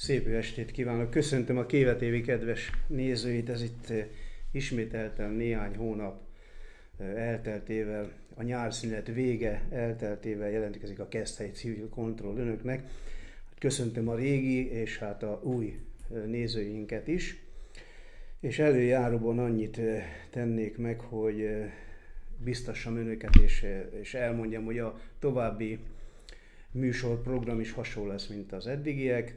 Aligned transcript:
Szép 0.00 0.26
estét 0.26 0.70
kívánok! 0.70 1.10
Köszöntöm 1.10 1.58
a 1.58 1.66
Kéve 1.66 1.96
TV 1.96 2.24
kedves 2.24 2.70
nézőit, 2.86 3.48
ez 3.48 3.62
itt 3.62 3.92
ismételten 4.50 5.30
néhány 5.30 5.76
hónap 5.76 6.20
elteltével, 6.98 8.12
a 8.34 8.42
nyárszünet 8.42 9.06
vége 9.06 9.62
elteltével 9.70 10.50
jelentkezik 10.50 10.98
a 10.98 11.08
Keszthely 11.08 11.50
Civil 11.50 11.88
Control 11.88 12.38
önöknek. 12.38 12.88
Köszöntöm 13.58 14.08
a 14.08 14.14
régi 14.14 14.70
és 14.70 14.98
hát 14.98 15.22
a 15.22 15.40
új 15.42 15.78
nézőinket 16.26 17.08
is. 17.08 17.42
És 18.40 18.58
előjáróban 18.58 19.38
annyit 19.38 19.80
tennék 20.30 20.76
meg, 20.76 21.00
hogy 21.00 21.50
biztassam 22.44 22.96
önöket, 22.96 23.36
és, 23.36 23.66
és 24.00 24.14
elmondjam, 24.14 24.64
hogy 24.64 24.78
a 24.78 25.00
további 25.18 25.78
műsorprogram 26.70 27.60
is 27.60 27.72
hasonló 27.72 28.08
lesz, 28.08 28.26
mint 28.26 28.52
az 28.52 28.66
eddigiek 28.66 29.34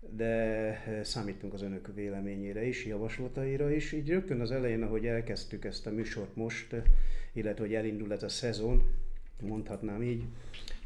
de 0.00 0.24
eh, 0.24 1.04
számítunk 1.04 1.52
az 1.52 1.62
önök 1.62 1.94
véleményére 1.94 2.66
is, 2.66 2.86
javaslataira 2.86 3.70
is. 3.70 3.92
Így 3.92 4.08
rögtön 4.08 4.40
az 4.40 4.50
elején, 4.50 4.82
ahogy 4.82 5.06
elkezdtük 5.06 5.64
ezt 5.64 5.86
a 5.86 5.90
műsort 5.90 6.36
most, 6.36 6.72
eh, 6.72 6.82
illetve 7.32 7.64
hogy 7.64 7.74
elindul 7.74 8.12
ez 8.12 8.22
a 8.22 8.28
szezon, 8.28 8.82
mondhatnám 9.40 10.02
így, 10.02 10.22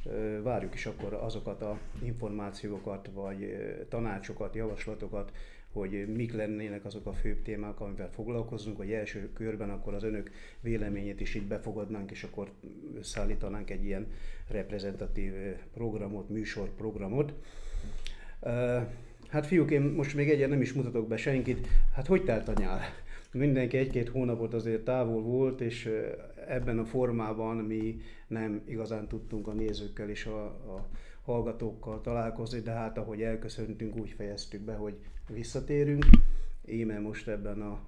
eh, 0.07 0.43
várjuk 0.43 0.75
is 0.75 0.87
akkor 0.87 1.15
azokat 1.15 1.63
a 1.63 1.79
információkat, 2.03 3.11
vagy 3.15 3.57
tanácsokat, 3.89 4.55
javaslatokat, 4.55 5.33
hogy 5.73 6.15
mik 6.15 6.33
lennének 6.33 6.85
azok 6.85 7.07
a 7.07 7.13
főbb 7.13 7.43
témák, 7.43 7.81
amivel 7.81 8.11
foglalkozunk, 8.11 8.77
hogy 8.77 8.93
első 8.93 9.31
körben 9.33 9.71
akkor 9.71 9.95
az 9.95 10.03
önök 10.03 10.31
véleményét 10.61 11.21
is 11.21 11.35
így 11.35 11.47
befogadnánk, 11.47 12.11
és 12.11 12.23
akkor 12.23 12.51
szállítanánk 13.01 13.71
egy 13.71 13.85
ilyen 13.85 14.07
reprezentatív 14.49 15.33
programot, 15.75 16.29
műsorprogramot. 16.29 17.35
Hát 19.29 19.47
fiúk, 19.47 19.71
én 19.71 19.81
most 19.83 20.15
még 20.15 20.31
egyen 20.31 20.49
nem 20.49 20.61
is 20.61 20.73
mutatok 20.73 21.09
be 21.09 21.17
senkit. 21.17 21.67
Hát 21.95 22.07
hogy 22.07 22.25
telt 22.25 22.49
a 22.49 22.53
nyár? 22.57 22.81
Mindenki 23.33 23.77
egy-két 23.77 24.09
hónapot 24.09 24.55
azért 24.55 24.85
távol 24.85 25.23
volt, 25.23 25.61
és 25.61 25.91
ebben 26.49 26.79
a 26.79 26.85
formában 26.85 27.57
mi 27.57 28.01
nem 28.27 28.63
igazán 28.67 29.09
tudtunk 29.09 29.49
a 29.49 29.53
nézőkkel 29.53 30.09
és 30.09 30.27
a, 30.27 30.45
a 30.45 30.89
hallgatókkal 31.25 32.01
találkozni, 32.01 32.61
de 32.61 32.71
hát 32.71 32.99
ahogy 32.99 33.23
elköszöntünk, 33.23 33.97
úgy 33.97 34.11
fejeztük 34.11 34.61
be, 34.61 34.75
hogy 34.75 34.95
visszatérünk. 35.29 36.05
Íme 36.67 36.99
most 36.99 37.29
ebben 37.29 37.61
a 37.61 37.81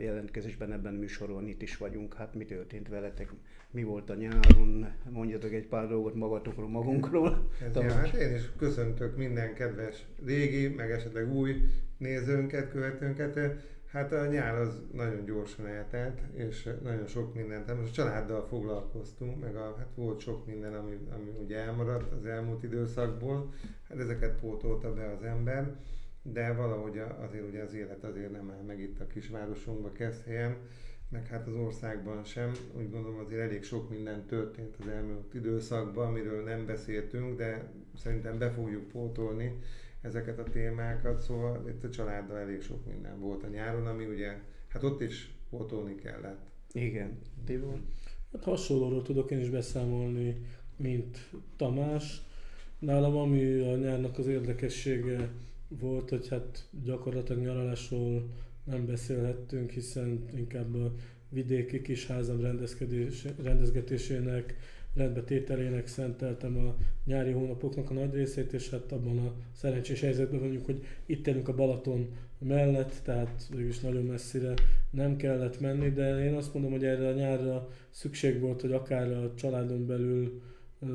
jelentkezésben, 0.00 0.72
ebben 0.72 0.94
műsoron 0.94 1.46
itt 1.46 1.62
is 1.62 1.76
vagyunk. 1.76 2.14
Hát 2.14 2.34
mi 2.34 2.44
történt 2.44 2.88
veletek? 2.88 3.32
Mi 3.70 3.82
volt 3.82 4.10
a 4.10 4.14
nyáron? 4.14 4.92
Mondjatok 5.10 5.52
egy 5.52 5.66
pár 5.66 5.88
dolgot 5.88 6.14
magatokról, 6.14 6.68
magunkról. 6.68 7.48
Ez 7.74 7.92
hát 7.92 8.14
én 8.14 8.34
is 8.34 8.50
köszöntök 8.56 9.16
minden 9.16 9.54
kedves 9.54 10.06
régi, 10.24 10.68
meg 10.68 10.90
esetleg 10.90 11.32
új 11.32 11.56
nézőnket, 11.98 12.70
követőnket. 12.70 13.38
Hát 13.86 14.12
a 14.12 14.26
nyár 14.26 14.54
az 14.54 14.80
nagyon 14.92 15.24
gyorsan 15.24 15.66
eltelt, 15.66 16.20
és 16.34 16.68
nagyon 16.82 17.06
sok 17.06 17.34
mindent, 17.34 17.66
hát 17.66 17.78
most 17.78 17.90
a 17.90 17.94
családdal 17.94 18.46
foglalkoztunk, 18.46 19.40
meg 19.40 19.56
a, 19.56 19.74
hát 19.78 19.88
volt 19.94 20.20
sok 20.20 20.46
minden, 20.46 20.74
ami, 20.74 20.98
ami 21.10 21.30
ugye 21.44 21.56
elmaradt 21.56 22.12
az 22.12 22.26
elmúlt 22.26 22.62
időszakból, 22.62 23.52
hát 23.88 23.98
ezeket 23.98 24.40
pótolta 24.40 24.92
be 24.94 25.10
az 25.10 25.22
ember 25.22 25.76
de 26.22 26.52
valahogy 26.52 26.98
azért 26.98 27.48
ugye 27.48 27.62
az 27.62 27.74
élet 27.74 28.04
azért 28.04 28.32
nem 28.32 28.50
áll 28.50 28.62
meg 28.66 28.80
itt 28.80 29.00
a 29.00 29.06
kisvárosunkban, 29.06 29.92
helyen, 30.24 30.56
meg 31.08 31.26
hát 31.26 31.46
az 31.46 31.54
országban 31.54 32.24
sem. 32.24 32.52
Úgy 32.76 32.90
gondolom 32.90 33.18
azért 33.18 33.40
elég 33.40 33.62
sok 33.62 33.90
minden 33.90 34.26
történt 34.26 34.76
az 34.80 34.88
elmúlt 34.88 35.34
időszakban, 35.34 36.06
amiről 36.06 36.42
nem 36.42 36.66
beszéltünk, 36.66 37.36
de 37.36 37.72
szerintem 37.96 38.38
be 38.38 38.50
fogjuk 38.50 38.88
pótolni 38.88 39.58
ezeket 40.00 40.38
a 40.38 40.42
témákat, 40.42 41.20
szóval 41.20 41.68
itt 41.68 41.84
a 41.84 41.90
családdal 41.90 42.38
elég 42.38 42.62
sok 42.62 42.86
minden 42.86 43.20
volt 43.20 43.42
a 43.42 43.48
nyáron, 43.48 43.86
ami 43.86 44.04
ugye, 44.04 44.38
hát 44.68 44.82
ott 44.82 45.00
is 45.00 45.34
pótolni 45.50 45.94
kellett. 45.94 46.40
Igen. 46.72 47.18
Tibor? 47.44 47.80
Hát 48.32 48.44
hasonlóról 48.44 49.02
tudok 49.02 49.30
én 49.30 49.40
is 49.40 49.50
beszámolni, 49.50 50.46
mint 50.76 51.30
Tamás. 51.56 52.22
Nálam 52.78 53.16
ami 53.16 53.60
a 53.60 53.76
nyárnak 53.76 54.18
az 54.18 54.26
érdekessége, 54.26 55.30
volt, 55.80 56.08
hogy 56.08 56.28
hát 56.28 56.68
gyakorlatilag 56.84 57.42
nyaralásról 57.42 58.28
nem 58.64 58.86
beszélhettünk, 58.86 59.70
hiszen 59.70 60.24
inkább 60.36 60.74
a 60.74 60.92
vidéki 61.28 61.82
kis 61.82 62.06
házam 62.06 62.40
rendezgetésének, 63.42 64.56
rendbetételének 64.94 65.86
szenteltem 65.86 66.56
a 66.56 66.76
nyári 67.04 67.30
hónapoknak 67.30 67.90
a 67.90 67.94
nagy 67.94 68.14
részét, 68.14 68.52
és 68.52 68.70
hát 68.70 68.92
abban 68.92 69.18
a 69.18 69.32
szerencsés 69.52 70.00
helyzetben 70.00 70.40
vagyunk, 70.40 70.64
hogy 70.64 70.84
itt 71.06 71.26
élünk 71.26 71.48
a 71.48 71.54
Balaton 71.54 72.08
mellett, 72.38 73.00
tehát 73.02 73.48
is 73.68 73.80
nagyon 73.80 74.04
messzire 74.04 74.54
nem 74.90 75.16
kellett 75.16 75.60
menni, 75.60 75.90
de 75.90 76.24
én 76.24 76.34
azt 76.34 76.54
mondom, 76.54 76.70
hogy 76.70 76.84
erre 76.84 77.08
a 77.08 77.12
nyárra 77.12 77.68
szükség 77.90 78.40
volt, 78.40 78.60
hogy 78.60 78.72
akár 78.72 79.12
a 79.12 79.34
családon 79.34 79.86
belül 79.86 80.40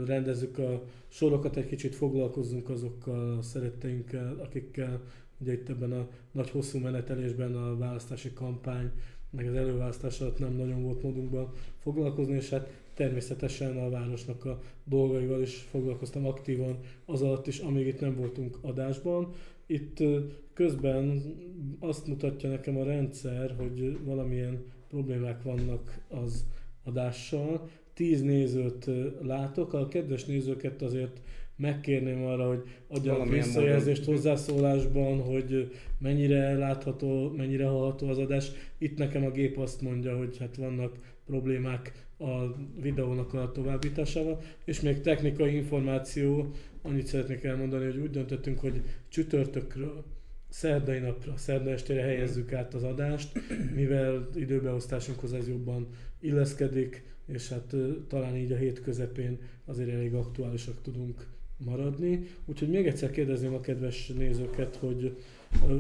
rendezzük 0.05 0.57
a 0.57 0.83
sorokat, 1.07 1.55
egy 1.57 1.67
kicsit 1.67 1.95
foglalkozzunk 1.95 2.69
azokkal 2.69 3.37
a 3.37 3.41
szeretteinkkel, 3.41 4.39
akikkel 4.43 5.01
ugye 5.39 5.53
itt 5.53 5.69
ebben 5.69 5.91
a 5.91 6.07
nagy 6.31 6.49
hosszú 6.49 6.79
menetelésben 6.79 7.55
a 7.55 7.77
választási 7.77 8.33
kampány, 8.33 8.91
meg 9.29 9.47
az 9.47 9.55
előválasztás 9.55 10.21
alatt 10.21 10.39
nem 10.39 10.53
nagyon 10.53 10.83
volt 10.83 11.03
módunkban 11.03 11.51
foglalkozni, 11.79 12.35
és 12.35 12.49
hát 12.49 12.69
természetesen 12.93 13.77
a 13.77 13.89
városnak 13.89 14.45
a 14.45 14.59
dolgaival 14.83 15.41
is 15.41 15.55
foglalkoztam 15.55 16.25
aktívan 16.25 16.79
az 17.05 17.21
alatt 17.21 17.47
is, 17.47 17.59
amíg 17.59 17.87
itt 17.87 17.99
nem 17.99 18.15
voltunk 18.15 18.57
adásban. 18.61 19.31
Itt 19.65 20.03
közben 20.53 21.21
azt 21.79 22.07
mutatja 22.07 22.49
nekem 22.49 22.77
a 22.77 22.83
rendszer, 22.83 23.55
hogy 23.57 23.99
valamilyen 24.03 24.63
problémák 24.89 25.43
vannak 25.43 25.99
az 26.09 26.45
adással, 26.83 27.69
tíz 27.97 28.21
nézőt 28.21 28.89
látok, 29.21 29.73
a 29.73 29.87
kedves 29.87 30.25
nézőket 30.25 30.81
azért 30.81 31.21
megkérném 31.55 32.25
arra, 32.25 32.47
hogy 32.47 32.61
adjanak 32.87 33.29
visszajelzést 33.29 33.99
módon. 33.99 34.15
hozzászólásban, 34.15 35.19
hogy 35.21 35.71
mennyire 35.99 36.57
látható, 36.57 37.33
mennyire 37.37 37.65
hallható 37.65 38.07
az 38.07 38.17
adás. 38.17 38.51
Itt 38.77 38.97
nekem 38.97 39.25
a 39.25 39.31
gép 39.31 39.57
azt 39.57 39.81
mondja, 39.81 40.17
hogy 40.17 40.37
hát 40.37 40.55
vannak 40.55 40.97
problémák 41.25 42.05
a 42.19 42.55
videónak 42.81 43.33
a 43.33 43.51
továbbításával, 43.51 44.41
és 44.65 44.81
még 44.81 45.01
technikai 45.01 45.55
információ, 45.55 46.51
annyit 46.81 47.07
szeretnék 47.07 47.43
elmondani, 47.43 47.85
hogy 47.85 47.97
úgy 47.97 48.09
döntöttünk, 48.09 48.59
hogy 48.59 48.81
csütörtökről 49.07 50.03
szerdai 50.49 50.99
napra, 50.99 51.37
szerda 51.37 51.69
estére 51.69 52.01
helyezzük 52.01 52.53
át 52.53 52.73
az 52.73 52.83
adást, 52.83 53.39
mivel 53.75 54.29
időbeosztásunkhoz 54.35 55.33
ez 55.33 55.47
jobban 55.47 55.87
illeszkedik, 56.19 57.15
és 57.27 57.49
hát 57.49 57.75
talán 58.07 58.35
így 58.35 58.51
a 58.51 58.55
hét 58.55 58.81
közepén 58.81 59.39
azért 59.65 59.89
elég 59.89 60.13
aktuálisak 60.13 60.81
tudunk 60.81 61.25
maradni. 61.57 62.27
Úgyhogy 62.45 62.69
még 62.69 62.87
egyszer 62.87 63.11
kérdezném 63.11 63.53
a 63.53 63.59
kedves 63.59 64.07
nézőket, 64.07 64.75
hogy 64.75 65.17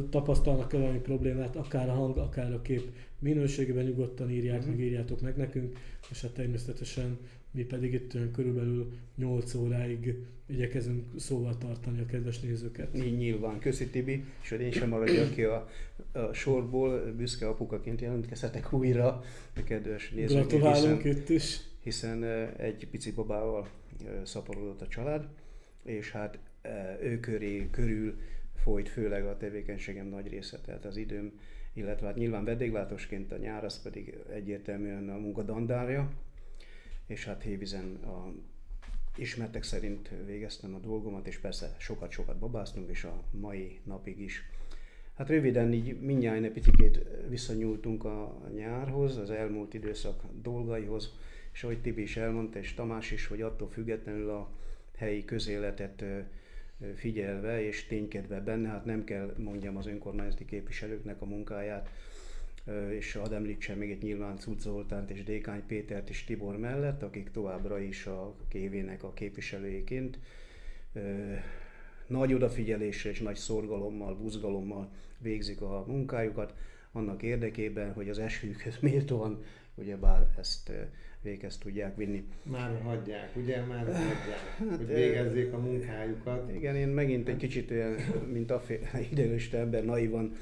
tapasztalnak-e 0.09 0.77
valami 0.77 0.99
problémát, 0.99 1.55
akár 1.55 1.89
a 1.89 1.93
hang, 1.93 2.17
akár 2.17 2.53
a 2.53 2.61
kép 2.61 2.91
minőségében 3.19 3.85
nyugodtan 3.85 4.29
írják, 4.29 4.59
uh-huh. 4.59 4.75
meg 4.75 4.85
írjátok 4.85 5.21
meg 5.21 5.37
nekünk, 5.37 5.77
és 6.11 6.21
hát 6.21 6.31
természetesen 6.31 7.17
mi 7.51 7.63
pedig 7.63 7.93
itt 7.93 8.15
olyan 8.15 8.31
körülbelül 8.31 8.93
8 9.15 9.53
óráig 9.53 10.15
igyekezünk 10.45 11.05
szóval 11.19 11.57
tartani 11.57 11.99
a 11.99 12.05
kedves 12.05 12.39
nézőket. 12.39 12.95
Így 12.95 13.17
nyilván. 13.17 13.59
Köszi 13.59 13.87
Tibi, 13.87 14.23
és 14.41 14.49
hogy 14.49 14.61
én 14.61 14.71
sem 14.71 14.89
maradjak 14.89 15.33
ki 15.33 15.43
a, 15.43 15.69
a 16.11 16.33
sorból, 16.33 17.11
büszke 17.11 17.47
apukaként 17.47 18.01
jelentkezhetek 18.01 18.73
újra 18.73 19.23
a 19.55 19.63
kedves 19.63 20.09
nézőket. 20.09 20.47
Gratulálunk 20.47 21.03
itt 21.03 21.29
is. 21.29 21.59
Hiszen 21.83 22.23
egy 22.57 22.87
pici 22.91 23.11
babával 23.11 23.69
szaporodott 24.23 24.81
a 24.81 24.87
család, 24.87 25.27
és 25.83 26.11
hát 26.11 26.39
ő 27.01 27.19
köré, 27.19 27.67
körül 27.71 28.17
folyt 28.55 28.89
főleg 28.89 29.25
a 29.25 29.37
tevékenységem 29.37 30.07
nagy 30.07 30.27
része, 30.27 30.59
tehát 30.65 30.85
az 30.85 30.97
időm, 30.97 31.39
illetve 31.73 32.07
hát 32.07 32.15
nyilván 32.15 32.43
vendéglátosként 32.43 33.31
a 33.31 33.37
nyár, 33.37 33.63
az 33.63 33.81
pedig 33.81 34.17
egyértelműen 34.33 35.09
a 35.09 35.17
munka 35.17 35.41
dandárja, 35.41 36.11
és 37.07 37.25
hát 37.25 37.41
Hévizen 37.41 37.95
a 37.95 38.33
ismertek 39.17 39.63
szerint 39.63 40.09
végeztem 40.25 40.75
a 40.75 40.79
dolgomat, 40.79 41.27
és 41.27 41.37
persze 41.37 41.75
sokat-sokat 41.79 42.37
babáztunk, 42.37 42.89
és 42.89 43.03
a 43.03 43.23
mai 43.31 43.79
napig 43.83 44.19
is. 44.19 44.43
Hát 45.15 45.29
röviden 45.29 45.73
így 45.73 46.01
mindjárt 46.01 46.43
egy 46.43 46.51
picit 46.51 46.99
visszanyúltunk 47.29 48.03
a 48.03 48.49
nyárhoz, 48.55 49.17
az 49.17 49.29
elmúlt 49.29 49.73
időszak 49.73 50.23
dolgaihoz, 50.41 51.13
és 51.53 51.63
ahogy 51.63 51.81
Tibi 51.81 52.01
is 52.01 52.17
elmondta, 52.17 52.59
és 52.59 52.73
Tamás 52.73 53.11
is, 53.11 53.27
hogy 53.27 53.41
attól 53.41 53.69
függetlenül 53.69 54.29
a 54.29 54.49
helyi 54.97 55.25
közéletet 55.25 56.03
figyelve 56.95 57.63
és 57.63 57.85
ténykedve 57.85 58.39
benne, 58.39 58.67
hát 58.67 58.85
nem 58.85 59.03
kell 59.03 59.33
mondjam 59.37 59.77
az 59.77 59.87
önkormányzati 59.87 60.45
képviselőknek 60.45 61.21
a 61.21 61.25
munkáját, 61.25 61.89
és 62.89 63.15
ad 63.15 63.33
említsem 63.33 63.77
még 63.77 63.91
egy 63.91 64.01
nyilván 64.01 64.37
Cud 64.37 64.59
Zoltánt 64.59 65.09
és 65.09 65.23
Dékány 65.23 65.65
Pétert 65.67 66.09
és 66.09 66.23
Tibor 66.23 66.57
mellett, 66.57 67.03
akik 67.03 67.31
továbbra 67.31 67.79
is 67.79 68.05
a 68.05 68.35
kévének 68.47 69.03
a 69.03 69.13
képviselőiként 69.13 70.19
nagy 72.07 72.33
odafigyeléssel 72.33 73.11
és 73.11 73.19
nagy 73.19 73.35
szorgalommal, 73.35 74.15
buzgalommal 74.15 74.91
végzik 75.19 75.61
a 75.61 75.83
munkájukat, 75.87 76.53
annak 76.97 77.23
érdekében, 77.23 77.93
hogy 77.93 78.09
az 78.09 78.19
esőkhöz 78.19 78.77
méltóan 78.89 79.43
ugyebár 79.75 80.27
ezt 80.37 80.71
véghez 81.21 81.57
tudják 81.57 81.95
vinni. 81.95 82.23
Már 82.43 82.81
hagyják, 82.81 83.35
ugye? 83.35 83.65
Már 83.65 83.85
hagyják, 83.85 84.57
hát, 84.57 84.77
hogy 84.77 84.87
végezzék 84.87 85.53
a 85.53 85.57
munkájukat. 85.57 86.51
Igen, 86.55 86.75
én 86.75 86.87
megint 86.87 87.27
egy 87.29 87.37
kicsit 87.37 87.71
olyan, 87.71 87.95
mint 88.31 88.51
a 88.51 88.63
idealista 89.11 89.57
ember, 89.57 89.85
naivan 89.85 90.35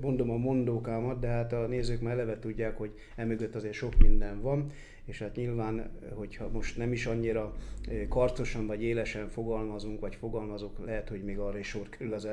mondom 0.00 0.30
a 0.30 0.36
mondókámat, 0.36 1.18
de 1.18 1.26
hát 1.26 1.52
a 1.52 1.66
nézők 1.66 2.00
már 2.00 2.12
eleve 2.12 2.38
tudják, 2.38 2.76
hogy 2.76 2.90
emögött 3.16 3.54
azért 3.54 3.74
sok 3.74 3.98
minden 3.98 4.40
van, 4.40 4.72
és 5.12 5.18
hát 5.18 5.36
nyilván, 5.36 5.90
hogyha 6.14 6.48
most 6.48 6.76
nem 6.76 6.92
is 6.92 7.06
annyira 7.06 7.54
karcosan 8.08 8.66
vagy 8.66 8.82
élesen 8.82 9.28
fogalmazunk, 9.28 10.00
vagy 10.00 10.14
fogalmazok, 10.14 10.84
lehet, 10.84 11.08
hogy 11.08 11.24
még 11.24 11.38
arra 11.38 11.58
is 11.58 11.68
sor 11.68 11.88
kerül 11.88 12.14
az 12.14 12.28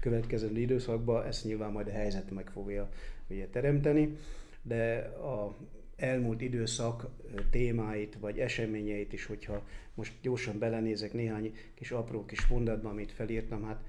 következő 0.00 0.58
időszakban, 0.58 1.26
ezt 1.26 1.44
nyilván 1.44 1.72
majd 1.72 1.86
a 1.86 1.90
helyzet 1.90 2.30
meg 2.30 2.50
fogja 2.50 2.88
ugye, 3.28 3.46
teremteni, 3.46 4.16
de 4.62 4.96
a 5.04 5.56
elmúlt 5.96 6.40
időszak 6.40 7.06
témáit 7.50 8.16
vagy 8.20 8.38
eseményeit 8.38 9.12
is, 9.12 9.26
hogyha 9.26 9.66
most 9.94 10.12
gyorsan 10.22 10.58
belenézek 10.58 11.12
néhány 11.12 11.54
kis 11.74 11.90
apró 11.90 12.24
kis 12.24 12.46
mondatban, 12.46 12.90
amit 12.90 13.12
felírtam, 13.12 13.64
hát 13.64 13.84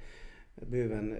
bőven 0.70 1.18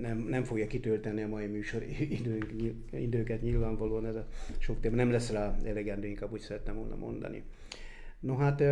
nem, 0.00 0.18
nem 0.18 0.44
fogja 0.44 0.66
kitölteni 0.66 1.22
a 1.22 1.28
mai 1.28 1.46
műsor 1.46 1.82
időnk, 2.18 2.52
időket 2.90 3.42
nyilvánvalóan 3.42 4.06
ez 4.06 4.14
a 4.14 4.26
sok 4.58 4.80
téma, 4.80 4.96
nem 4.96 5.10
lesz 5.10 5.30
rá 5.30 5.56
elegendő, 5.64 6.06
inkább 6.06 6.32
úgy 6.32 6.40
szerettem 6.40 6.76
volna 6.76 6.96
mondani. 6.96 7.42
No 8.20 8.36
hát 8.36 8.62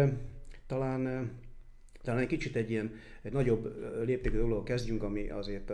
talán 0.66 1.30
talán 2.02 2.20
egy 2.20 2.26
kicsit 2.26 2.56
egy 2.56 2.70
ilyen 2.70 2.94
egy 3.22 3.32
nagyobb 3.32 3.74
léptékű 4.04 4.36
dolog 4.36 4.64
kezdjünk, 4.64 5.02
ami 5.02 5.28
azért 5.28 5.70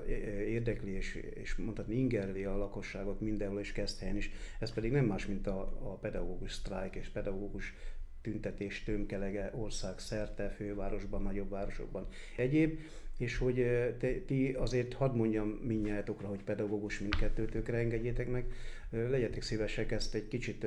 érdekli 0.46 0.90
és, 0.90 1.14
és 1.14 1.56
mondhatni 1.56 1.94
ingerli 1.94 2.44
a 2.44 2.56
lakosságot 2.56 3.20
mindenhol 3.20 3.60
és 3.60 3.74
helyen 4.00 4.16
is. 4.16 4.30
Ez 4.60 4.72
pedig 4.72 4.92
nem 4.92 5.04
más, 5.04 5.26
mint 5.26 5.46
a, 5.46 5.60
a 5.60 5.96
pedagógus 5.96 6.52
sztrájk 6.52 6.94
és 6.94 7.08
pedagógus 7.08 7.74
tüntetés 8.22 8.82
tömkelege 8.82 9.52
ország 9.54 9.98
szerte, 9.98 10.48
fővárosban, 10.48 11.22
nagyobb 11.22 11.50
városokban. 11.50 12.06
Egyéb, 12.36 12.80
és 13.16 13.38
hogy 13.38 13.54
te, 13.98 14.12
ti 14.26 14.52
azért 14.52 14.92
hadd 14.92 15.14
mondjam 15.14 15.48
minnyájátokra, 15.48 16.28
hogy 16.28 16.42
pedagógus 16.42 16.98
mindkettőtökre 17.00 17.76
engedjétek 17.76 18.30
meg, 18.30 18.44
legyetek 18.90 19.42
szívesek 19.42 19.90
ezt 19.90 20.14
egy 20.14 20.28
kicsit 20.28 20.66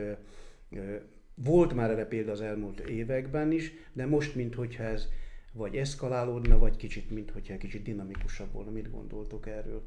volt 1.43 1.73
már 1.73 1.89
erre 1.89 2.05
példa 2.05 2.31
az 2.31 2.41
elmúlt 2.41 2.79
években 2.79 3.51
is, 3.51 3.71
de 3.93 4.05
most, 4.05 4.35
minthogyha 4.35 4.83
ez 4.83 5.07
vagy 5.53 5.75
eszkalálódna, 5.75 6.57
vagy 6.57 6.75
kicsit, 6.75 7.11
minthogyha 7.11 7.57
kicsit 7.57 7.83
dinamikusabb 7.83 8.51
volna. 8.51 8.71
Mit 8.71 8.91
gondoltok 8.91 9.47
erről? 9.47 9.83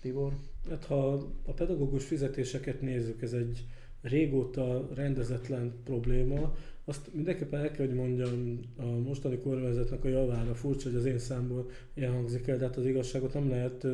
Tibor? 0.00 0.32
Hát 0.68 0.84
ha 0.84 1.12
a 1.44 1.52
pedagógus 1.52 2.04
fizetéseket 2.04 2.80
nézzük, 2.80 3.22
ez 3.22 3.32
egy 3.32 3.64
régóta 4.04 4.88
rendezetlen 4.94 5.72
probléma. 5.84 6.56
Azt 6.84 7.14
mindenképpen 7.14 7.60
el 7.60 7.70
kell, 7.70 7.86
hogy 7.86 7.94
mondjam 7.94 8.60
a 8.76 8.86
mostani 8.86 9.38
kormányzatnak 9.38 10.04
a 10.04 10.08
javára, 10.08 10.54
furcsa, 10.54 10.88
hogy 10.88 10.98
az 10.98 11.04
én 11.04 11.18
számból 11.18 11.70
ilyen 11.94 12.12
hangzik 12.12 12.46
el, 12.46 12.56
de 12.56 12.64
hát 12.64 12.76
az 12.76 12.86
igazságot 12.86 13.34
nem 13.34 13.48
lehet 13.48 13.86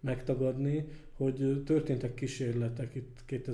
megtagadni, 0.00 0.84
hogy 1.16 1.62
történtek 1.64 2.14
kísérletek 2.14 2.94
itt 2.94 3.44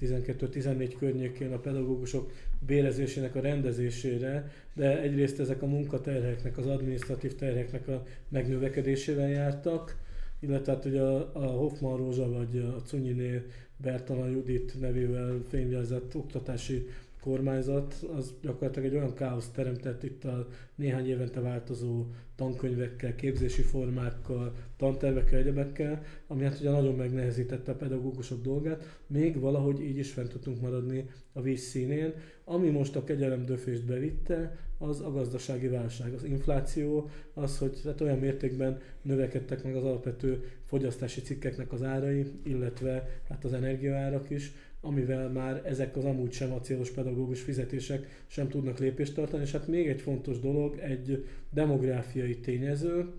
2012-14 0.00 0.94
környékén 0.98 1.52
a 1.52 1.58
pedagógusok 1.58 2.32
bérezésének 2.66 3.34
a 3.34 3.40
rendezésére, 3.40 4.50
de 4.74 5.00
egyrészt 5.00 5.40
ezek 5.40 5.62
a 5.62 5.66
munkaterheknek, 5.66 6.58
az 6.58 6.66
adminisztratív 6.66 7.34
terheknek 7.34 7.88
a 7.88 8.06
megnövekedésével 8.28 9.28
jártak, 9.28 9.96
illetve 10.40 10.72
hát 10.72 10.84
ugye 10.84 11.02
a, 11.02 11.30
a 11.32 11.46
Hoffman 11.46 11.96
Rózsa 11.96 12.28
vagy 12.28 12.58
a 12.58 12.82
Cunyiné 12.82 13.42
Bertana 13.76 14.26
Judit 14.26 14.80
nevével 14.80 15.42
fényjelzett 15.48 16.14
oktatási 16.14 16.86
kormányzat 17.26 17.94
az 18.16 18.34
gyakorlatilag 18.42 18.88
egy 18.88 18.96
olyan 18.96 19.14
káoszt 19.14 19.52
teremtett 19.52 20.02
itt 20.02 20.24
a 20.24 20.48
néhány 20.74 21.08
évente 21.08 21.40
változó 21.40 22.06
tankönyvekkel, 22.36 23.14
képzési 23.14 23.62
formákkal, 23.62 24.54
tantervekkel, 24.76 25.38
egyebekkel, 25.38 26.02
ami 26.26 26.44
hát 26.44 26.60
ugye 26.60 26.70
nagyon 26.70 26.94
megnehezítette 26.94 27.72
a 27.72 27.76
pedagógusok 27.76 28.42
dolgát, 28.42 29.00
még 29.06 29.40
valahogy 29.40 29.80
így 29.80 29.96
is 29.96 30.12
fent 30.12 30.28
tudtunk 30.28 30.60
maradni 30.60 31.04
a 31.32 31.40
víz 31.40 31.60
színén. 31.60 32.12
Ami 32.44 32.70
most 32.70 32.96
a 32.96 33.04
kegyelem 33.04 33.44
döfést 33.44 33.84
bevitte, 33.84 34.56
az 34.78 35.00
a 35.00 35.10
gazdasági 35.10 35.68
válság, 35.68 36.12
az 36.12 36.24
infláció, 36.24 37.10
az, 37.34 37.58
hogy 37.58 37.80
hát 37.84 38.00
olyan 38.00 38.18
mértékben 38.18 38.80
növekedtek 39.02 39.64
meg 39.64 39.76
az 39.76 39.84
alapvető 39.84 40.44
fogyasztási 40.64 41.20
cikkeknek 41.20 41.72
az 41.72 41.82
árai, 41.82 42.26
illetve 42.42 43.20
hát 43.28 43.44
az 43.44 43.52
energiaárak 43.52 44.30
is, 44.30 44.52
amivel 44.80 45.28
már 45.28 45.62
ezek 45.64 45.96
az 45.96 46.04
amúgy 46.04 46.32
sem 46.32 46.52
a 46.52 46.60
célos 46.60 46.90
pedagógus 46.90 47.40
fizetések 47.40 48.24
sem 48.26 48.48
tudnak 48.48 48.78
lépést 48.78 49.14
tartani. 49.14 49.42
És 49.42 49.52
hát 49.52 49.66
még 49.66 49.88
egy 49.88 50.00
fontos 50.00 50.40
dolog, 50.40 50.78
egy 50.78 51.26
demográfiai 51.50 52.38
tényező, 52.38 53.12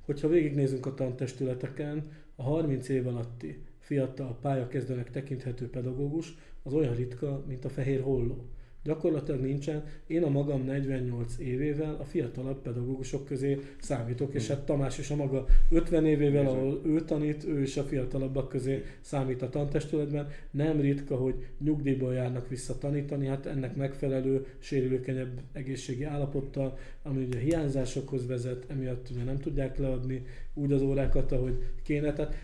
hogyha 0.00 0.28
végignézünk 0.28 0.86
a 0.86 0.94
tantestületeken, 0.94 2.10
a 2.36 2.42
30 2.42 2.88
év 2.88 3.06
alatti 3.06 3.62
fiatal 3.78 4.38
pályakezdőnek 4.40 5.10
tekinthető 5.10 5.70
pedagógus 5.70 6.34
az 6.62 6.74
olyan 6.74 6.94
ritka, 6.94 7.44
mint 7.46 7.64
a 7.64 7.68
fehér 7.68 8.00
holló. 8.00 8.48
Gyakorlatilag 8.84 9.40
nincsen. 9.40 9.84
Én 10.06 10.22
a 10.22 10.28
magam 10.28 10.64
48 10.64 11.38
évével 11.38 11.96
a 12.00 12.04
fiatalabb 12.04 12.62
pedagógusok 12.62 13.24
közé 13.24 13.58
számítok, 13.80 14.34
és 14.34 14.48
hát 14.48 14.64
Tamás 14.64 14.98
is 14.98 15.10
a 15.10 15.16
maga 15.16 15.46
50 15.70 16.06
évével, 16.06 16.46
ahol 16.46 16.80
ő 16.84 17.00
tanít, 17.00 17.44
ő 17.44 17.62
is 17.62 17.76
a 17.76 17.82
fiatalabbak 17.82 18.48
közé 18.48 18.84
számít 19.00 19.42
a 19.42 19.48
tantestületben. 19.48 20.28
Nem 20.50 20.80
ritka, 20.80 21.16
hogy 21.16 21.34
nyugdíjból 21.58 22.14
járnak 22.14 22.48
vissza 22.48 22.78
tanítani, 22.78 23.26
hát 23.26 23.46
ennek 23.46 23.76
megfelelő, 23.76 24.46
sérülőkenyebb 24.58 25.40
egészségi 25.52 26.04
állapottal, 26.04 26.78
ami 27.02 27.24
ugye 27.24 27.38
hiányzásokhoz 27.38 28.26
vezet, 28.26 28.64
emiatt 28.68 29.10
ugye 29.10 29.24
nem 29.24 29.38
tudják 29.38 29.78
leadni 29.78 30.24
úgy 30.54 30.72
az 30.72 30.82
órákat, 30.82 31.32
ahogy 31.32 31.58
kéne. 31.82 32.12
Tehát 32.12 32.34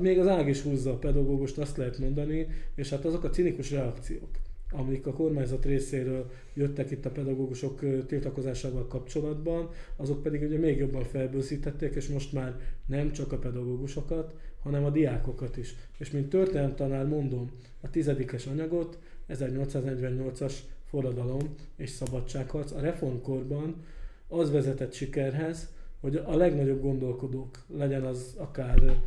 még 0.00 0.18
az 0.18 0.26
ág 0.26 0.48
is 0.48 0.60
húzza 0.60 0.90
a 0.90 0.98
pedagógust, 0.98 1.58
azt 1.58 1.76
lehet 1.76 1.98
mondani, 1.98 2.46
és 2.74 2.90
hát 2.90 3.04
azok 3.04 3.24
a 3.24 3.30
cinikus 3.30 3.70
reakciók, 3.70 4.30
amik 4.76 5.06
a 5.06 5.12
kormányzat 5.12 5.64
részéről 5.64 6.30
jöttek 6.54 6.90
itt 6.90 7.06
a 7.06 7.10
pedagógusok 7.10 8.06
tiltakozásával 8.06 8.86
kapcsolatban, 8.86 9.68
azok 9.96 10.22
pedig 10.22 10.42
ugye 10.42 10.58
még 10.58 10.78
jobban 10.78 11.04
felbőszítették, 11.04 11.94
és 11.94 12.08
most 12.08 12.32
már 12.32 12.60
nem 12.86 13.12
csak 13.12 13.32
a 13.32 13.38
pedagógusokat, 13.38 14.34
hanem 14.62 14.84
a 14.84 14.90
diákokat 14.90 15.56
is. 15.56 15.74
És 15.98 16.10
mint 16.10 16.28
történelemtanár 16.28 17.06
mondom, 17.06 17.50
a 17.80 17.90
tizedikes 17.90 18.46
anyagot, 18.46 18.98
1848-as 19.28 20.54
forradalom 20.84 21.54
és 21.76 21.90
szabadságharc 21.90 22.72
a 22.72 22.80
reformkorban 22.80 23.84
az 24.28 24.50
vezetett 24.50 24.92
sikerhez, 24.92 25.68
hogy 26.00 26.16
a 26.16 26.36
legnagyobb 26.36 26.80
gondolkodók, 26.80 27.64
legyen 27.76 28.02
az 28.02 28.34
akár 28.36 29.00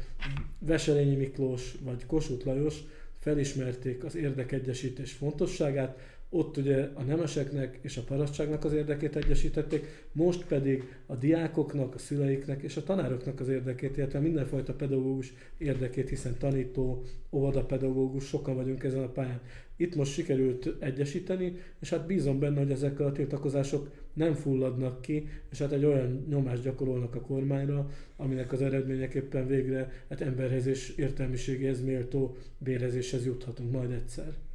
Veselényi 0.59 1.15
Miklós 1.15 1.75
vagy 1.83 2.05
Kossuth 2.05 2.45
Lajos, 2.45 2.83
felismerték 3.27 4.03
az 4.03 4.15
érdekegyesítés 4.15 5.11
fontosságát, 5.11 5.99
ott 6.29 6.57
ugye 6.57 6.89
a 6.93 7.01
nemeseknek 7.01 7.79
és 7.81 7.97
a 7.97 8.01
parasztságnak 8.01 8.63
az 8.63 8.73
érdekét 8.73 9.15
egyesítették, 9.15 10.07
most 10.11 10.45
pedig 10.45 10.83
a 11.05 11.15
diákoknak, 11.15 11.95
a 11.95 11.97
szüleiknek 11.97 12.61
és 12.61 12.77
a 12.77 12.83
tanároknak 12.83 13.39
az 13.39 13.47
érdekét, 13.47 13.97
illetve 13.97 14.19
mindenfajta 14.19 14.73
pedagógus 14.73 15.33
érdekét, 15.57 16.09
hiszen 16.09 16.37
tanító, 16.37 17.03
óvodapedagógus, 17.31 18.25
sokan 18.25 18.55
vagyunk 18.55 18.83
ezen 18.83 19.03
a 19.03 19.11
pályán. 19.11 19.41
Itt 19.75 19.95
most 19.95 20.11
sikerült 20.11 20.75
egyesíteni, 20.79 21.53
és 21.79 21.89
hát 21.89 22.05
bízom 22.05 22.39
benne, 22.39 22.59
hogy 22.59 22.71
ezek 22.71 22.99
a 22.99 23.11
tiltakozások 23.11 23.89
nem 24.13 24.33
fulladnak 24.33 25.01
ki, 25.01 25.27
és 25.51 25.57
hát 25.57 25.71
egy 25.71 25.85
olyan 25.85 26.25
nyomást 26.29 26.63
gyakorolnak 26.63 27.15
a 27.15 27.21
kormányra, 27.21 27.89
aminek 28.15 28.51
az 28.51 28.61
eredményeképpen 28.61 29.47
végre 29.47 29.91
hát 30.09 30.21
emberhez 30.21 30.65
és 30.65 30.89
értelmiségéhez 30.89 31.83
méltó 31.83 32.35
bérezéshez 32.57 33.25
juthatunk 33.25 33.71
majd 33.71 33.91
egyszer. 33.91 34.46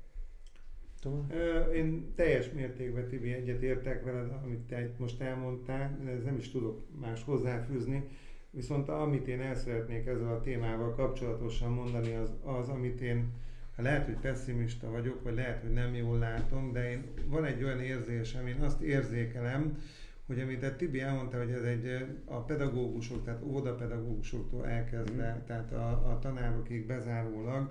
Én 1.75 2.12
teljes 2.14 2.50
mértékben, 2.50 3.09
Tibi, 3.09 3.32
egyet 3.32 3.62
értek 3.62 4.04
veled, 4.04 4.32
amit 4.44 4.59
te 4.59 4.90
most 4.99 5.21
elmondtál, 5.21 5.99
ez 6.06 6.25
nem 6.25 6.37
is 6.37 6.50
tudok 6.50 6.82
más 7.00 7.25
hozzáfűzni. 7.25 8.04
Viszont 8.50 8.88
amit 8.88 9.26
én 9.26 9.40
el 9.40 9.54
szeretnék 9.54 10.06
ezzel 10.06 10.32
a 10.32 10.40
témával 10.40 10.94
kapcsolatosan 10.94 11.73
mondani, 11.73 12.14
az, 12.14 12.32
az 12.42 12.68
amit 12.68 13.00
én 13.00 13.32
lehet, 13.76 14.04
hogy 14.04 14.16
pessimista 14.16 14.90
vagyok, 14.90 15.23
vagy 15.23 15.35
lehet, 15.35 15.61
hogy 15.61 15.73
nem 15.73 15.94
jól 15.94 16.18
látom, 16.18 16.73
de 16.73 16.90
én, 16.90 17.04
van 17.26 17.44
egy 17.44 17.62
olyan 17.64 17.80
érzésem, 17.80 18.47
én 18.47 18.61
azt 18.61 18.80
érzékelem, 18.80 19.78
hogy 20.26 20.40
amit 20.40 20.62
a 20.62 20.76
Tibi 20.76 21.00
elmondta, 21.00 21.38
hogy 21.38 21.50
ez 21.50 21.62
egy 21.62 22.06
a 22.25 22.37
pedagógusok, 22.42 23.25
tehát 23.25 23.42
óvodapedagógusoktól 23.42 24.66
elkezdve, 24.66 25.35
mm. 25.35 25.47
tehát 25.47 25.73
a, 25.73 25.88
a 25.88 26.18
tanárokig 26.18 26.87
bezárólag, 26.87 27.71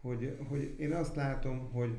hogy, 0.00 0.36
hogy 0.48 0.74
én 0.78 0.92
azt 0.92 1.16
látom, 1.16 1.70
hogy 1.72 1.96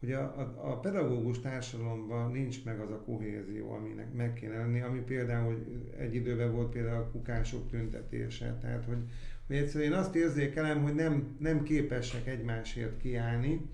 hogy 0.00 0.12
a, 0.12 0.20
a, 0.20 0.70
a 0.70 0.78
pedagógus 0.80 1.40
társadalomban 1.40 2.30
nincs 2.30 2.64
meg 2.64 2.80
az 2.80 2.90
a 2.90 3.02
kohézió, 3.04 3.72
aminek 3.72 4.12
meg 4.14 4.32
kéne 4.32 4.56
lenni, 4.56 4.80
ami 4.80 5.00
például 5.00 5.64
egy 5.98 6.14
időben 6.14 6.52
volt 6.52 6.70
például 6.70 7.02
a 7.02 7.10
kukások 7.10 7.70
tüntetése, 7.70 8.58
tehát 8.60 8.84
hogy, 8.84 8.98
hogy 9.46 9.56
egyszerűen 9.56 9.92
én 9.92 9.98
azt 9.98 10.14
érzékelem, 10.14 10.82
hogy 10.82 10.94
nem, 10.94 11.36
nem 11.38 11.62
képesek 11.62 12.26
egymásért 12.26 12.96
kiállni, 12.96 13.70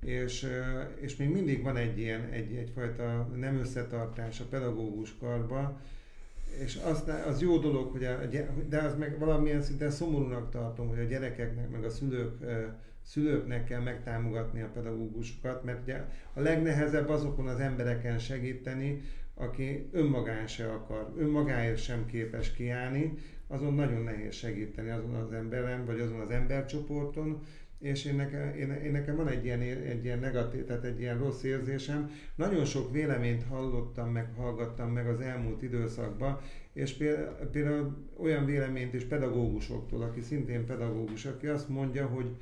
és, 0.00 0.46
és 1.00 1.16
még 1.16 1.28
mindig 1.28 1.62
van 1.62 1.76
egy 1.76 1.98
ilyen, 1.98 2.28
egy, 2.30 2.54
egyfajta 2.54 3.30
nem 3.36 3.56
összetartás 3.56 4.40
a 4.40 4.44
pedagógus 4.50 5.16
karba, 5.18 5.80
és 6.64 6.78
az, 6.84 7.04
az 7.26 7.40
jó 7.40 7.58
dolog, 7.58 7.90
hogy 7.90 8.04
a, 8.04 8.18
de 8.68 8.78
az 8.78 8.96
meg 8.96 9.18
valamilyen 9.18 9.62
szinten 9.62 9.90
szomorúnak 9.90 10.50
tartom, 10.50 10.88
hogy 10.88 10.98
a 10.98 11.04
gyerekeknek, 11.04 11.70
meg 11.70 11.84
a 11.84 11.90
szülők, 11.90 12.38
szülőknek 13.02 13.64
kell 13.64 13.80
megtámogatni 13.80 14.60
a 14.60 14.70
pedagógusokat, 14.74 15.64
mert 15.64 15.82
ugye 15.82 16.04
a 16.32 16.40
legnehezebb 16.40 17.08
azokon 17.08 17.48
az 17.48 17.60
embereken 17.60 18.18
segíteni, 18.18 19.02
aki 19.34 19.88
önmagán 19.92 20.46
se 20.46 20.72
akar, 20.72 21.12
önmagáért 21.16 21.82
sem 21.82 22.06
képes 22.06 22.52
kiállni, 22.52 23.14
azon 23.46 23.74
nagyon 23.74 24.02
nehéz 24.02 24.34
segíteni 24.34 24.90
azon 24.90 25.14
az 25.14 25.32
emberen, 25.32 25.86
vagy 25.86 26.00
azon 26.00 26.20
az 26.20 26.30
embercsoporton, 26.30 27.42
és 27.80 28.04
én 28.04 28.14
nekem, 28.14 28.54
én, 28.54 28.70
én 28.70 28.90
nekem 28.90 29.16
van 29.16 29.28
egy 29.28 29.44
ilyen, 29.44 29.60
egy 29.60 30.04
ilyen 30.04 30.18
negatív, 30.18 30.64
tehát 30.64 30.84
egy 30.84 31.00
ilyen 31.00 31.18
rossz 31.18 31.42
érzésem. 31.42 32.10
Nagyon 32.34 32.64
sok 32.64 32.92
véleményt 32.92 33.42
hallottam 33.42 34.10
meg, 34.10 34.28
hallgattam 34.36 34.90
meg 34.90 35.08
az 35.08 35.20
elmúlt 35.20 35.62
időszakban, 35.62 36.38
és 36.72 36.92
például, 36.92 37.34
például 37.52 37.96
olyan 38.16 38.44
véleményt 38.44 38.94
is 38.94 39.04
pedagógusoktól, 39.04 40.02
aki 40.02 40.20
szintén 40.20 40.66
pedagógus, 40.66 41.24
aki 41.24 41.46
azt 41.46 41.68
mondja, 41.68 42.06
hogy, 42.06 42.36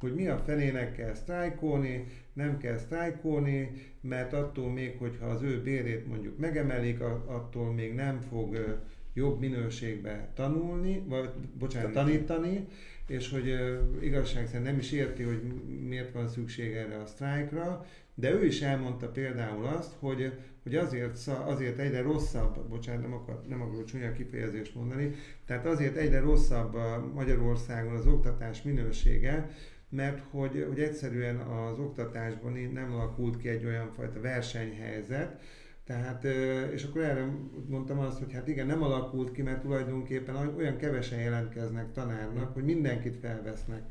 hogy 0.00 0.14
mi 0.14 0.26
a 0.26 0.38
fenének 0.38 0.92
kell 0.96 1.14
sztrájkolni, 1.14 2.06
nem 2.32 2.58
kell 2.58 2.76
sztrájkolni, 2.76 3.70
mert 4.00 4.32
attól 4.32 4.70
még, 4.70 4.96
hogyha 4.98 5.26
az 5.26 5.42
ő 5.42 5.62
bérét 5.62 6.06
mondjuk 6.06 6.38
megemelik, 6.38 7.00
attól 7.26 7.72
még 7.72 7.94
nem 7.94 8.20
fog 8.20 8.78
jobb 9.14 9.40
minőségbe 9.40 10.28
tanulni, 10.34 11.02
vagy 11.06 11.30
bocsánat, 11.58 11.92
tanítani, 11.92 12.66
és 13.06 13.30
hogy 13.30 13.54
igazság 14.00 14.46
szerint 14.46 14.64
nem 14.64 14.78
is 14.78 14.92
érti, 14.92 15.22
hogy 15.22 15.42
miért 15.88 16.12
van 16.12 16.28
szükség 16.28 16.72
erre 16.72 16.96
a 16.96 17.06
sztrájkra, 17.06 17.86
de 18.14 18.32
ő 18.32 18.44
is 18.44 18.60
elmondta 18.60 19.08
például 19.08 19.66
azt, 19.66 19.92
hogy, 19.98 20.32
hogy 20.62 20.76
azért, 20.76 21.28
azért 21.46 21.78
egyre 21.78 22.02
rosszabb, 22.02 22.68
bocsánat, 22.68 23.02
nem, 23.02 23.12
akar, 23.12 23.40
nem 23.48 23.62
akarok 23.62 23.84
csúnya 23.84 24.12
kifejezést 24.12 24.74
mondani, 24.74 25.14
tehát 25.46 25.66
azért 25.66 25.96
egyre 25.96 26.20
rosszabb 26.20 26.76
Magyarországon 27.14 27.94
az 27.94 28.06
oktatás 28.06 28.62
minősége, 28.62 29.50
mert 29.90 30.22
hogy, 30.30 30.66
hogy 30.68 30.80
egyszerűen 30.80 31.36
az 31.36 31.78
oktatásban 31.78 32.52
nem 32.72 32.92
alakult 32.92 33.36
ki 33.36 33.48
egy 33.48 33.64
olyan 33.64 33.92
fajta 33.96 34.20
versenyhelyzet, 34.20 35.40
tehát, 35.86 36.24
és 36.72 36.84
akkor 36.84 37.02
erre 37.02 37.26
mondtam 37.68 37.98
azt, 37.98 38.18
hogy 38.18 38.32
hát 38.32 38.48
igen, 38.48 38.66
nem 38.66 38.82
alakult 38.82 39.32
ki, 39.32 39.42
mert 39.42 39.60
tulajdonképpen 39.60 40.54
olyan 40.56 40.76
kevesen 40.76 41.18
jelentkeznek 41.18 41.92
tanárnak, 41.92 42.54
hogy 42.54 42.64
mindenkit 42.64 43.16
felvesznek, 43.20 43.82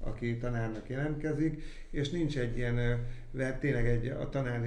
aki 0.00 0.36
tanárnak 0.36 0.88
jelentkezik, 0.88 1.62
és 1.90 2.10
nincs 2.10 2.38
egy 2.38 2.56
ilyen, 2.56 3.06
tényleg 3.60 3.86
egy 3.86 4.06
a 4.06 4.28
tanár, 4.28 4.60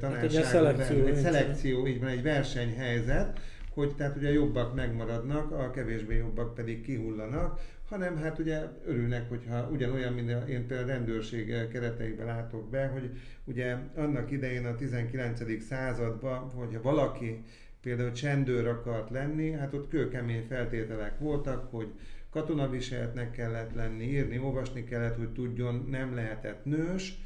tanárságban 0.00 0.42
hát 0.42 0.44
szelekció, 0.44 1.06
egy 1.06 1.16
szelekció, 1.16 1.86
így 1.86 2.00
van, 2.00 2.08
egy 2.08 2.22
versenyhelyzet, 2.22 3.40
hogy 3.74 3.94
tehát 3.94 4.16
ugye 4.16 4.32
jobbak 4.32 4.74
megmaradnak, 4.74 5.50
a 5.52 5.70
kevésbé 5.70 6.16
jobbak 6.16 6.54
pedig 6.54 6.82
kihullanak, 6.82 7.60
hanem 7.88 8.16
hát 8.16 8.38
ugye 8.38 8.62
örülnek, 8.86 9.28
hogyha 9.28 9.68
ugyanolyan, 9.70 10.12
mint 10.12 10.30
én 10.30 10.66
például 10.66 10.88
a 10.88 10.92
rendőrség 10.92 11.68
kereteiben 11.68 12.26
látok 12.26 12.70
be, 12.70 12.86
hogy 12.86 13.10
ugye 13.44 13.76
annak 13.96 14.30
idején 14.30 14.66
a 14.66 14.74
19. 14.74 15.62
században, 15.62 16.50
hogyha 16.50 16.82
valaki 16.82 17.44
például 17.82 18.12
csendőr 18.12 18.66
akart 18.66 19.10
lenni, 19.10 19.50
hát 19.50 19.74
ott 19.74 19.88
kőkemény 19.88 20.46
feltételek 20.48 21.18
voltak, 21.18 21.70
hogy 21.70 21.88
katonaviseltnek 22.30 23.30
kellett 23.30 23.74
lenni, 23.74 24.04
írni, 24.04 24.38
olvasni 24.38 24.84
kellett, 24.84 25.16
hogy 25.16 25.32
tudjon, 25.32 25.86
nem 25.90 26.14
lehetett 26.14 26.64
nős, 26.64 27.18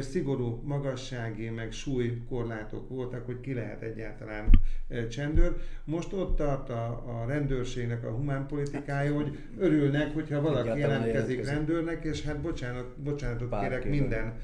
szigorú 0.00 0.62
magassági 0.64 1.48
meg 1.48 1.72
súlykorlátok 1.72 2.88
voltak, 2.88 3.26
hogy 3.26 3.40
ki 3.40 3.54
lehet 3.54 3.82
egyáltalán 3.82 4.50
csendőr. 5.10 5.56
Most 5.84 6.12
ott 6.12 6.36
tart 6.36 6.70
a, 6.70 6.86
a 7.06 7.24
rendőrségnek 7.26 8.04
a 8.04 8.10
humánpolitikája, 8.10 9.14
hogy 9.14 9.38
örülnek, 9.58 10.14
hogyha 10.14 10.40
valaki 10.40 10.78
jelentkezik 10.78 11.44
rendőrnek, 11.44 12.04
és 12.04 12.22
hát 12.22 12.40
bocsánat, 12.40 12.86
bocsánatot 12.96 13.48
Bárki 13.48 13.68
kérek 13.68 13.88
minden 13.88 14.34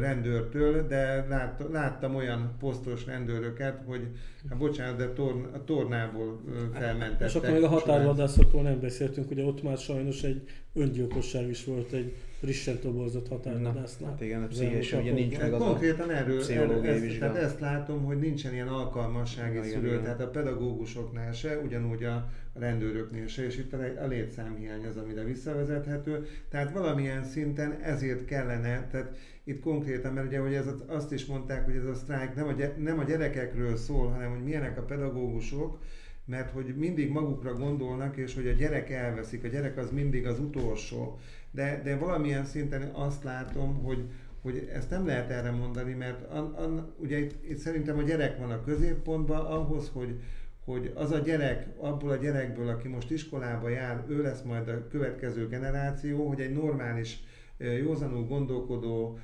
rendőrtől, 0.00 0.86
de 0.86 1.26
lát, 1.28 1.62
láttam 1.72 2.14
olyan 2.14 2.54
posztos 2.58 3.06
rendőröket, 3.06 3.80
hogy 3.86 4.00
hát 4.48 4.58
bocsánat, 4.58 4.96
de 4.96 5.12
torn, 5.12 5.44
a 5.54 5.64
tornából 5.64 6.40
felmentettek. 6.72 7.28
És 7.28 7.34
akkor 7.34 7.50
még 7.50 7.62
a 7.62 7.68
határvadászokról 7.68 8.62
nem 8.62 8.80
beszéltünk, 8.80 9.30
ugye 9.30 9.44
ott 9.44 9.62
már 9.62 9.78
sajnos 9.78 10.22
egy 10.22 10.42
öngyilkosság 10.74 11.48
is 11.48 11.64
volt 11.64 11.92
egy 11.92 12.14
frissen 12.38 12.78
toborzott 12.78 13.28
határvadásznál. 13.28 14.10
Hát 14.10 14.20
igen, 14.20 14.42
a 14.42 14.46
pszichés, 14.46 14.92
ugye 14.92 15.12
nincs 15.12 15.38
meg 15.38 15.52
az 15.52 15.62
Konkrétan 15.62 16.10
erről, 16.10 16.42
erről 16.50 16.86
ezt, 16.86 17.18
tehát 17.18 17.36
ezt 17.36 17.60
látom, 17.60 18.04
hogy 18.04 18.18
nincsen 18.18 18.52
ilyen 18.52 18.68
alkalmassági 18.68 19.62
szülő, 19.62 19.88
igen. 19.88 20.02
tehát 20.02 20.20
a 20.20 20.28
pedagógusoknál 20.28 21.32
se, 21.32 21.58
ugyanúgy 21.58 22.04
a 22.04 22.28
rendőröknél 22.54 23.26
se, 23.26 23.44
és 23.44 23.56
itt 23.58 23.72
a 23.72 24.06
létszámhiány 24.06 24.86
az, 24.86 24.96
amire 24.96 25.24
visszavezethető. 25.24 26.26
Tehát 26.48 26.72
valamilyen 26.72 27.24
szinten 27.24 27.78
ezért 27.82 28.24
kellene, 28.24 28.88
tehát 28.90 29.16
itt 29.44 29.60
konkrétan, 29.60 30.12
mert 30.12 30.26
ugye 30.26 30.38
hogy 30.38 30.54
ez, 30.54 30.66
azt 30.86 31.12
is 31.12 31.26
mondták, 31.26 31.64
hogy 31.64 31.76
ez 31.76 31.86
a 31.86 31.94
sztrájk 31.94 32.34
nem 32.34 32.48
a, 32.48 32.80
nem 32.80 32.98
a 32.98 33.04
gyerekekről 33.04 33.76
szól, 33.76 34.08
hanem 34.08 34.30
hogy 34.30 34.44
milyenek 34.44 34.78
a 34.78 34.82
pedagógusok, 34.82 35.78
mert 36.24 36.50
hogy 36.50 36.74
mindig 36.76 37.10
magukra 37.10 37.54
gondolnak, 37.54 38.16
és 38.16 38.34
hogy 38.34 38.46
a 38.46 38.52
gyerek 38.52 38.90
elveszik, 38.90 39.44
a 39.44 39.48
gyerek 39.48 39.76
az 39.76 39.90
mindig 39.90 40.26
az 40.26 40.38
utolsó. 40.38 41.18
De, 41.56 41.80
de 41.84 41.96
valamilyen 41.96 42.44
szinten 42.44 42.82
azt 42.82 43.24
látom, 43.24 43.82
hogy, 43.82 44.04
hogy 44.42 44.68
ezt 44.72 44.90
nem 44.90 45.06
lehet 45.06 45.30
erre 45.30 45.50
mondani, 45.50 45.92
mert 45.92 46.30
an, 46.30 46.54
an, 46.54 46.94
ugye 46.98 47.18
itt, 47.18 47.50
itt 47.50 47.58
szerintem 47.58 47.98
a 47.98 48.02
gyerek 48.02 48.38
van 48.38 48.50
a 48.50 48.64
középpontban, 48.64 49.46
ahhoz, 49.46 49.90
hogy, 49.92 50.20
hogy 50.64 50.92
az 50.94 51.10
a 51.10 51.18
gyerek, 51.18 51.66
abból 51.78 52.10
a 52.10 52.16
gyerekből, 52.16 52.68
aki 52.68 52.88
most 52.88 53.10
iskolába 53.10 53.68
jár, 53.68 54.04
ő 54.08 54.22
lesz 54.22 54.42
majd 54.42 54.68
a 54.68 54.88
következő 54.88 55.48
generáció, 55.48 56.28
hogy 56.28 56.40
egy 56.40 56.52
normális, 56.52 57.22
józanul 57.58 58.26
gondolkodó, 58.26 59.18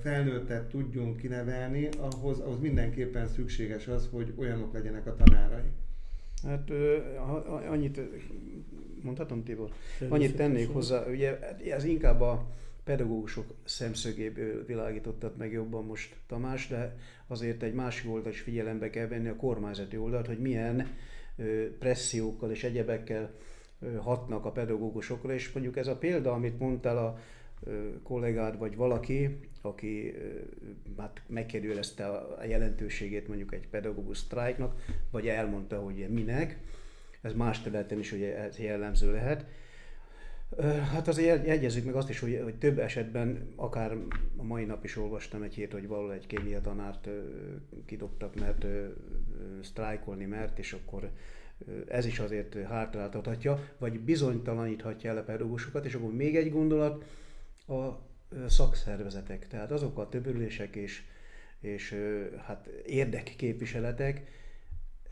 felnőttet 0.00 0.68
tudjunk 0.68 1.16
kinevelni, 1.16 1.88
ahhoz, 1.98 2.38
ahhoz 2.38 2.58
mindenképpen 2.58 3.26
szükséges 3.26 3.88
az, 3.88 4.08
hogy 4.12 4.32
olyanok 4.36 4.72
legyenek 4.72 5.06
a 5.06 5.14
tanárai. 5.14 5.70
Hát 6.42 6.70
annyit, 7.70 8.00
mondhatom 9.02 9.44
Tibor? 9.44 9.70
Annyit 10.08 10.36
tennék 10.36 10.68
hozzá, 10.68 11.06
ugye 11.06 11.38
ez 11.70 11.84
inkább 11.84 12.20
a 12.20 12.46
pedagógusok 12.84 13.54
szemszögéből 13.64 14.64
világítottad 14.66 15.36
meg 15.36 15.52
jobban 15.52 15.84
most 15.84 16.14
Tamás, 16.26 16.68
de 16.68 16.96
azért 17.26 17.62
egy 17.62 17.74
másik 17.74 18.10
oldalt 18.10 18.34
is 18.34 18.40
figyelembe 18.40 18.90
kell 18.90 19.06
venni 19.06 19.28
a 19.28 19.36
kormányzati 19.36 19.96
oldalt, 19.96 20.26
hogy 20.26 20.38
milyen 20.38 20.86
pressziókkal 21.78 22.50
és 22.50 22.64
egyebekkel 22.64 23.30
hatnak 23.98 24.44
a 24.44 24.52
pedagógusokra, 24.52 25.34
és 25.34 25.52
mondjuk 25.52 25.76
ez 25.76 25.86
a 25.86 25.96
példa, 25.96 26.32
amit 26.32 26.58
mondtál 26.58 26.98
a 26.98 27.18
kollégád 28.02 28.58
vagy 28.58 28.76
valaki, 28.76 29.38
aki 29.60 30.14
hát 30.98 31.22
megkérdőjelezte 31.26 32.06
a 32.06 32.44
jelentőségét 32.44 33.28
mondjuk 33.28 33.54
egy 33.54 33.68
pedagógus 33.68 34.18
sztrájknak, 34.18 34.84
vagy 35.10 35.28
elmondta, 35.28 35.78
hogy 35.78 36.08
minek, 36.08 36.58
ez 37.22 37.32
más 37.32 37.62
területen 37.62 37.98
is 37.98 38.12
ugye 38.12 38.36
ez 38.36 38.58
jellemző 38.58 39.12
lehet. 39.12 39.46
Hát 40.92 41.08
azért 41.08 41.46
jegyezzük 41.46 41.84
meg 41.84 41.94
azt 41.94 42.08
is, 42.08 42.18
hogy, 42.18 42.40
hogy 42.42 42.54
több 42.54 42.78
esetben, 42.78 43.52
akár 43.56 43.96
a 44.36 44.42
mai 44.42 44.64
nap 44.64 44.84
is 44.84 44.96
olvastam 44.96 45.42
egy 45.42 45.54
hét, 45.54 45.72
hogy 45.72 45.86
valahol 45.86 46.12
egy 46.12 46.26
kémia 46.26 46.60
tanárt 46.60 47.08
kidobtak, 47.86 48.34
mert 48.34 48.66
sztrájkolni 49.62 50.24
mert, 50.24 50.58
és 50.58 50.72
akkor 50.72 51.10
ez 51.88 52.06
is 52.06 52.18
azért 52.18 52.66
hátráltathatja, 52.66 53.68
vagy 53.78 54.00
bizonytalaníthatja 54.00 55.10
el 55.10 55.16
a 55.16 55.22
pedagógusokat, 55.22 55.84
és 55.84 55.94
akkor 55.94 56.12
még 56.12 56.36
egy 56.36 56.50
gondolat, 56.50 57.04
a 57.66 58.10
szakszervezetek, 58.48 59.48
tehát 59.48 59.70
azok 59.70 59.98
a 59.98 60.08
többülések 60.08 60.76
és, 60.76 61.02
és 61.60 61.96
hát 62.46 62.66
érdekképviseletek, 62.86 64.22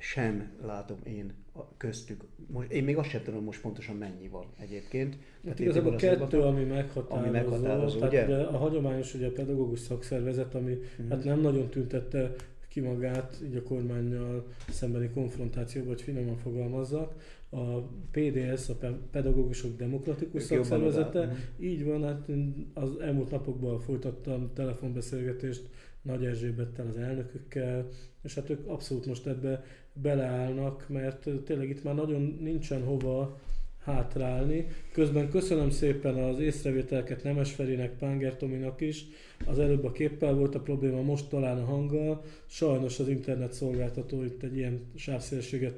sem 0.01 0.51
látom 0.63 0.99
én 1.05 1.33
köztük. 1.77 2.25
Most, 2.47 2.71
én 2.71 2.85
még 2.85 2.97
azt 2.97 3.09
sem 3.09 3.23
tudom 3.23 3.45
most 3.45 3.61
pontosan 3.61 3.97
mennyi 3.97 4.29
van 4.29 4.45
egyébként. 4.59 5.17
Hát 5.47 5.59
igazából 5.59 5.93
a 5.93 5.97
kettő, 5.97 6.41
ami 6.41 6.65
meghatározó, 6.65 7.27
ami 7.27 7.31
meghatározó 7.31 7.99
tehát 7.99 8.27
ugye? 8.27 8.37
a 8.37 8.57
hagyományos 8.57 9.15
ugye 9.15 9.27
a 9.27 9.33
pedagógus 9.33 9.79
szakszervezet, 9.79 10.55
ami 10.55 10.73
uh-huh. 10.73 11.09
hát 11.09 11.25
nem 11.25 11.41
nagyon 11.41 11.69
tüntette 11.69 12.35
ki 12.69 12.81
magát, 12.81 13.41
így 13.45 13.57
a 13.57 13.63
kormányjal 13.63 14.47
szembeni 14.69 15.11
konfrontációba, 15.11 15.89
hogy 15.89 16.03
finoman 16.03 16.37
fogalmazzak. 16.37 17.39
A 17.51 17.81
PDS, 18.11 18.69
a 18.69 18.99
Pedagógusok 19.11 19.77
Demokratikus 19.77 20.43
Szakszervezete, 20.43 21.37
így 21.59 21.85
van, 21.85 22.05
hát 22.05 22.29
az 22.75 22.97
elmúlt 23.01 23.31
napokban 23.31 23.81
folytattam 23.81 24.51
telefonbeszélgetést 24.55 25.69
Nagy 26.03 26.25
Erzsébettel, 26.25 26.87
az 26.87 26.97
elnökökkel, 26.97 27.89
és 28.23 28.35
hát 28.35 28.51
ők 28.51 28.69
abszolút 28.69 29.07
most 29.07 29.27
ebbe 29.27 29.65
beleállnak, 30.03 30.85
mert 30.89 31.29
tényleg 31.45 31.69
itt 31.69 31.85
már 31.85 31.95
nagyon 31.95 32.39
nincsen 32.41 32.83
hova 32.83 33.39
hátrálni. 33.85 34.67
Közben 34.93 35.31
köszönöm 35.31 35.71
szépen 35.71 36.15
az 36.15 36.39
észrevételeket 36.39 37.23
Nemes 37.23 37.53
Ferinek, 37.53 37.99
Pánger 37.99 38.37
Tominak 38.37 38.81
is. 38.81 39.05
Az 39.47 39.59
előbb 39.59 39.85
a 39.85 39.93
képpel 39.93 40.35
volt 40.35 40.55
a 40.55 40.61
probléma, 40.61 41.03
most 41.03 41.29
talán 41.29 41.59
a 41.59 41.65
hanggal. 41.65 42.23
Sajnos 42.47 42.99
az 42.99 43.09
internet 43.09 43.53
szolgáltató 43.53 44.23
itt 44.25 44.43
egy 44.43 44.57
ilyen 44.57 44.81
sávszélességet 44.95 45.75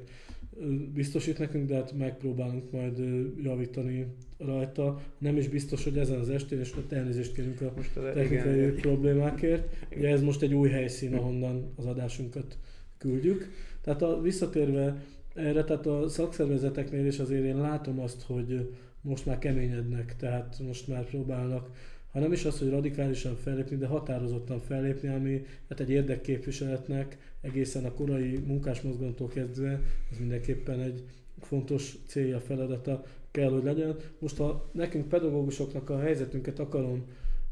biztosít 0.93 1.39
nekünk, 1.39 1.67
de 1.67 1.75
hát 1.75 1.93
megpróbálunk 1.97 2.71
majd 2.71 2.97
javítani 3.43 4.07
rajta. 4.37 5.01
Nem 5.17 5.37
is 5.37 5.47
biztos, 5.47 5.83
hogy 5.83 5.97
ezen 5.97 6.19
az 6.19 6.29
estén, 6.29 6.59
és 6.59 6.77
ott 6.77 6.91
elnézést 6.91 7.33
kérünk 7.33 7.61
a 7.61 7.73
most 7.75 7.93
technikai 7.93 8.57
igen, 8.57 8.75
problémákért. 8.75 9.75
Ugye 9.97 10.09
ez 10.09 10.21
most 10.21 10.41
egy 10.41 10.53
új 10.53 10.69
helyszín, 10.69 11.15
ahonnan 11.15 11.73
az 11.75 11.85
adásunkat 11.85 12.57
küldjük. 12.97 13.51
Tehát 13.83 14.01
a, 14.01 14.21
visszatérve 14.21 15.03
erre, 15.33 15.63
tehát 15.63 15.85
a 15.85 16.07
szakszervezeteknél 16.07 17.05
is 17.05 17.19
azért 17.19 17.43
én 17.43 17.57
látom 17.57 17.99
azt, 17.99 18.21
hogy 18.21 18.69
most 19.01 19.25
már 19.25 19.39
keményednek, 19.39 20.15
tehát 20.15 20.59
most 20.59 20.87
már 20.87 21.05
próbálnak, 21.05 21.69
ha 22.11 22.19
nem 22.19 22.31
is 22.31 22.45
az, 22.45 22.59
hogy 22.59 22.69
radikálisan 22.69 23.35
fellépni, 23.35 23.77
de 23.77 23.87
határozottan 23.87 24.59
fellépni, 24.59 25.07
ami 25.07 25.45
hát 25.69 25.79
egy 25.79 25.89
érdekképviseletnek 25.89 27.17
egészen 27.41 27.85
a 27.85 27.93
korai 27.93 28.37
munkásmozgalomtól 28.37 29.27
kezdve, 29.27 29.81
ez 30.11 30.17
mindenképpen 30.19 30.79
egy 30.79 31.03
fontos 31.39 31.95
célja, 32.05 32.39
feladata 32.39 33.03
kell, 33.31 33.49
hogy 33.49 33.63
legyen. 33.63 33.95
Most 34.19 34.37
ha 34.37 34.69
nekünk 34.71 35.07
pedagógusoknak 35.07 35.89
a 35.89 35.99
helyzetünket 35.99 36.59
akarom 36.59 37.05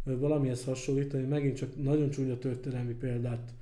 valamihez 0.03 0.63
hasonlítani, 0.63 1.23
megint 1.23 1.55
csak 1.55 1.83
nagyon 1.83 2.09
csúnya 2.09 2.37
történelmi 2.37 2.93
példát 2.93 3.53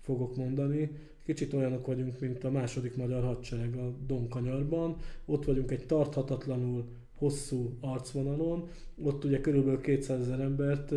fogok 0.00 0.36
mondani, 0.36 0.90
Kicsit 1.24 1.52
olyanok 1.52 1.86
vagyunk, 1.86 2.20
mint 2.20 2.44
a 2.44 2.50
második 2.50 2.96
magyar 2.96 3.22
hadsereg 3.22 3.76
a 3.76 3.94
Donkanyarban. 4.06 4.96
Ott 5.24 5.44
vagyunk 5.44 5.70
egy 5.70 5.86
tarthatatlanul 5.86 6.84
hosszú 7.22 7.76
arcvonalon, 7.80 8.68
ott 9.02 9.24
ugye 9.24 9.40
körülbelül 9.40 9.80
200 9.80 10.20
ezer 10.20 10.40
embert 10.40 10.92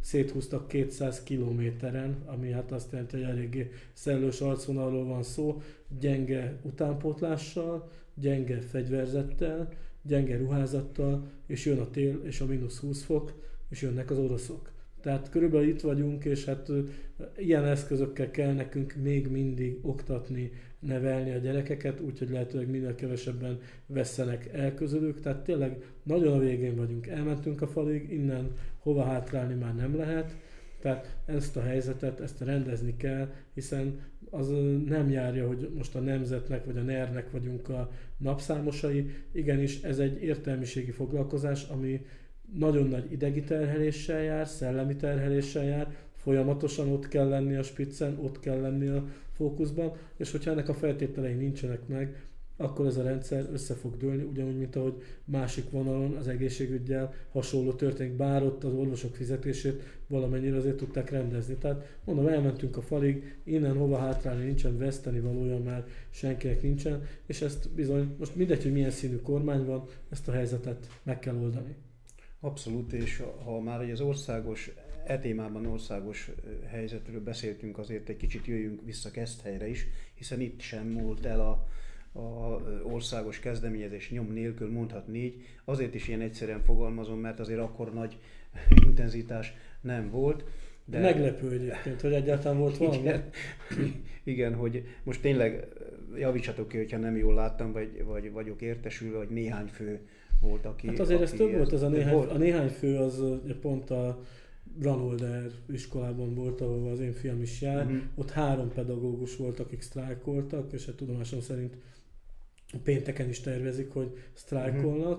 széthúztak 0.00 0.68
200 0.68 1.22
kilométeren, 1.22 2.22
ami 2.26 2.50
hát 2.50 2.72
azt 2.72 2.92
jelenti, 2.92 3.16
hogy 3.16 3.24
eléggé 3.24 3.70
szellős 3.92 4.40
arcvonalról 4.40 5.04
van 5.04 5.22
szó, 5.22 5.62
gyenge 6.00 6.60
utánpótlással, 6.62 7.90
gyenge 8.14 8.60
fegyverzettel, 8.60 9.68
gyenge 10.02 10.36
ruházattal, 10.36 11.26
és 11.46 11.66
jön 11.66 11.78
a 11.78 11.90
tél 11.90 12.20
és 12.24 12.40
a 12.40 12.46
mínusz 12.46 12.78
20 12.78 13.02
fok, 13.02 13.32
és 13.68 13.82
jönnek 13.82 14.10
az 14.10 14.18
oroszok. 14.18 14.72
Tehát 15.00 15.30
körülbelül 15.30 15.68
itt 15.68 15.80
vagyunk, 15.80 16.24
és 16.24 16.44
hát 16.44 16.68
ilyen 17.36 17.64
eszközökkel 17.64 18.30
kell 18.30 18.52
nekünk 18.52 18.94
még 19.02 19.28
mindig 19.28 19.78
oktatni, 19.82 20.50
nevelni 20.78 21.32
a 21.32 21.38
gyerekeket, 21.38 22.00
úgyhogy 22.00 22.30
lehetőleg 22.30 22.70
minél 22.70 22.94
kevesebben 22.94 23.58
vesszenek 23.86 24.48
el 24.52 24.74
közülük. 24.74 25.20
Tehát 25.20 25.44
tényleg 25.44 25.84
nagyon 26.02 26.32
a 26.32 26.38
végén 26.38 26.76
vagyunk. 26.76 27.06
Elmentünk 27.06 27.62
a 27.62 27.66
falig, 27.66 28.12
innen 28.12 28.52
hova 28.78 29.04
hátrálni 29.04 29.54
már 29.54 29.74
nem 29.74 29.96
lehet. 29.96 30.36
Tehát 30.80 31.16
ezt 31.26 31.56
a 31.56 31.62
helyzetet, 31.62 32.20
ezt 32.20 32.40
rendezni 32.40 32.96
kell, 32.96 33.32
hiszen 33.54 34.00
az 34.30 34.48
nem 34.86 35.10
járja, 35.10 35.46
hogy 35.46 35.70
most 35.74 35.94
a 35.94 36.00
nemzetnek 36.00 36.64
vagy 36.64 36.76
a 36.76 36.82
nernek 36.82 37.30
vagyunk 37.30 37.68
a 37.68 37.90
napszámosai. 38.16 39.10
Igenis, 39.32 39.82
ez 39.82 39.98
egy 39.98 40.22
értelmiségi 40.22 40.90
foglalkozás, 40.90 41.68
ami 41.68 42.06
nagyon 42.58 42.88
nagy 42.88 43.12
idegi 43.12 43.42
terheléssel 43.42 44.22
jár, 44.22 44.46
szellemi 44.46 44.96
terheléssel 44.96 45.64
jár, 45.64 45.96
folyamatosan 46.16 46.92
ott 46.92 47.08
kell 47.08 47.28
lenni 47.28 47.54
a 47.54 47.62
spiccen, 47.62 48.18
ott 48.22 48.40
kell 48.40 48.60
lenni 48.60 48.88
a 48.88 49.04
fókuszban, 49.32 49.92
és 50.16 50.30
hogyha 50.30 50.50
ennek 50.50 50.68
a 50.68 50.74
feltételei 50.74 51.34
nincsenek 51.34 51.86
meg, 51.86 52.24
akkor 52.60 52.86
ez 52.86 52.96
a 52.96 53.02
rendszer 53.02 53.48
össze 53.52 53.74
fog 53.74 53.96
dőlni, 53.96 54.22
ugyanúgy, 54.22 54.56
mint 54.56 54.76
ahogy 54.76 54.94
másik 55.24 55.70
vonalon 55.70 56.16
az 56.16 56.28
egészségügyel 56.28 57.14
hasonló 57.32 57.72
történik, 57.72 58.12
bár 58.12 58.42
ott 58.42 58.64
az 58.64 58.72
orvosok 58.72 59.14
fizetését 59.14 59.82
valamennyire 60.06 60.56
azért 60.56 60.76
tudták 60.76 61.10
rendezni. 61.10 61.54
Tehát 61.54 61.98
mondom, 62.04 62.26
elmentünk 62.26 62.76
a 62.76 62.82
falig, 62.82 63.36
innen 63.44 63.76
hova 63.76 63.98
hátrálni 63.98 64.44
nincsen, 64.44 64.78
veszteni 64.78 65.20
valója 65.20 65.58
már 65.58 65.86
senkinek 66.10 66.62
nincsen, 66.62 67.02
és 67.26 67.40
ezt 67.40 67.68
bizony, 67.70 68.14
most 68.18 68.36
mindegy, 68.36 68.62
hogy 68.62 68.72
milyen 68.72 68.90
színű 68.90 69.16
kormány 69.16 69.64
van, 69.64 69.84
ezt 70.10 70.28
a 70.28 70.32
helyzetet 70.32 70.88
meg 71.02 71.18
kell 71.18 71.36
oldani. 71.36 71.74
Abszolút, 72.40 72.92
és 72.92 73.22
ha 73.44 73.60
már 73.60 73.90
az 73.90 74.00
országos, 74.00 74.70
e 75.06 75.18
témában 75.18 75.66
országos 75.66 76.30
helyzetről 76.66 77.20
beszéltünk, 77.20 77.78
azért 77.78 78.08
egy 78.08 78.16
kicsit 78.16 78.46
jöjjünk 78.46 78.80
vissza 78.84 79.10
Keszthelyre 79.10 79.68
is, 79.68 79.86
hiszen 80.14 80.40
itt 80.40 80.60
sem 80.60 80.86
múlt 80.86 81.26
el 81.26 81.40
a, 81.40 81.68
a 82.18 82.60
országos 82.82 83.40
kezdeményezés 83.40 84.10
nyom 84.10 84.32
nélkül, 84.32 84.70
mondhatni 84.70 85.18
így. 85.18 85.42
Azért 85.64 85.94
is 85.94 86.08
ilyen 86.08 86.20
egyszerűen 86.20 86.62
fogalmazom, 86.62 87.18
mert 87.18 87.40
azért 87.40 87.60
akkor 87.60 87.94
nagy 87.94 88.18
intenzitás 88.86 89.52
nem 89.80 90.10
volt. 90.10 90.44
De... 90.84 91.00
Meglepő 91.00 91.50
egyébként, 91.52 92.00
hogy 92.00 92.12
egyáltalán 92.12 92.58
volt 92.58 92.76
valami. 92.76 92.98
Igen, 92.98 93.30
igen, 94.24 94.54
hogy 94.54 94.84
most 95.02 95.20
tényleg 95.20 95.66
javítsatok 96.16 96.68
ki, 96.68 96.76
hogyha 96.76 96.98
nem 96.98 97.16
jól 97.16 97.34
láttam, 97.34 97.72
vagy, 97.72 98.04
vagy 98.04 98.32
vagyok 98.32 98.62
értesülve, 98.62 99.18
hogy 99.18 99.28
néhány 99.28 99.66
fő 99.66 100.00
volt, 100.40 100.64
aki... 100.66 100.86
Hát 100.86 100.98
azért 100.98 101.20
ez 101.20 101.30
több 101.30 101.52
volt, 101.52 101.72
ez 101.72 101.82
a 101.82 101.88
néhány, 101.88 102.14
volt. 102.14 102.30
a 102.30 102.36
néhány 102.36 102.68
fő 102.68 102.96
az 102.96 103.22
pont 103.60 103.90
a 103.90 104.22
Ranolder 104.80 105.50
iskolában 105.72 106.34
volt, 106.34 106.60
ahol 106.60 106.90
az 106.90 107.00
én 107.00 107.12
fiam 107.12 107.42
is 107.42 107.60
jár. 107.60 107.84
Uh-huh. 107.84 108.00
Ott 108.14 108.30
három 108.30 108.72
pedagógus 108.72 109.36
volt, 109.36 109.60
akik 109.60 109.80
sztrájkoltak, 109.80 110.72
és 110.72 110.86
hát 110.86 110.94
tudomásom 110.94 111.40
szerint 111.40 111.76
pénteken 112.82 113.28
is 113.28 113.40
tervezik, 113.40 113.92
hogy 113.92 114.16
sztrájkolnak. 114.32 115.18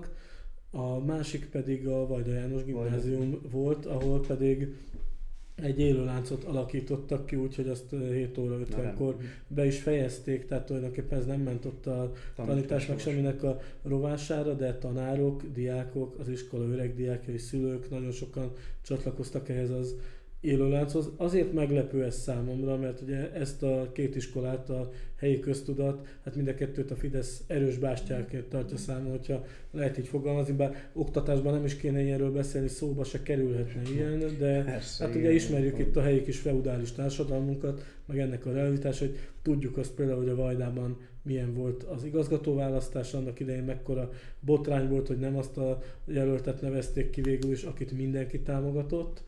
Uh-huh. 0.72 0.96
A 0.96 1.00
másik 1.00 1.50
pedig 1.50 1.88
a 1.88 2.08
Vajda 2.08 2.34
János 2.34 2.64
gimnázium 2.64 3.32
Vajda. 3.32 3.50
volt, 3.50 3.86
ahol 3.86 4.20
pedig 4.20 4.76
egy 5.56 5.80
élőláncot 5.80 6.44
alakítottak 6.44 7.26
ki, 7.26 7.36
úgyhogy 7.36 7.68
azt 7.68 7.90
7 7.90 8.38
óra 8.38 8.60
50-kor 8.60 9.18
be 9.48 9.66
is 9.66 9.80
fejezték, 9.80 10.46
tehát 10.46 10.66
tulajdonképpen 10.66 11.20
ez 11.20 11.26
nem 11.26 11.42
ment 11.42 11.66
ott 11.66 11.86
a 11.86 12.12
tanításnak 12.36 13.00
semminek 13.00 13.44
a 13.44 13.60
rovására, 13.84 14.54
de 14.54 14.78
tanárok, 14.78 15.44
diákok, 15.54 16.20
az 16.20 16.30
iskola 16.30 16.66
öreg 16.66 16.96
diákjai, 16.96 17.38
szülők, 17.38 17.90
nagyon 17.90 18.12
sokan 18.12 18.52
csatlakoztak 18.82 19.50
ehhez 19.50 19.70
az 19.70 19.96
élőlánchoz. 20.42 21.10
Azért 21.18 21.54
meglepő 21.54 22.04
ez 22.04 22.16
számomra, 22.16 22.78
mert 22.78 23.02
ugye 23.02 23.32
ezt 23.32 23.64
a 23.64 23.90
két 23.94 24.16
iskolát 24.16 24.70
a 24.70 24.92
helyi 25.16 25.40
köztudat, 25.40 26.08
hát 26.24 26.36
mind 26.36 26.48
a 26.48 26.56
kettőt 26.56 26.92
a 26.92 26.96
Fidesz 26.96 27.44
erős 27.48 27.78
bástyáként 27.78 28.46
tartja 28.46 28.78
számon, 28.78 29.12
hogyha 29.12 29.46
lehet 29.72 29.98
így 29.98 30.08
fogalmazni, 30.08 30.54
bár 30.54 30.90
oktatásban 30.94 31.54
nem 31.54 31.66
is 31.66 31.76
kéne 31.76 32.02
ilyenről 32.02 32.32
beszélni, 32.32 32.68
szóba 32.68 33.04
se 33.04 33.22
kerülhetne 33.22 33.82
ilyen, 33.92 34.20
de 34.40 34.64
Persze, 34.64 35.06
hát 35.06 35.16
ugye 35.16 35.32
ismerjük 35.32 35.80
itt 35.80 35.96
a 35.96 36.02
helyi 36.02 36.24
kis 36.24 36.40
feudális 36.40 36.92
társadalmunkat, 36.92 37.86
meg 38.06 38.20
ennek 38.20 38.46
a 38.46 38.52
realitás, 38.52 39.00
hogy 39.00 39.18
tudjuk 39.42 39.78
azt 39.78 39.92
például, 39.92 40.20
hogy 40.20 40.30
a 40.30 40.36
Vajdában 40.36 40.98
milyen 41.24 41.54
volt 41.54 41.84
az 41.84 42.04
igazgatóválasztás, 42.04 43.14
annak 43.14 43.40
idején 43.40 43.64
mekkora 43.64 44.12
botrány 44.40 44.90
volt, 44.90 45.08
hogy 45.08 45.20
nem 45.20 45.38
azt 45.38 45.58
a 45.58 45.82
jelöltet 46.06 46.62
nevezték 46.62 47.10
ki 47.10 47.22
végül 47.22 47.52
is, 47.52 47.64
akit 47.64 47.92
mindenki 47.92 48.40
támogatott, 48.40 49.24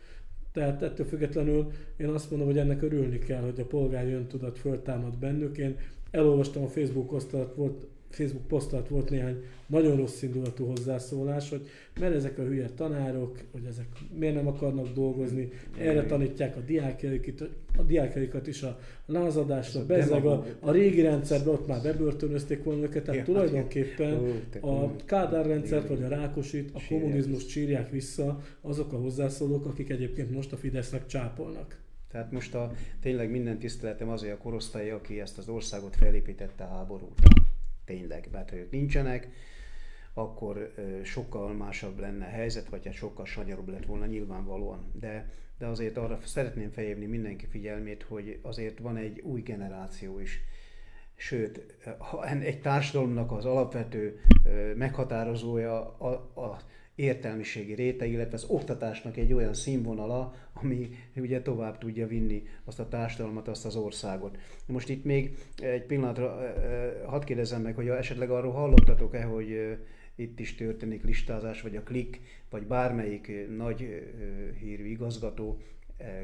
tehát 0.54 0.82
ettől 0.82 1.06
függetlenül 1.06 1.72
én 1.98 2.08
azt 2.08 2.30
mondom, 2.30 2.48
hogy 2.48 2.58
ennek 2.58 2.82
örülni 2.82 3.20
kell, 3.20 3.42
hogy 3.42 3.60
a 3.60 3.66
polgári 3.66 4.12
öntudat 4.12 4.60
föltámad 4.60 5.18
bennük. 5.18 5.58
Én 5.58 5.78
elolvastam 6.12 6.64
a 6.64 6.68
Facebook 6.68 7.12
osztalat, 7.12 7.56
volt, 7.56 7.86
Facebook 8.14 8.48
posztalt 8.48 8.88
volt 8.88 9.10
néhány 9.10 9.44
nagyon 9.68 9.96
rossz 9.96 10.22
indulatú 10.22 10.66
hozzászólás, 10.66 11.50
hogy 11.50 11.68
mert 12.00 12.16
ezek 12.16 12.38
a 12.38 12.42
hülye 12.42 12.70
tanárok, 12.76 13.38
hogy 13.52 13.66
ezek 13.66 13.88
miért 14.20 14.36
nem 14.36 14.48
akarnak 14.48 14.94
dolgozni, 14.94 15.52
erre 15.78 16.06
tanítják 16.06 16.58
a 16.58 16.60
diákjaikat, 16.60 17.50
a 17.78 17.82
diákjaikat 17.82 18.48
is 18.48 18.62
a 18.64 18.80
lázadásra, 19.06 19.86
bezzeg 19.86 20.26
a, 20.26 20.46
a 20.60 20.72
régi 20.72 21.02
rendszerben 21.02 21.54
ott 21.54 21.68
már 21.68 21.82
bebörtönözték 21.82 22.64
volna 22.64 22.84
őket, 22.84 23.04
tehát 23.04 23.24
tulajdonképpen 23.24 24.42
a 24.62 24.96
Kádár 24.96 25.46
rendszert 25.46 25.88
vagy 25.88 26.04
a 26.04 26.08
Rákosit, 26.08 26.72
a 26.74 26.80
kommunizmus 26.90 27.46
csírják 27.46 27.90
vissza 27.90 28.42
azok 28.62 28.94
a 28.94 28.98
hozzászólók, 28.98 29.66
akik 29.66 29.90
egyébként 29.90 30.32
most 30.32 30.52
a 30.52 30.58
Fidesznek 30.58 31.06
csápolnak. 31.06 31.82
Tehát 32.12 32.32
most 32.32 32.56
a, 32.56 32.72
tényleg 33.02 33.32
minden 33.32 33.58
tiszteletem 33.58 34.10
azért 34.10 34.34
a 34.34 34.38
korosztály, 34.38 34.92
aki 34.92 35.20
ezt 35.20 35.38
az 35.38 35.48
országot 35.48 35.96
felépítette 35.96 36.64
a 36.64 36.68
háború 36.68 37.12
után 37.12 37.43
tényleg, 37.86 38.30
ők 38.54 38.72
nincsenek, 38.72 39.28
akkor 40.14 40.74
sokkal 41.04 41.54
másabb 41.54 42.00
lenne 42.00 42.26
a 42.26 42.30
helyzet, 42.30 42.70
vagy 42.70 42.86
hát 42.86 42.94
sokkal 42.94 43.26
sanyaróbb 43.26 43.68
lett 43.68 43.86
volna 43.86 44.06
nyilvánvalóan. 44.06 44.92
De 45.00 45.30
de 45.64 45.70
azért 45.70 45.98
arra 45.98 46.20
szeretném 46.24 46.72
felhívni 46.72 47.06
mindenki 47.06 47.46
figyelmét, 47.46 48.04
hogy 48.04 48.40
azért 48.42 48.80
van 48.80 48.98
egy 48.98 49.20
új 49.20 49.42
generáció 49.42 50.20
is. 50.20 50.40
Sőt, 51.16 51.78
egy 52.42 52.62
társadalomnak 52.62 53.32
az 53.32 53.46
alapvető 53.46 54.20
meghatározója 54.76 55.98
a, 55.98 56.10
a 56.42 56.60
értelmiségi 56.96 57.74
réteg, 57.74 58.12
illetve 58.12 58.36
az 58.36 58.46
oktatásnak 58.48 59.18
egy 59.18 59.34
olyan 59.34 59.54
színvonala, 59.54 60.34
ami 60.54 60.90
ugye 61.16 61.42
tovább 61.42 61.78
tudja 61.78 62.08
vinni 62.08 62.44
azt 62.64 62.80
a 62.80 62.88
társadalmat, 62.88 63.48
azt 63.48 63.66
az 63.66 63.76
országot. 63.76 64.38
Most 64.66 64.90
itt 64.90 65.04
még 65.04 65.38
egy 65.58 65.86
pillanatra 65.86 66.54
hadd 67.06 67.26
kérdezem 67.26 67.62
meg, 67.62 67.76
hogy 67.76 67.88
esetleg 67.88 68.30
arról 68.30 68.52
hallottatok-e, 68.52 69.24
hogy 69.24 69.78
itt 70.16 70.40
is 70.40 70.56
történik 70.56 71.04
listázás, 71.04 71.62
vagy 71.62 71.76
a 71.76 71.84
klik, 71.84 72.22
vagy 72.50 72.68
bármelyik 72.68 73.32
nagy 73.58 73.88
hírű 74.60 74.86
igazgató 74.86 75.62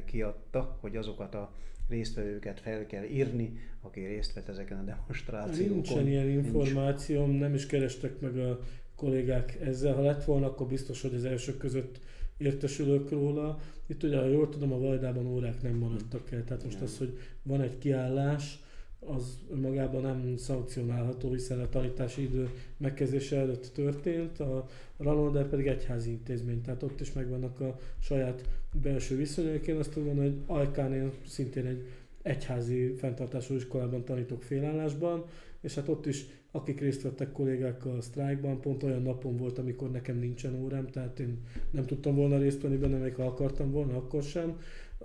kiadta, 0.05 0.77
hogy 0.81 0.95
azokat 0.95 1.35
a 1.35 1.53
résztvevőket 1.89 2.59
fel 2.59 2.85
kell 2.85 3.03
írni, 3.03 3.59
aki 3.81 4.05
részt 4.05 4.33
vett 4.33 4.47
ezeken 4.47 4.77
a 4.77 4.83
demonstrációkon. 4.83 5.73
Nincsen 5.75 6.07
ilyen 6.07 6.29
információm, 6.29 7.31
nem 7.31 7.53
is 7.53 7.65
kerestek 7.65 8.19
meg 8.19 8.37
a 8.37 8.59
kollégák 8.95 9.57
ezzel. 9.61 9.93
Ha 9.93 10.01
lett 10.01 10.23
volna, 10.23 10.45
akkor 10.45 10.67
biztos, 10.67 11.01
hogy 11.01 11.13
az 11.13 11.25
elsők 11.25 11.57
között 11.57 11.99
értesülök 12.37 13.09
róla. 13.09 13.59
Itt 13.87 14.03
ugye, 14.03 14.17
ha 14.17 14.25
jól 14.25 14.49
tudom, 14.49 14.73
a 14.73 14.79
Vajdában 14.79 15.25
órák 15.25 15.61
nem 15.61 15.75
maradtak 15.75 16.31
el. 16.31 16.43
Tehát 16.43 16.63
most 16.63 16.81
az, 16.81 16.97
hogy 16.97 17.17
van 17.43 17.61
egy 17.61 17.77
kiállás, 17.77 18.59
az 18.99 19.37
magában 19.61 20.01
nem 20.01 20.37
szankcionálható, 20.37 21.31
hiszen 21.31 21.59
a 21.59 21.69
tanítási 21.69 22.21
idő 22.21 22.49
megkezdése 22.77 23.37
előtt 23.37 23.71
történt, 23.73 24.39
a 24.39 24.67
Ranolder 24.97 25.47
pedig 25.47 25.67
egyházi 25.67 26.09
intézmény, 26.09 26.61
tehát 26.61 26.83
ott 26.83 27.01
is 27.01 27.13
megvannak 27.13 27.59
a 27.59 27.79
saját 27.99 28.49
belső 28.81 29.15
viszonyaik. 29.15 29.67
Én 29.67 29.77
azt 29.77 29.91
tudom, 29.91 30.17
hogy 30.17 30.33
Ajkán 30.45 30.93
én 30.93 31.11
szintén 31.27 31.65
egy 31.65 31.87
egyházi 32.21 32.93
fenntartású 32.93 33.55
iskolában 33.55 34.03
tanítok 34.03 34.43
félállásban, 34.43 35.25
és 35.61 35.75
hát 35.75 35.87
ott 35.87 36.05
is 36.05 36.25
akik 36.51 36.79
részt 36.79 37.01
vettek 37.01 37.31
kollégákkal 37.31 37.97
a 37.97 38.01
sztrájkban, 38.01 38.61
pont 38.61 38.83
olyan 38.83 39.01
napon 39.01 39.37
volt, 39.37 39.57
amikor 39.57 39.91
nekem 39.91 40.17
nincsen 40.17 40.61
órám, 40.63 40.87
tehát 40.87 41.19
én 41.19 41.37
nem 41.71 41.85
tudtam 41.85 42.15
volna 42.15 42.37
részt 42.37 42.61
venni 42.61 42.77
benne, 42.77 42.97
még 42.97 43.15
ha 43.15 43.25
akartam 43.25 43.71
volna, 43.71 43.95
akkor 43.95 44.23
sem. 44.23 44.59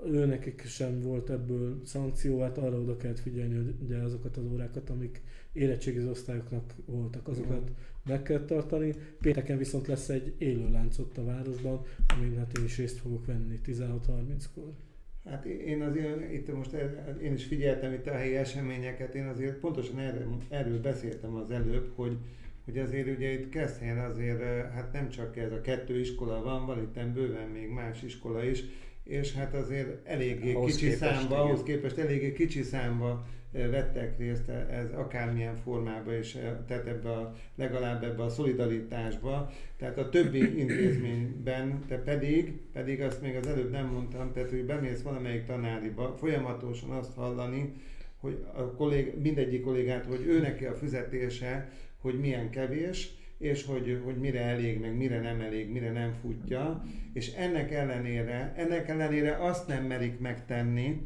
Ő 0.07 0.25
nekik 0.25 0.63
sem 0.67 1.01
volt 1.01 1.31
ebből 1.31 1.81
szankció, 1.85 2.41
hát 2.41 2.59
arra 2.59 2.79
oda 2.79 2.97
kellett 2.97 3.19
figyelni, 3.19 3.55
hogy 3.55 3.75
ugye 3.85 3.97
azokat 3.97 4.37
az 4.37 4.45
órákat, 4.53 4.91
amik 4.91 5.23
érettségi 5.53 6.05
osztályoknak 6.05 6.75
voltak, 6.85 7.29
azokat 7.29 7.71
meg 8.05 8.23
kell 8.23 8.45
tartani. 8.45 8.95
Pénteken 9.21 9.59
viszont 9.59 9.87
lesz 9.87 10.09
egy 10.09 10.35
élő 10.39 10.71
lánc 10.71 10.99
ott 10.99 11.19
a 11.19 11.25
városban, 11.25 11.85
amin 12.17 12.37
hát 12.37 12.59
én 12.59 12.65
is 12.65 12.77
részt 12.77 12.99
fogok 12.99 13.27
venni 13.27 13.61
16.30-kor. 13.67 14.73
Hát 15.25 15.45
én 15.45 15.83
azért 15.83 16.33
itt 16.33 16.55
most 16.55 16.73
én 17.23 17.33
is 17.33 17.45
figyeltem 17.45 17.93
itt 17.93 18.07
a 18.07 18.13
helyi 18.13 18.37
eseményeket, 18.37 19.15
én 19.15 19.27
azért 19.27 19.59
pontosan 19.59 19.99
erről, 19.99 20.37
erről 20.49 20.81
beszéltem 20.81 21.35
az 21.35 21.51
előbb, 21.51 21.93
hogy, 21.95 22.17
hogy 22.65 22.79
azért 22.79 23.17
ugye 23.17 23.33
itt 23.33 23.49
Keszhelyen 23.49 23.99
azért 23.99 24.41
hát 24.73 24.93
nem 24.93 25.09
csak 25.09 25.37
ez 25.37 25.53
a 25.53 25.61
kettő 25.61 25.99
iskola 26.01 26.43
van, 26.43 26.67
van 26.67 26.79
itt 26.79 27.13
bőven 27.13 27.49
még 27.49 27.69
más 27.69 28.03
iskola 28.03 28.45
is, 28.45 28.65
és 29.05 29.33
hát 29.33 29.55
azért 29.55 30.07
eléggé 30.07 30.53
ahhoz 30.53 30.71
kicsi 30.71 30.89
képest, 30.89 31.13
számba, 31.13 31.43
ahhoz 31.43 31.63
képest 31.63 31.99
eléggé 31.99 32.33
kicsi 32.33 32.63
számba 32.63 33.27
vettek 33.53 34.19
részt 34.19 34.49
ez 34.49 34.93
akármilyen 34.93 35.57
formában, 35.57 36.15
és 36.15 36.39
tehát 36.67 36.87
ebbe 36.87 37.11
a, 37.11 37.35
legalább 37.55 38.05
ebbe 38.05 38.23
a 38.23 38.29
szolidaritásba. 38.29 39.51
Tehát 39.77 39.99
a 39.99 40.09
többi 40.09 40.59
intézményben, 40.63 41.85
te 41.89 41.97
pedig, 41.97 42.53
pedig 42.73 43.01
azt 43.01 43.23
még 43.23 43.37
az 43.37 43.47
előbb 43.47 43.71
nem 43.71 43.87
mondtam, 43.87 44.33
tehát 44.33 44.51
hogy 44.51 44.65
bemész 44.65 45.03
valamelyik 45.03 45.45
tanáriba, 45.45 46.15
folyamatosan 46.19 46.91
azt 46.91 47.15
hallani, 47.15 47.73
hogy 48.21 48.45
a 48.55 48.63
kollég, 48.63 49.13
mindegyik 49.23 49.63
kollégát, 49.63 50.05
hogy 50.05 50.27
ő 50.27 50.41
neki 50.41 50.65
a 50.65 50.75
fizetése, 50.75 51.71
hogy 52.01 52.21
milyen 52.21 52.51
kevés, 52.51 53.15
és 53.45 53.65
hogy, 53.65 54.01
hogy 54.05 54.17
mire 54.17 54.41
elég, 54.41 54.81
meg 54.81 54.97
mire 54.97 55.21
nem 55.21 55.41
elég, 55.41 55.71
mire 55.71 55.93
nem 55.93 56.13
futja, 56.21 56.85
és 57.13 57.33
ennek 57.33 57.73
ellenére, 57.73 58.53
ennek 58.57 58.89
ellenére 58.89 59.37
azt 59.37 59.69
nem 59.69 59.85
merik 59.85 60.19
megtenni, 60.19 61.03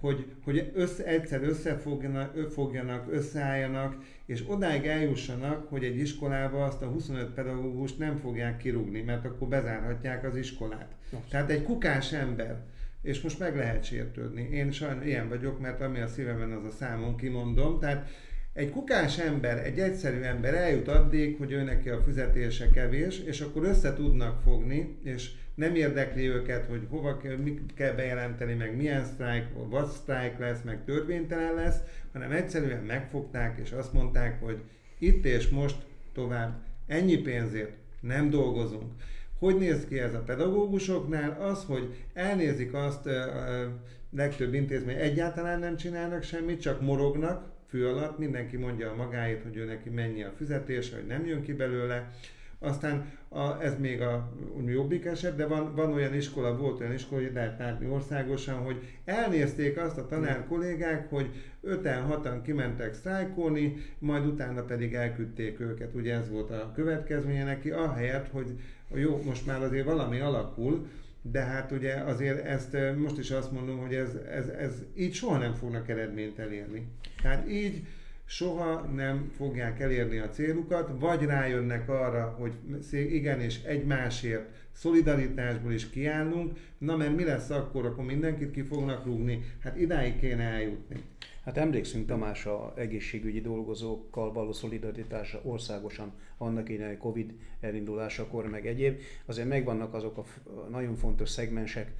hogy, 0.00 0.26
hogy 0.44 0.70
össze, 0.74 1.04
egyszer 1.04 1.42
összefogjanak, 1.42 3.06
összeálljanak, 3.10 3.96
és 4.26 4.44
odáig 4.46 4.86
eljussanak, 4.86 5.68
hogy 5.68 5.84
egy 5.84 5.96
iskolába 5.96 6.64
azt 6.64 6.82
a 6.82 6.86
25 6.86 7.30
pedagógust 7.30 7.98
nem 7.98 8.16
fogják 8.16 8.56
kirúgni, 8.56 9.00
mert 9.00 9.24
akkor 9.24 9.48
bezárhatják 9.48 10.24
az 10.24 10.36
iskolát. 10.36 10.94
Nos. 11.10 11.20
Tehát 11.28 11.50
egy 11.50 11.62
kukás 11.62 12.12
ember, 12.12 12.64
és 13.02 13.20
most 13.20 13.38
meg 13.38 13.56
lehet 13.56 13.84
sértődni. 13.84 14.48
Én 14.52 14.70
sajnos 14.70 15.04
ilyen 15.04 15.28
vagyok, 15.28 15.60
mert 15.60 15.80
ami 15.80 16.00
a 16.00 16.06
szívemen 16.06 16.52
az 16.52 16.64
a 16.64 16.70
számon 16.70 17.16
kimondom, 17.16 17.78
tehát 17.78 18.08
egy 18.56 18.70
kukás 18.70 19.18
ember, 19.18 19.66
egy 19.66 19.78
egyszerű 19.78 20.20
ember 20.20 20.54
eljut 20.54 20.88
addig, 20.88 21.36
hogy 21.38 21.52
ő 21.52 21.62
neki 21.62 21.88
a 21.88 22.02
fizetése 22.04 22.70
kevés, 22.70 23.18
és 23.18 23.40
akkor 23.40 23.64
össze 23.64 23.94
tudnak 23.94 24.42
fogni, 24.42 24.96
és 25.02 25.30
nem 25.54 25.74
érdekli 25.74 26.28
őket, 26.28 26.66
hogy 26.66 26.86
hova 26.90 27.16
kell, 27.16 27.36
mit 27.36 27.74
kell 27.74 27.92
bejelenteni, 27.92 28.54
meg 28.54 28.76
milyen 28.76 29.04
sztrájk, 29.04 29.46
vagy 29.68 29.86
sztrájk 29.86 30.38
lesz, 30.38 30.62
meg 30.62 30.84
törvénytelen 30.84 31.54
lesz, 31.54 31.76
hanem 32.12 32.32
egyszerűen 32.32 32.82
megfogták, 32.82 33.58
és 33.62 33.70
azt 33.72 33.92
mondták, 33.92 34.42
hogy 34.42 34.58
itt 34.98 35.24
és 35.24 35.48
most 35.48 35.76
tovább 36.12 36.62
ennyi 36.86 37.16
pénzért 37.16 37.72
nem 38.00 38.30
dolgozunk. 38.30 38.92
Hogy 39.38 39.56
néz 39.56 39.86
ki 39.88 39.98
ez 39.98 40.14
a 40.14 40.22
pedagógusoknál? 40.22 41.40
Az, 41.40 41.64
hogy 41.64 41.94
elnézik 42.14 42.74
azt, 42.74 43.06
a 43.06 43.72
legtöbb 44.10 44.54
intézmény 44.54 44.96
egyáltalán 44.96 45.58
nem 45.58 45.76
csinálnak 45.76 46.22
semmit, 46.22 46.60
csak 46.60 46.80
morognak, 46.80 47.54
fő 47.76 47.88
alatt, 47.88 48.18
mindenki 48.18 48.56
mondja 48.56 48.90
a 48.90 48.94
magáét, 48.94 49.42
hogy 49.42 49.56
ő 49.56 49.64
neki 49.64 49.90
mennyi 49.90 50.22
a 50.22 50.32
fizetése, 50.36 50.96
hogy 50.96 51.06
nem 51.06 51.26
jön 51.26 51.42
ki 51.42 51.52
belőle. 51.52 52.10
Aztán 52.58 53.12
a, 53.28 53.62
ez 53.62 53.78
még 53.78 54.00
a 54.00 54.32
jobbik 54.66 55.04
eset, 55.04 55.36
de 55.36 55.46
van, 55.46 55.74
van 55.74 55.92
olyan 55.92 56.14
iskola, 56.14 56.56
volt 56.56 56.80
olyan 56.80 56.92
iskola, 56.92 57.22
hogy 57.22 57.32
lehet 57.34 57.58
látni 57.58 57.86
országosan, 57.86 58.54
hogy 58.54 58.76
elnézték 59.04 59.78
azt 59.78 59.98
a 59.98 60.06
tanár 60.06 60.46
kollégák, 60.48 61.10
hogy 61.10 61.30
öten, 61.62 62.02
hatan 62.02 62.42
kimentek 62.42 62.94
sztrájkolni, 62.94 63.76
majd 63.98 64.26
utána 64.26 64.62
pedig 64.62 64.94
elküldték 64.94 65.60
őket. 65.60 65.94
Ugye 65.94 66.14
ez 66.14 66.30
volt 66.30 66.50
a 66.50 66.72
következménye 66.74 67.44
neki, 67.44 67.70
ahelyett, 67.70 68.30
hogy 68.30 68.60
jó, 68.94 69.22
most 69.24 69.46
már 69.46 69.62
azért 69.62 69.86
valami 69.86 70.20
alakul, 70.20 70.86
de 71.30 71.40
hát 71.40 71.72
ugye 71.72 71.94
azért 71.94 72.44
ezt 72.44 72.76
most 72.96 73.18
is 73.18 73.30
azt 73.30 73.52
mondom, 73.52 73.78
hogy 73.78 73.94
ez, 73.94 74.14
ez, 74.30 74.48
ez 74.48 74.82
így 74.96 75.14
soha 75.14 75.38
nem 75.38 75.54
fognak 75.54 75.88
eredményt 75.88 76.38
elérni. 76.38 76.86
Tehát 77.22 77.50
így 77.50 77.86
soha 78.24 78.80
nem 78.80 79.30
fogják 79.36 79.80
elérni 79.80 80.18
a 80.18 80.28
célukat, 80.28 80.90
vagy 80.98 81.22
rájönnek 81.22 81.88
arra, 81.88 82.36
hogy 82.38 82.52
igenis 82.92 83.62
egymásért 83.62 84.48
szolidaritásból 84.72 85.72
is 85.72 85.90
kiállunk, 85.90 86.52
na 86.78 86.96
mert 86.96 87.16
mi 87.16 87.24
lesz 87.24 87.50
akkor, 87.50 87.86
akkor 87.86 88.04
mindenkit 88.04 88.50
ki 88.50 88.62
fognak 88.62 89.04
rúgni, 89.04 89.44
hát 89.62 89.80
idáig 89.80 90.18
kéne 90.18 90.44
eljutni. 90.44 90.96
Hát 91.46 91.56
emlékszünk 91.56 92.06
Tamás 92.06 92.46
a 92.46 92.72
egészségügyi 92.76 93.40
dolgozókkal 93.40 94.32
való 94.32 94.52
szolidaritásra 94.52 95.40
országosan 95.44 96.12
annak 96.38 96.68
én 96.68 96.98
Covid 96.98 97.34
elindulásakor, 97.60 98.46
meg 98.46 98.66
egyéb. 98.66 99.00
Azért 99.26 99.48
megvannak 99.48 99.94
azok 99.94 100.18
a 100.18 100.24
nagyon 100.70 100.96
fontos 100.96 101.28
szegmensek, 101.28 101.92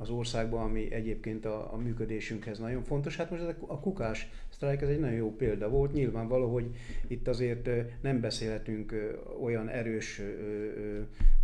az 0.00 0.10
országban, 0.10 0.62
ami 0.62 0.92
egyébként 0.92 1.44
a, 1.44 1.72
a 1.72 1.76
működésünkhez 1.76 2.58
nagyon 2.58 2.82
fontos. 2.82 3.16
Hát 3.16 3.30
most 3.30 3.42
ez 3.42 3.54
a 3.66 3.80
kukás 3.80 4.30
sztrájk, 4.48 4.80
ez 4.80 4.88
egy 4.88 5.00
nagyon 5.00 5.16
jó 5.16 5.36
példa 5.36 5.68
volt. 5.68 5.92
Nyilvánvaló, 5.92 6.52
hogy 6.52 6.66
itt 7.06 7.28
azért 7.28 7.68
nem 8.00 8.20
beszélhetünk 8.20 8.94
olyan 9.42 9.68
erős, 9.68 10.20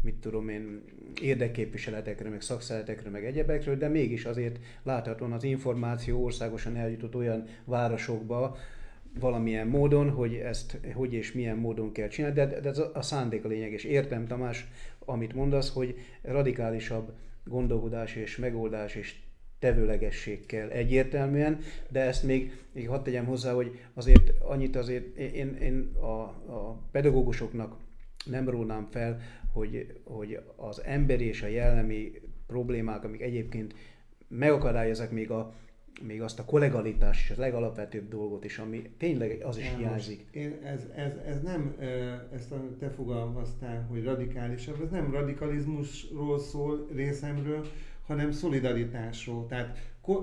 mit 0.03 0.15
tudom 0.15 0.49
én, 0.49 0.83
érdekképviseletekről, 1.23 2.31
meg 2.31 2.41
szakszeletekről, 2.41 3.13
meg 3.13 3.25
egyebekről, 3.25 3.77
de 3.77 3.89
mégis 3.89 4.25
azért 4.25 4.59
láthatóan 4.83 5.33
az 5.33 5.45
információ 5.45 6.25
országosan 6.25 6.77
eljutott 6.77 7.15
olyan 7.15 7.45
városokba, 7.65 8.57
valamilyen 9.21 9.67
módon, 9.67 10.11
hogy 10.11 10.35
ezt 10.35 10.79
hogy 10.95 11.13
és 11.13 11.33
milyen 11.33 11.57
módon 11.57 11.93
kell 11.93 12.09
csinálni, 12.09 12.37
de, 12.37 12.61
de 12.61 12.69
ez 12.69 12.79
a 12.93 13.03
szándék 13.03 13.45
a 13.45 13.49
lényeg, 13.49 13.73
és 13.73 13.85
értem 13.85 14.27
Tamás, 14.27 14.67
amit 15.07 15.35
mondasz, 15.35 15.73
hogy 15.73 15.95
radikálisabb 16.23 17.13
gondolkodás 17.45 18.17
és 18.17 18.37
megoldás 18.37 18.95
és 18.95 19.15
tevőlegesség 19.59 20.47
kell 20.47 20.69
egyértelműen, 20.69 21.59
de 21.89 22.01
ezt 22.01 22.23
még, 22.23 22.53
még 22.73 22.89
hadd 22.89 23.03
tegyem 23.03 23.27
hozzá, 23.27 23.53
hogy 23.53 23.81
azért 23.95 24.33
annyit 24.41 24.77
azért 24.77 25.17
én, 25.17 25.55
én 25.55 25.91
a, 26.01 26.21
a 26.53 26.83
pedagógusoknak 26.91 27.77
nem 28.25 28.49
rónám 28.49 28.89
fel, 28.91 29.21
hogy, 29.53 30.01
hogy 30.05 30.41
az 30.57 30.83
emberi 30.85 31.25
és 31.25 31.43
a 31.43 31.47
jellemi 31.47 32.13
problémák, 32.47 33.05
amik 33.05 33.21
egyébként 33.21 33.75
megakadályozzák 34.29 35.11
még, 35.11 35.31
a, 35.31 35.55
még 36.03 36.23
azt 36.23 36.39
a 36.39 36.45
kollegalitás 36.45 37.31
és 37.31 37.37
a 37.37 37.41
legalapvetőbb 37.41 38.09
dolgot 38.09 38.45
is, 38.45 38.59
ami 38.59 38.91
tényleg 38.99 39.43
az 39.45 39.59
is 39.59 39.73
hiányzik. 39.77 40.27
Én 40.31 40.59
ez, 40.65 40.87
ez, 40.95 41.13
ez 41.27 41.43
nem, 41.43 41.77
ezt 42.35 42.53
a, 42.53 42.77
te 42.79 42.91
fogalmaztál, 42.91 43.87
hogy 43.91 44.05
radikálisabb, 44.05 44.83
ez 44.83 44.91
nem 44.91 45.13
radikalizmusról 45.13 46.39
szól 46.39 46.89
részemről, 46.95 47.67
hanem 48.07 48.33
szolidaritásról. 48.33 49.47
Tehát 49.47 49.79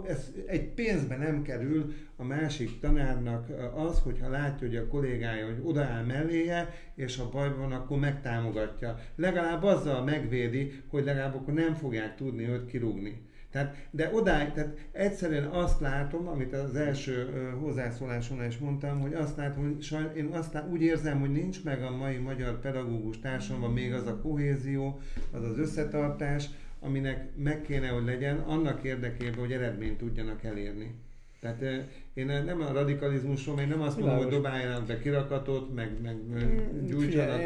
ez 0.08 0.32
egy 0.46 0.66
pénzbe 0.66 1.18
nem 1.18 1.42
kerül 1.42 1.94
a 2.16 2.24
másik 2.24 2.80
tanárnak 2.80 3.50
az, 3.76 4.00
hogyha 4.00 4.30
látja, 4.30 4.68
hogy 4.68 4.76
a 4.76 4.88
kollégája 4.88 5.46
hogy 5.46 5.60
odaáll 5.64 6.04
melléje, 6.04 6.74
és 6.96 7.18
ha 7.18 7.30
baj 7.30 7.56
van, 7.56 7.72
akkor 7.72 8.00
megtámogatja. 8.00 9.00
Legalább 9.16 9.64
azzal 9.64 10.04
megvédi, 10.04 10.84
hogy 10.88 11.04
legalább 11.04 11.36
akkor 11.36 11.54
nem 11.54 11.74
fogják 11.74 12.16
tudni 12.16 12.48
őt 12.48 12.66
kirúgni. 12.66 13.32
Tehát, 13.54 13.88
de 13.92 14.10
odáig, 14.14 14.52
tehát 14.52 14.78
egyszerűen 14.92 15.46
azt 15.46 15.80
látom, 15.80 16.28
amit 16.28 16.54
az 16.54 16.76
első 16.76 17.30
hozzászólásomnál 17.62 18.48
is 18.48 18.58
mondtam, 18.58 19.00
hogy 19.00 19.14
azt 19.14 19.38
látom, 19.38 19.64
hogy 19.64 19.82
saj, 19.82 20.12
én 20.16 20.26
azt 20.26 20.54
lát, 20.54 20.70
úgy 20.70 20.82
érzem, 20.82 21.20
hogy 21.20 21.32
nincs 21.32 21.64
meg 21.64 21.84
a 21.84 21.96
mai 21.98 22.18
magyar 22.18 22.60
pedagógus 22.60 23.20
társadalomban 23.20 23.74
még 23.74 23.94
az 23.94 24.08
a 24.08 24.20
kohézió, 24.22 25.00
az 25.32 25.44
az 25.44 25.58
összetartás, 25.58 26.50
aminek 26.80 27.36
meg 27.36 27.62
kéne, 27.62 27.88
hogy 27.88 28.06
legyen 28.06 28.38
annak 28.38 28.84
érdekében, 28.84 29.40
hogy 29.40 29.52
eredményt 29.52 29.98
tudjanak 29.98 30.44
elérni. 30.44 30.96
Tehát 31.44 31.88
én 32.14 32.26
nem 32.26 32.62
a 32.62 32.72
radikalizmusról, 32.72 33.60
én 33.60 33.68
nem 33.68 33.82
azt 33.82 34.00
mondom, 34.00 34.18
hogy 34.18 34.28
dobáljanak 34.28 34.86
be 34.86 35.00
kirakatot, 35.00 35.74
meg, 35.74 36.02
meg 36.02 36.16
mm, 36.16 36.86
gyújtsanak 36.86 37.42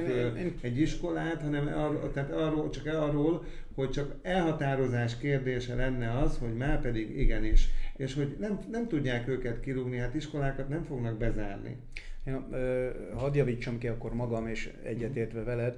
egy 0.61 0.79
iskolát, 0.79 1.41
hanem 1.41 1.67
arról, 1.67 2.11
tehát 2.11 2.31
arról, 2.31 2.69
csak 2.69 2.85
arról, 2.85 3.45
hogy 3.75 3.89
csak 3.89 4.15
elhatározás 4.21 5.17
kérdése 5.17 5.75
lenne 5.75 6.17
az, 6.17 6.37
hogy 6.37 6.53
már 6.53 6.81
pedig 6.81 7.19
igenis, 7.19 7.69
és 7.95 8.13
hogy 8.13 8.35
nem, 8.39 8.59
nem 8.71 8.87
tudják 8.87 9.27
őket 9.27 9.59
kirúgni, 9.59 9.97
hát 9.97 10.15
iskolákat 10.15 10.69
nem 10.69 10.83
fognak 10.83 11.17
bezárni. 11.17 11.77
Én, 12.23 12.45
ö, 12.51 12.89
hadd 13.15 13.35
javítsam 13.35 13.77
ki 13.77 13.87
akkor 13.87 14.13
magam, 14.13 14.47
és 14.47 14.71
egyetértve 14.83 15.43
veled, 15.43 15.75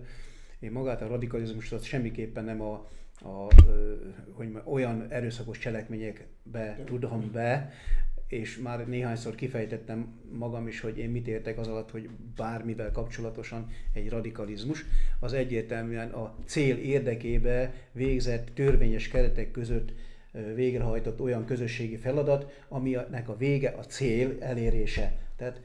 én 0.59 0.71
magát 0.71 1.01
a 1.01 1.07
radikalizmust 1.07 1.73
az 1.73 1.83
semmiképpen 1.83 2.43
nem 2.43 2.61
a, 2.61 2.89
a, 3.21 3.47
hogy 4.31 4.61
olyan 4.63 5.05
erőszakos 5.09 5.57
cselekményekbe 5.57 6.79
tudom 6.85 7.31
be, 7.31 7.73
és 8.29 8.57
már 8.57 8.87
néhányszor 8.87 9.35
kifejtettem 9.35 10.19
magam 10.31 10.67
is, 10.67 10.79
hogy 10.79 10.97
én 10.97 11.09
mit 11.09 11.27
értek 11.27 11.57
az 11.59 11.67
alatt, 11.67 11.91
hogy 11.91 12.09
bármivel 12.35 12.91
kapcsolatosan 12.91 13.67
egy 13.93 14.09
radikalizmus, 14.09 14.85
az 15.19 15.33
egyértelműen 15.33 16.09
a 16.09 16.35
cél 16.45 16.77
érdekébe 16.77 17.73
végzett 17.91 18.47
törvényes 18.53 19.07
keretek 19.07 19.51
között 19.51 19.91
végrehajtott 20.55 21.21
olyan 21.21 21.45
közösségi 21.45 21.97
feladat, 21.97 22.63
aminek 22.67 23.29
a 23.29 23.37
vége 23.37 23.69
a 23.69 23.83
cél 23.83 24.35
elérése. 24.39 25.17
Tehát, 25.37 25.61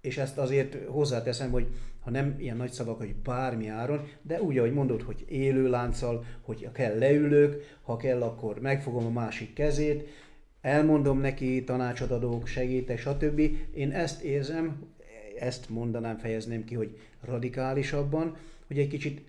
és 0.00 0.18
ezt 0.18 0.38
azért 0.38 0.76
hozzáteszem, 0.86 1.50
hogy 1.50 1.66
ha 2.00 2.10
nem 2.10 2.34
ilyen 2.38 2.56
nagy 2.56 2.70
szavak, 2.70 2.98
hogy 2.98 3.14
bármi 3.14 3.68
áron, 3.68 4.08
de 4.22 4.42
úgy, 4.42 4.58
ahogy 4.58 4.72
mondod, 4.72 5.02
hogy 5.02 5.24
élő 5.28 5.68
lánccal, 5.68 6.24
hogy 6.40 6.64
ha 6.64 6.72
kell 6.72 6.98
leülök, 6.98 7.76
ha 7.82 7.96
kell, 7.96 8.22
akkor 8.22 8.60
megfogom 8.60 9.06
a 9.06 9.20
másik 9.20 9.52
kezét, 9.52 10.08
elmondom 10.60 11.20
neki, 11.20 11.64
tanácsot 11.64 12.10
adok, 12.10 12.46
segítek, 12.46 12.98
stb. 12.98 13.40
Én 13.74 13.90
ezt 13.90 14.22
érzem, 14.22 14.86
ezt 15.38 15.68
mondanám, 15.68 16.18
fejezném 16.18 16.64
ki, 16.64 16.74
hogy 16.74 16.98
radikálisabban, 17.20 18.36
hogy 18.66 18.78
egy 18.78 18.88
kicsit 18.88 19.22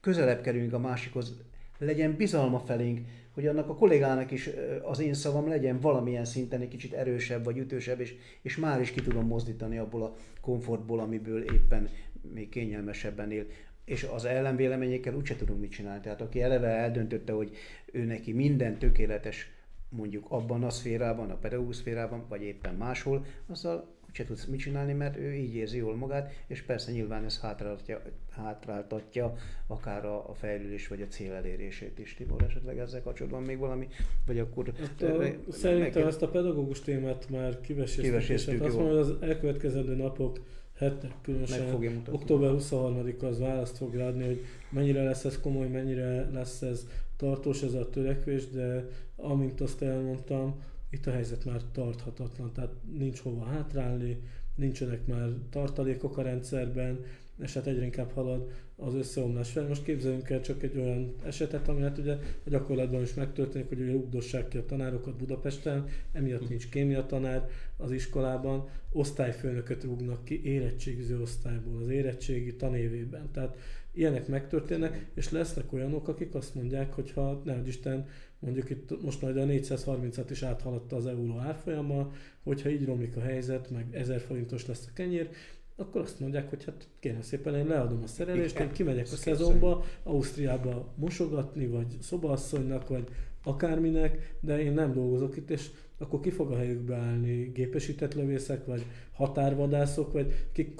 közelebb 0.00 0.40
kerülünk 0.40 0.72
a 0.72 0.78
másikhoz, 0.78 1.34
legyen 1.78 2.16
bizalma 2.16 2.58
felénk, 2.58 3.00
hogy 3.34 3.46
annak 3.46 3.68
a 3.68 3.74
kollégának 3.74 4.30
is 4.30 4.50
az 4.82 5.00
én 5.00 5.14
szavam 5.14 5.48
legyen 5.48 5.80
valamilyen 5.80 6.24
szinten 6.24 6.60
egy 6.60 6.68
kicsit 6.68 6.92
erősebb 6.92 7.44
vagy 7.44 7.58
ütősebb, 7.58 8.00
és, 8.00 8.14
és 8.42 8.56
már 8.56 8.80
is 8.80 8.90
ki 8.90 9.00
tudom 9.00 9.26
mozdítani 9.26 9.78
abból 9.78 10.02
a 10.02 10.16
komfortból, 10.40 11.00
amiből 11.00 11.42
éppen 11.42 11.88
még 12.34 12.48
kényelmesebben 12.48 13.30
él. 13.30 13.46
És 13.84 14.02
az 14.02 14.24
ellenvéleményekkel 14.24 15.14
úgyse 15.14 15.36
tudunk 15.36 15.60
mit 15.60 15.70
csinálni. 15.70 16.00
Tehát 16.00 16.20
aki 16.20 16.42
eleve 16.42 16.68
eldöntötte, 16.68 17.32
hogy 17.32 17.50
ő 17.92 18.04
neki 18.04 18.32
minden 18.32 18.78
tökéletes 18.78 19.50
mondjuk 19.96 20.26
abban 20.28 20.64
a 20.64 20.70
szférában, 20.70 21.30
a 21.30 21.36
pedagógus 21.36 21.76
szférában, 21.76 22.24
vagy 22.28 22.42
éppen 22.42 22.74
máshol, 22.74 23.24
azzal 23.46 23.92
se 24.14 24.24
tudsz 24.24 24.44
mit 24.44 24.60
csinálni, 24.60 24.92
mert 24.92 25.16
ő 25.16 25.32
így 25.32 25.54
érzi 25.54 25.76
jól 25.76 25.96
magát, 25.96 26.32
és 26.46 26.62
persze 26.62 26.92
nyilván 26.92 27.24
ez 27.24 27.40
hátráltatja, 27.40 28.02
hátráltatja 28.30 29.34
akár 29.66 30.04
a, 30.04 30.28
a 30.28 30.34
fejlődés 30.34 30.88
vagy 30.88 31.02
a 31.02 31.06
cél 31.06 31.32
elérését 31.32 31.98
is. 31.98 32.14
Tibor, 32.14 32.42
esetleg 32.42 32.78
ezzel 32.78 33.02
kapcsolatban 33.02 33.42
még 33.42 33.58
valami, 33.58 33.88
vagy 34.26 34.38
akkor... 34.38 34.72
Hát 34.78 35.02
a, 35.02 35.16
meg, 35.16 35.38
szerintem 35.50 36.02
meg, 36.02 36.10
ezt 36.10 36.22
a 36.22 36.28
pedagógus 36.28 36.80
témát 36.80 37.30
már 37.30 37.60
kiveséztük, 37.60 38.28
és 38.28 38.46
hát 38.46 38.60
azt 38.60 38.76
mondom, 38.76 38.96
hogy 38.96 38.98
az 38.98 39.16
elkövetkezendő 39.20 39.94
napok 39.94 40.40
hetek 40.74 41.12
különösen 41.22 42.02
október 42.10 42.50
23-a 42.54 43.24
az 43.24 43.38
választ 43.38 43.76
fog 43.76 43.94
adni, 43.94 44.24
hogy 44.24 44.44
mennyire 44.70 45.02
lesz 45.02 45.24
ez 45.24 45.40
komoly, 45.40 45.68
mennyire 45.68 46.30
lesz 46.32 46.62
ez 46.62 46.86
tartós 47.16 47.62
ez 47.62 47.74
a 47.74 47.90
törekvés, 47.90 48.48
de 48.48 48.88
amint 49.16 49.60
azt 49.60 49.82
elmondtam, 49.82 50.62
itt 50.90 51.06
a 51.06 51.10
helyzet 51.10 51.44
már 51.44 51.60
tarthatatlan, 51.72 52.52
tehát 52.52 52.74
nincs 52.98 53.20
hova 53.20 53.44
hátrálni, 53.44 54.18
nincsenek 54.54 55.06
már 55.06 55.28
tartalékok 55.50 56.18
a 56.18 56.22
rendszerben, 56.22 57.04
és 57.42 57.54
hát 57.54 57.66
egyre 57.66 57.84
inkább 57.84 58.10
halad 58.12 58.50
az 58.76 58.94
összeomlás 58.94 59.50
fel. 59.50 59.66
Most 59.66 59.82
képzeljünk 59.82 60.30
el 60.30 60.40
csak 60.40 60.62
egy 60.62 60.76
olyan 60.76 61.14
esetet, 61.24 61.68
ami 61.68 61.80
hát 61.80 61.98
ugye 61.98 62.12
a 62.44 62.50
gyakorlatban 62.50 63.02
is 63.02 63.14
megtörténik, 63.14 63.68
hogy 63.68 63.80
ugye 63.80 63.92
rugdossák 63.92 64.48
ki 64.48 64.58
a 64.58 64.64
tanárokat 64.64 65.16
Budapesten, 65.16 65.86
emiatt 66.12 66.48
nincs 66.48 66.68
kémia 66.68 67.06
tanár 67.06 67.48
az 67.76 67.92
iskolában, 67.92 68.68
osztályfőnököt 68.92 69.84
rúgnak 69.84 70.24
ki 70.24 70.44
érettségiző 70.44 71.20
osztályból, 71.20 71.82
az 71.82 71.88
érettségi 71.88 72.56
tanévében. 72.56 73.30
Tehát 73.32 73.56
ilyenek 73.94 74.28
megtörténnek, 74.28 75.06
és 75.14 75.30
lesznek 75.30 75.72
olyanok, 75.72 76.08
akik 76.08 76.34
azt 76.34 76.54
mondják, 76.54 76.92
hogy 76.92 77.12
ha 77.12 77.42
ne 77.44 77.62
Isten, 77.66 78.06
mondjuk 78.38 78.70
itt 78.70 79.02
most 79.02 79.22
majd 79.22 79.36
a 79.36 79.44
430-at 79.44 80.26
is 80.30 80.42
áthaladta 80.42 80.96
az 80.96 81.06
euró 81.06 81.38
árfolyama, 81.38 82.12
hogyha 82.42 82.68
így 82.68 82.84
romlik 82.84 83.16
a 83.16 83.20
helyzet, 83.20 83.70
meg 83.70 83.86
1000 83.90 84.20
forintos 84.20 84.66
lesz 84.66 84.86
a 84.86 84.92
kenyér, 84.94 85.28
akkor 85.76 86.00
azt 86.00 86.20
mondják, 86.20 86.48
hogy 86.48 86.64
hát 86.64 86.88
kérem 86.98 87.22
szépen, 87.22 87.54
én 87.54 87.66
leadom 87.66 88.02
a 88.02 88.06
szerelést, 88.06 88.58
én 88.58 88.72
kimegyek 88.72 89.04
a 89.12 89.16
szezonba, 89.16 89.84
Ausztriába 90.02 90.92
mosogatni, 90.96 91.66
vagy 91.66 91.96
szobaasszonynak, 92.00 92.88
vagy 92.88 93.08
akárminek, 93.44 94.36
de 94.40 94.62
én 94.62 94.72
nem 94.72 94.92
dolgozok 94.92 95.36
itt, 95.36 95.50
és 95.50 95.70
akkor 95.98 96.20
ki 96.20 96.30
fog 96.30 96.50
a 96.50 96.56
helyükbe 96.56 96.96
állni? 96.96 97.50
Gépesített 97.54 98.14
lövészek, 98.14 98.66
vagy 98.66 98.84
határvadászok, 99.12 100.12
vagy? 100.12 100.46
Ki 100.52 100.74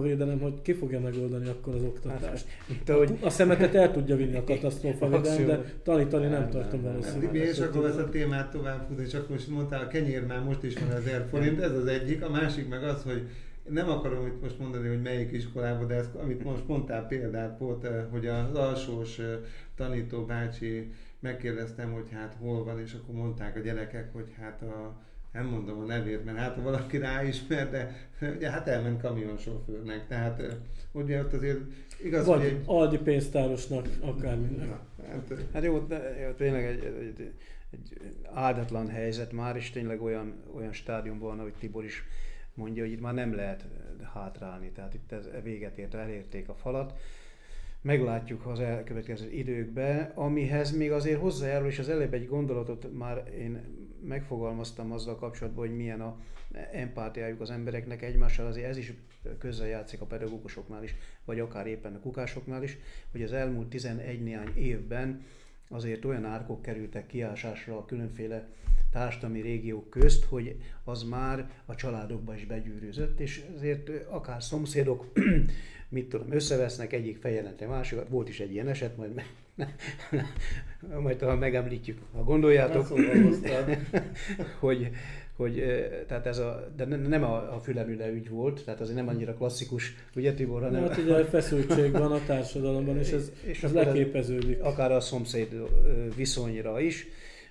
védelem, 0.00 0.40
hogy 0.40 0.62
ki 0.62 0.72
fogja 0.72 1.00
megoldani 1.00 1.48
akkor 1.48 1.74
az 1.74 1.82
oktatást. 1.82 2.46
Hát, 2.68 2.88
a, 2.88 3.06
a 3.20 3.30
szemetet 3.30 3.74
el 3.74 3.92
tudja 3.92 4.16
vinni 4.16 4.36
a 4.36 4.44
védelem, 4.44 5.46
de 5.46 5.74
tanítani 5.82 6.26
nem, 6.26 6.40
nem 6.40 6.50
tartom 6.50 6.82
valószínűleg. 6.82 7.34
És 7.34 7.58
akkor 7.58 7.86
ezt 7.86 7.98
a 7.98 8.08
témát 8.08 8.50
tovább 8.50 8.86
futni, 8.88 9.06
csak 9.06 9.28
most 9.28 9.48
mondtál, 9.48 9.82
a 9.82 9.86
kenyér 9.86 10.26
már 10.26 10.44
most 10.44 10.62
is 10.62 10.74
van 10.78 10.90
az 10.90 11.06
forint, 11.30 11.60
ez 11.60 11.72
az 11.72 11.86
egyik, 11.86 12.24
a 12.24 12.30
másik 12.30 12.68
meg 12.68 12.84
az, 12.84 13.02
hogy 13.02 13.28
nem 13.68 13.88
akarom 13.88 14.26
itt 14.26 14.42
most 14.42 14.58
mondani, 14.58 14.88
hogy 14.88 15.02
melyik 15.02 15.32
iskolában, 15.32 15.86
de 15.86 15.94
ezt, 15.94 16.14
amit 16.14 16.44
most 16.44 16.68
mondtál 16.68 17.06
példát 17.06 17.58
volt, 17.58 17.84
eh, 17.84 18.04
hogy 18.10 18.26
az 18.26 18.54
alsós 18.54 19.18
eh, 19.18 19.38
tanító 19.76 20.24
bácsi 20.24 20.92
megkérdeztem, 21.24 21.92
hogy 21.92 22.08
hát 22.12 22.36
hol 22.40 22.64
van, 22.64 22.80
és 22.80 22.92
akkor 22.92 23.14
mondták 23.14 23.56
a 23.56 23.60
gyerekek, 23.60 24.12
hogy 24.12 24.34
hát 24.40 24.62
a, 24.62 25.02
nem 25.32 25.46
mondom 25.46 25.78
a 25.78 25.84
nevét, 25.84 26.24
mert 26.24 26.38
hát 26.38 26.56
valaki 26.56 26.98
ráismer, 26.98 27.70
de 27.70 28.08
ugye, 28.36 28.50
hát 28.50 28.68
elment 28.68 29.00
kamionsofőrnek, 29.00 30.06
tehát 30.06 30.40
eh, 30.40 30.54
ugye 30.92 31.20
ott 31.20 31.32
azért 31.32 31.58
igaz, 32.02 32.26
Vagy 32.26 32.40
hogy 32.40 32.46
egy... 32.46 32.62
Aldi 32.66 32.98
pénztárosnak, 32.98 33.88
akárminek. 34.00 34.68
hát, 35.08 35.32
hát 35.52 35.62
jó, 35.62 35.78
de 35.78 36.20
jó, 36.20 36.30
tényleg 36.30 36.64
egy, 36.64 36.84
egy, 36.84 37.32
egy 37.70 37.98
áldatlan 38.32 38.88
helyzet 38.88 39.32
már, 39.32 39.56
is 39.56 39.70
tényleg 39.70 40.02
olyan, 40.02 40.34
olyan 40.56 40.72
stádiumban 40.72 41.28
van, 41.28 41.38
ahogy 41.38 41.54
Tibor 41.58 41.84
is 41.84 42.04
mondja, 42.54 42.82
hogy 42.82 42.92
itt 42.92 43.00
már 43.00 43.14
nem 43.14 43.34
lehet 43.34 43.64
hátrálni, 44.14 44.70
tehát 44.70 44.94
itt 44.94 45.12
ez 45.12 45.28
véget 45.42 45.78
ért, 45.78 45.94
elérték 45.94 46.48
a 46.48 46.54
falat. 46.54 46.98
Meglátjuk 47.84 48.46
az 48.46 48.60
elkövetkező 48.60 49.30
időkben, 49.30 50.12
amihez 50.14 50.76
még 50.76 50.92
azért 50.92 51.20
hozzájárul, 51.20 51.68
és 51.68 51.78
az 51.78 51.88
előbb 51.88 52.14
egy 52.14 52.28
gondolatot 52.28 52.92
már 52.92 53.32
én 53.38 53.60
megfogalmaztam 54.02 54.92
azzal 54.92 55.16
kapcsolatban, 55.16 55.66
hogy 55.66 55.76
milyen 55.76 56.00
a 56.00 56.16
empátiájuk 56.72 57.40
az 57.40 57.50
embereknek 57.50 58.02
egymással, 58.02 58.46
azért 58.46 58.68
ez 58.68 58.76
is 58.76 58.92
közel 59.38 59.66
játszik 59.66 60.00
a 60.00 60.06
pedagógusoknál 60.06 60.82
is, 60.82 60.94
vagy 61.24 61.40
akár 61.40 61.66
éppen 61.66 61.94
a 61.94 62.00
kukásoknál 62.00 62.62
is, 62.62 62.78
hogy 63.12 63.22
az 63.22 63.32
elmúlt 63.32 63.68
11 63.68 64.22
néhány 64.22 64.56
évben 64.56 65.24
azért 65.68 66.04
olyan 66.04 66.24
árkok 66.24 66.62
kerültek 66.62 67.06
kiásásra 67.06 67.76
a 67.76 67.84
különféle 67.84 68.48
társadalmi 68.92 69.40
régiók 69.40 69.90
közt, 69.90 70.24
hogy 70.24 70.56
az 70.84 71.02
már 71.02 71.50
a 71.64 71.74
családokba 71.74 72.34
is 72.34 72.44
begyűrűzött, 72.44 73.20
és 73.20 73.44
ezért 73.56 73.90
akár 74.08 74.42
szomszédok, 74.42 75.12
mit 75.88 76.08
tudom, 76.08 76.32
összevesznek, 76.32 76.92
egyik 76.92 77.16
feljelenti 77.16 77.64
a 77.64 77.68
másikat, 77.68 78.08
volt 78.08 78.28
is 78.28 78.40
egy 78.40 78.52
ilyen 78.52 78.68
eset, 78.68 78.96
majd 78.96 79.14
majd 81.02 81.20
ha 81.20 81.36
megemlítjük, 81.36 81.98
ha 82.12 82.22
gondoljátok, 82.22 82.86
hogy, 84.60 84.90
hogy 85.36 85.62
tehát 86.06 86.26
ez 86.26 86.38
a, 86.38 86.72
de 86.76 86.84
nem 86.84 87.24
a, 87.24 87.54
a 87.54 87.60
fülemüle 87.60 88.10
ügy 88.10 88.28
volt, 88.28 88.64
tehát 88.64 88.80
azért 88.80 88.96
nem 88.96 89.08
annyira 89.08 89.34
klasszikus, 89.34 89.94
ugye 90.16 90.34
Tibor? 90.34 90.62
Hanem... 90.62 90.82
Hát 90.82 90.98
ugye 90.98 91.24
feszültség 91.24 91.92
van 91.92 92.12
a 92.12 92.24
társadalomban, 92.26 92.98
és 92.98 93.10
ez, 93.10 93.32
és 93.42 93.62
ez 93.62 93.72
leképeződik. 93.72 94.62
Akár 94.62 94.92
a 94.92 95.00
szomszéd 95.00 95.48
viszonyra 96.16 96.80
is, 96.80 97.06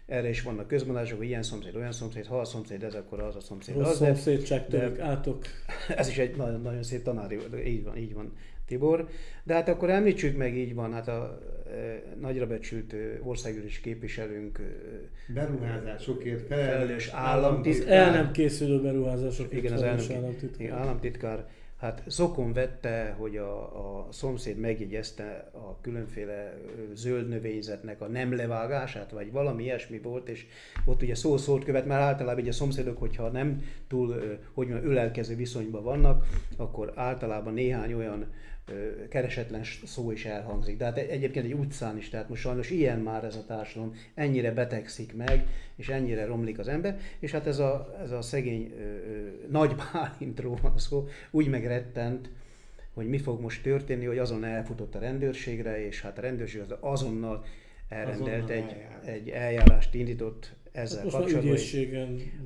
erre 0.06 0.30
is 0.30 0.42
vannak 0.42 0.68
közmondások, 0.68 1.18
hogy 1.18 1.28
ilyen 1.28 1.44
szomszéd, 1.44 1.76
olyan 1.76 1.92
szomszéd, 1.92 2.26
ha 2.26 2.40
a 2.40 2.46
szomszéd 2.46 2.84
ez, 2.84 2.94
akkor 2.94 3.20
az 3.20 3.36
a 3.36 3.40
szomszéd 3.40 3.76
Rossz 3.76 3.90
az. 3.90 3.96
szomszédság 3.96 4.68
törik 4.68 5.00
átok. 5.00 5.46
Ez 5.98 6.08
is 6.08 6.18
egy 6.18 6.36
nagyon, 6.36 6.62
nagyon 6.62 6.84
szép 6.84 7.04
tanári, 7.04 7.38
így 7.66 7.84
van, 7.84 7.98
így 7.98 8.14
van 8.14 8.34
Tibor. 8.66 9.08
De 9.44 9.54
hát 9.54 9.70
akkor 9.70 9.90
említsük 9.90 10.38
meg, 10.38 10.58
így 10.58 10.74
van, 10.74 10.94
hát 10.94 11.08
a 11.08 11.40
e, 11.68 12.04
nagyra 12.20 12.48
becsült 12.48 12.96
országgyűlés 13.22 13.80
képviselőnk 13.80 14.60
e, 14.60 15.34
beruházásokért 15.34 16.48
felelős 16.48 17.08
államtitkár. 17.08 18.08
El 18.08 18.12
nem 18.12 18.32
készülő 18.32 18.82
beruházásokért 18.82 19.64
igen, 19.64 19.74
az 19.74 19.84
államtitkár. 19.84 20.72
államtitkár 20.72 21.46
Hát 21.84 22.04
zokon 22.08 22.54
vette, 22.54 23.16
hogy 23.18 23.38
a, 23.38 23.62
a 23.62 24.08
szomszéd 24.12 24.58
megjegyezte 24.58 25.50
a 25.52 25.82
különféle 25.82 26.58
zöld 26.94 27.28
növényzetnek 27.28 28.02
a 28.02 28.08
nem 28.08 28.36
levágását, 28.36 29.12
vagy 29.12 29.32
valami 29.32 29.64
ilyesmi 29.64 30.00
volt, 30.00 30.30
és 30.30 30.46
ott 30.86 31.02
ugye 31.02 31.16
szó 31.16 31.38
szólt 31.38 31.64
követ, 31.64 31.86
mert 31.86 32.02
általában 32.02 32.42
ugye 32.42 32.50
a 32.50 32.54
szomszédok, 32.54 32.98
hogyha 32.98 33.30
nem 33.30 33.64
túl, 33.88 34.08
hogy 34.54 34.68
mondjam, 34.68 34.92
ölelkező 34.92 35.36
viszonyban 35.36 35.84
vannak, 35.84 36.26
akkor 36.58 36.94
általában 36.96 37.54
néhány 37.54 37.94
olyan 37.94 38.32
keresetlen 39.10 39.64
szó 39.86 40.12
is 40.12 40.26
elhangzik. 40.26 40.78
De 40.78 40.86
hát 40.86 40.98
egyébként 40.98 41.46
egy 41.46 41.54
utcán 41.54 41.98
is, 41.98 42.10
tehát 42.10 42.30
most 42.30 42.42
sajnos 42.42 42.70
ilyen 42.70 43.00
már 43.00 43.24
ez 43.24 43.36
a 43.36 43.46
társadalom, 43.46 43.96
ennyire 44.14 44.52
betegszik 44.52 45.16
meg, 45.16 45.48
és 45.76 45.90
ennyire 45.90 46.26
romlik 46.26 46.60
az 46.60 46.68
ember, 46.68 47.00
és 47.20 47.32
hát 47.32 47.48
ez 47.48 47.60
a, 47.60 47.96
ez 48.04 48.12
a 48.12 48.22
szegény 48.22 48.74
ö, 48.78 48.84
nagy 49.52 49.76
Bálintról 49.76 50.58
van 50.62 50.78
szó, 50.78 51.08
úgy 51.32 51.48
megrettent, 51.48 52.30
hogy 52.94 53.08
mi 53.08 53.18
fog 53.18 53.42
most 53.42 53.64
történni, 53.64 54.06
hogy 54.06 54.18
azon 54.18 54.44
elfutott 54.44 54.96
a 54.96 55.00
rendőrségre, 55.00 55.86
és 55.86 56.02
hát 56.02 56.18
a 56.18 56.22
rendőrség 56.22 56.62
az 56.62 56.76
azonnal 56.80 57.46
elrendelt 57.90 58.50
azonnal 58.50 58.76
egy, 59.04 59.10
egy 59.10 59.30
eljárást 59.30 59.94
indított 59.94 60.54
ezzel 60.72 61.02
hát 61.04 61.12
kapcsolatban. 61.12 61.58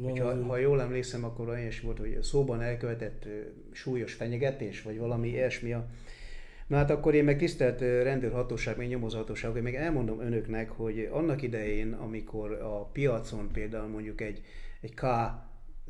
Hogy, 0.02 0.20
ha, 0.20 0.44
ha 0.44 0.58
jól 0.58 0.82
emlékszem, 0.82 1.24
akkor 1.24 1.50
olyan 1.50 1.68
is 1.68 1.80
volt, 1.80 1.98
hogy 1.98 2.18
szóban 2.22 2.62
elkövetett 2.62 3.28
súlyos 3.72 4.14
fenyegetés, 4.14 4.82
vagy 4.82 4.98
valami 4.98 5.28
ilyesmi 5.28 5.74
a 5.74 5.88
Na 6.68 6.76
hát 6.76 6.90
akkor 6.90 7.16
én 7.16 7.24
meg 7.24 7.38
tisztelt 7.38 7.82
rendőrhatóság, 7.82 8.78
meg 8.78 8.88
nyomozhatóság, 8.88 9.52
hogy 9.52 9.62
meg 9.62 9.76
elmondom 9.76 10.20
önöknek, 10.20 10.70
hogy 10.70 11.10
annak 11.12 11.42
idején, 11.42 11.94
amikor 11.94 12.52
a 12.52 12.86
piacon 12.86 13.52
például 13.52 13.88
mondjuk 13.88 14.22
egy, 14.22 14.42
egy 14.82 14.94
K 14.94 15.06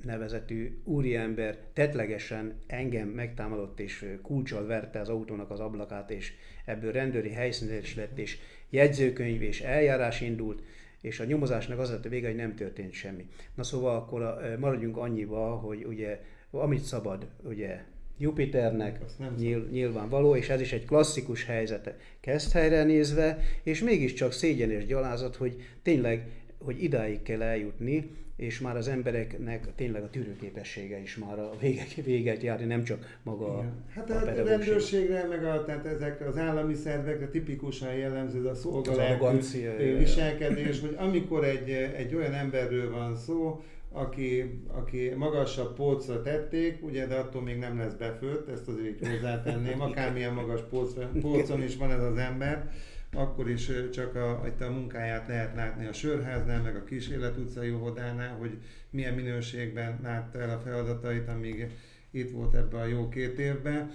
nevezetű 0.03 0.81
úriember 0.83 1.57
tetlegesen 1.73 2.61
engem 2.67 3.07
megtámadott 3.07 3.79
és 3.79 4.15
kulcsal 4.21 4.65
verte 4.65 4.99
az 4.99 5.09
autónak 5.09 5.49
az 5.49 5.59
ablakát, 5.59 6.11
és 6.11 6.33
ebből 6.65 6.91
rendőri 6.91 7.29
helyszínes 7.29 7.95
lett, 7.95 8.17
és 8.17 8.37
jegyzőkönyv 8.69 9.41
és 9.41 9.61
eljárás 9.61 10.21
indult, 10.21 10.61
és 11.01 11.19
a 11.19 11.25
nyomozásnak 11.25 11.79
az 11.79 11.89
lett 11.89 12.05
a 12.05 12.09
vége, 12.09 12.27
hogy 12.27 12.35
nem 12.35 12.55
történt 12.55 12.93
semmi. 12.93 13.27
Na 13.55 13.63
szóval 13.63 13.95
akkor 13.95 14.39
maradjunk 14.59 14.97
annyiba, 14.97 15.55
hogy 15.55 15.85
ugye 15.85 16.21
amit 16.51 16.83
szabad, 16.83 17.27
ugye 17.43 17.83
Jupiternek 18.17 18.99
nyilv, 19.37 19.69
nyilvánvaló, 19.69 20.35
és 20.35 20.49
ez 20.49 20.61
is 20.61 20.73
egy 20.73 20.85
klasszikus 20.85 21.45
helyzete. 21.45 21.95
Kezd 22.19 22.51
helyre 22.51 22.83
nézve, 22.83 23.39
és 23.63 23.81
mégiscsak 23.81 24.31
szégyen 24.31 24.71
és 24.71 24.85
gyalázat, 24.85 25.35
hogy 25.35 25.55
tényleg, 25.83 26.29
hogy 26.57 26.83
idáig 26.83 27.21
kell 27.21 27.41
eljutni, 27.41 28.09
és 28.37 28.59
már 28.59 28.75
az 28.75 28.87
embereknek 28.87 29.67
tényleg 29.75 30.03
a 30.03 30.09
tűrőképessége 30.09 30.99
is 31.01 31.17
már 31.17 31.39
a 31.39 31.51
véget, 31.61 31.93
véget 31.93 32.41
járni, 32.41 32.65
nem 32.65 32.83
csak 32.83 33.17
maga 33.23 33.53
Igen. 33.57 33.83
Hát 33.89 34.09
a, 34.09 34.41
a 34.41 34.43
rendőrségre, 34.43 35.25
meg 35.27 35.45
a, 35.45 35.65
tehát 35.65 35.85
ezekre 35.85 36.25
az 36.25 36.37
állami 36.37 36.73
szervekre 36.73 37.27
tipikusan 37.27 37.93
jellemző 37.93 38.39
ez 38.39 38.45
a 38.45 38.55
szolgálat 38.55 39.51
viselkedés, 39.97 40.79
hogy 40.79 40.95
amikor 40.97 41.43
egy, 41.43 41.69
egy 41.95 42.15
olyan 42.15 42.33
emberről 42.33 42.91
van 42.91 43.15
szó, 43.15 43.63
aki, 43.91 44.61
aki 44.67 45.09
magasabb 45.09 45.75
polcra 45.75 46.21
tették, 46.21 46.83
ugye, 46.83 47.07
de 47.07 47.15
attól 47.15 47.41
még 47.41 47.57
nem 47.57 47.77
lesz 47.77 47.93
befőtt, 47.93 48.49
ezt 48.49 48.67
azért 48.67 48.87
így 48.87 49.07
hozzátenném, 49.07 49.81
akármilyen 49.81 50.33
magas 50.33 50.61
polcra, 50.69 51.09
polcon 51.21 51.63
is 51.63 51.75
van 51.75 51.91
ez 51.91 52.03
az 52.03 52.17
ember, 52.17 52.71
akkor 53.13 53.49
is 53.49 53.71
csak 53.91 54.15
a, 54.15 54.43
itt 54.47 54.61
a 54.61 54.71
munkáját 54.71 55.27
lehet 55.27 55.55
látni 55.55 55.85
a 55.85 55.93
Sörháznál, 55.93 56.61
meg 56.61 56.75
a 56.75 56.83
Kísérlet 56.83 57.37
utcai 57.37 57.71
óvodánál, 57.71 58.35
hogy 58.35 58.57
milyen 58.89 59.13
minőségben 59.13 59.99
látta 60.03 60.39
el 60.39 60.49
a 60.49 60.59
feladatait, 60.59 61.27
amíg 61.27 61.67
itt 62.11 62.31
volt 62.31 62.55
ebben 62.55 62.81
a 62.81 62.85
jó 62.85 63.09
két 63.09 63.39
évben. 63.39 63.89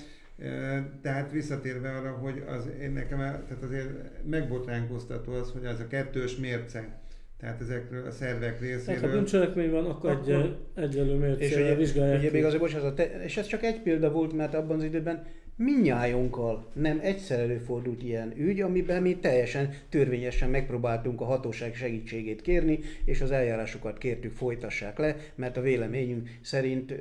Tehát 1.03 1.31
visszatérve 1.31 1.97
arra, 1.97 2.11
hogy 2.11 2.45
az, 2.49 2.69
én 2.81 2.93
nekem 2.93 3.19
tehát 3.19 3.63
azért 3.63 3.91
megbotránkoztató 4.25 5.33
az, 5.33 5.51
hogy 5.51 5.67
az 5.67 5.81
a 5.81 5.87
kettős 5.87 6.37
mérce, 6.37 7.02
tehát 7.43 7.61
ezekről 7.61 8.07
a 8.07 8.11
szervek 8.11 8.61
részéről. 8.61 8.85
Tehát 8.85 9.01
ha 9.01 9.17
bűncselekmény 9.17 9.71
van, 9.71 9.87
akkor, 9.87 10.11
akkor 10.11 10.33
egy, 10.33 10.57
egyelő 10.75 11.15
mércére 11.15 11.75
vizsgálják. 11.75 12.19
Ugye 12.19 12.31
még 12.31 12.45
azért, 12.45 12.61
bocsánat, 12.61 13.01
és 13.25 13.37
ez 13.37 13.47
csak 13.47 13.63
egy 13.63 13.81
példa 13.81 14.11
volt, 14.11 14.33
mert 14.33 14.55
abban 14.55 14.77
az 14.77 14.85
időben 14.85 15.27
minnyájunkkal 15.57 16.67
nem 16.73 16.99
egyszer 17.03 17.41
előfordult 17.41 18.03
ilyen 18.03 18.33
ügy, 18.37 18.61
amiben 18.61 19.03
mi 19.03 19.17
teljesen 19.17 19.75
törvényesen 19.89 20.51
megpróbáltunk 20.51 21.21
a 21.21 21.25
hatóság 21.25 21.75
segítségét 21.75 22.43
kérni, 22.43 22.79
és 23.05 23.21
az 23.21 23.31
eljárásokat 23.31 23.99
kértük 23.99 24.33
folytassák 24.33 24.99
le, 24.99 25.17
mert 25.35 25.57
a 25.57 25.61
véleményünk 25.61 26.29
szerint 26.41 26.91
ö, 26.91 26.97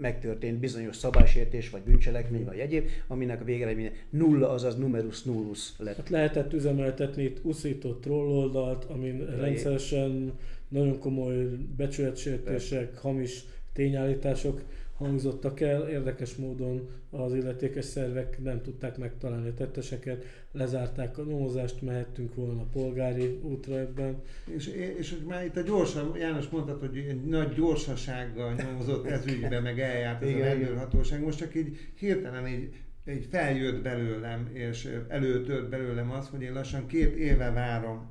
megtörtént 0.00 0.58
bizonyos 0.58 0.96
szabálysértés, 0.96 1.70
vagy 1.70 1.82
bűncselekmény, 1.82 2.44
vagy 2.44 2.58
egyéb, 2.58 2.88
aminek 3.06 3.40
a 3.40 3.44
végeredménye 3.44 3.92
nulla, 4.10 4.50
azaz 4.50 4.76
numerus 4.76 5.22
nullus 5.22 5.72
lett. 5.78 5.96
Hát 5.96 6.08
lehetett 6.08 6.52
üzemeltetni 6.52 7.22
itt 7.22 7.44
uszított 7.44 8.00
trolloldalt, 8.00 8.84
amin 8.84 9.26
rendszeresen 9.38 10.32
nagyon 10.68 10.98
komoly 10.98 11.34
becsületsértések, 11.76 12.98
hamis 12.98 13.44
tényállítások 13.72 14.62
hangzottak 15.00 15.60
el. 15.60 15.88
Érdekes 15.88 16.36
módon 16.36 16.88
az 17.10 17.34
illetékes 17.34 17.84
szervek 17.84 18.42
nem 18.42 18.62
tudták 18.62 18.98
megtalálni 18.98 19.48
a 19.48 19.54
tetteseket, 19.54 20.24
lezárták 20.52 21.18
a 21.18 21.24
nyomozást, 21.24 21.82
mehettünk 21.82 22.34
volna 22.34 22.60
a 22.60 22.66
polgári 22.72 23.40
útra 23.42 23.78
ebben. 23.78 24.22
És, 24.44 24.66
és 24.98 25.10
hogy 25.10 25.26
már 25.26 25.44
itt 25.44 25.56
a 25.56 25.62
gyorsan, 25.62 26.16
János 26.16 26.48
mondtad, 26.48 26.80
hogy 26.80 26.96
egy 26.96 27.24
nagy 27.24 27.54
gyorsasággal 27.54 28.54
nyomozott 28.54 29.06
ez 29.06 29.26
ügybe, 29.26 29.60
meg 29.60 29.80
eljárt 29.80 30.22
ez 30.22 30.34
a 30.34 30.38
rendőrhatóság. 30.38 31.24
Most 31.24 31.38
csak 31.38 31.54
így 31.54 31.76
hirtelen 31.94 32.46
így 32.46 32.72
így 33.08 33.26
feljött 33.30 33.82
belőlem, 33.82 34.50
és 34.52 34.88
előtört 35.08 35.68
belőlem 35.68 36.10
az, 36.10 36.28
hogy 36.28 36.42
én 36.42 36.52
lassan 36.52 36.86
két 36.86 37.16
éve 37.16 37.50
várom, 37.50 38.08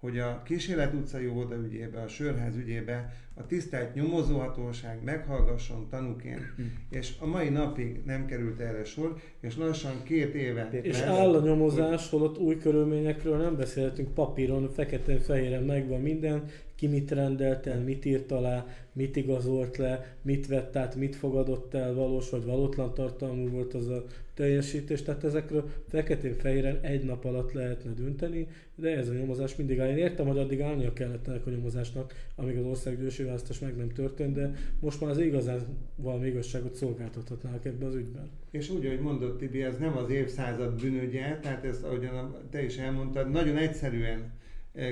hogy 0.00 0.18
a 0.18 0.42
Kísérlet 0.44 0.94
utcai 0.94 1.26
óvoda 1.26 1.56
ügyébe, 1.56 2.00
a 2.00 2.08
Sörház 2.08 2.56
ügyébe 2.56 3.12
a 3.34 3.46
tisztelt 3.46 3.94
nyomozóhatóság 3.94 5.02
meghallgasson 5.04 5.86
tanúként, 5.90 6.52
hm. 6.56 6.62
és 6.90 7.12
a 7.18 7.26
mai 7.26 7.48
napig 7.48 8.00
nem 8.04 8.26
került 8.26 8.60
erre 8.60 8.84
sor, 8.84 9.16
és 9.40 9.56
lassan 9.56 10.02
két 10.02 10.34
éve... 10.34 10.68
És 10.82 10.98
lesz, 10.98 11.08
áll 11.08 11.34
a 11.34 11.40
nyomozás, 11.40 12.08
hogy... 12.08 12.20
holott 12.20 12.38
új 12.38 12.58
körülményekről 12.58 13.36
nem 13.36 13.56
beszélhetünk 13.56 14.14
papíron, 14.14 14.68
feketén-fehéren 14.68 15.62
megvan 15.62 16.00
minden, 16.00 16.44
ki 16.80 16.86
mit 16.86 17.10
rendelt 17.10 17.66
el, 17.66 17.80
mit 17.80 18.04
írt 18.04 18.32
alá, 18.32 18.66
mit 18.92 19.16
igazolt 19.16 19.76
le, 19.76 20.16
mit 20.22 20.46
vett 20.46 20.76
át, 20.76 20.94
mit 20.94 21.16
fogadott 21.16 21.74
el, 21.74 21.94
valós 21.94 22.30
vagy 22.30 22.44
valótlan 22.44 22.94
tartalmú 22.94 23.48
volt 23.48 23.74
az 23.74 23.88
a 23.88 24.04
teljesítés. 24.34 25.02
Tehát 25.02 25.24
ezekről 25.24 25.68
feketén-fehéren 25.88 26.78
egy 26.82 27.04
nap 27.04 27.24
alatt 27.24 27.52
lehetne 27.52 27.92
dönteni, 27.92 28.46
de 28.74 28.96
ez 28.96 29.08
a 29.08 29.12
nyomozás 29.12 29.56
mindig 29.56 29.80
áll. 29.80 29.88
Én 29.88 29.96
értem, 29.96 30.26
hogy 30.26 30.38
addig 30.38 30.60
állnia 30.60 30.92
kellett 30.92 31.28
ennek 31.28 31.46
a 31.46 31.50
nyomozásnak, 31.50 32.14
amíg 32.36 32.56
az 32.56 32.64
országgyűlési 32.64 33.22
választás 33.22 33.58
meg 33.58 33.76
nem 33.76 33.88
történt, 33.88 34.34
de 34.34 34.52
most 34.80 35.00
már 35.00 35.10
az 35.10 35.18
igazán 35.18 35.60
valami 35.96 36.26
igazságot 36.26 36.74
szolgáltathatnának 36.74 37.64
ebben 37.64 37.88
az 37.88 37.94
ügyben. 37.94 38.30
És 38.50 38.70
úgy, 38.70 38.86
ahogy 38.86 39.00
mondott 39.00 39.38
Tibi, 39.38 39.62
ez 39.62 39.78
nem 39.78 39.96
az 39.96 40.10
évszázad 40.10 40.80
bűnügye, 40.80 41.38
tehát 41.42 41.64
ezt, 41.64 41.84
ahogyan 41.84 42.36
te 42.50 42.64
is 42.64 42.76
elmondtad, 42.76 43.30
nagyon 43.30 43.56
egyszerűen 43.56 44.38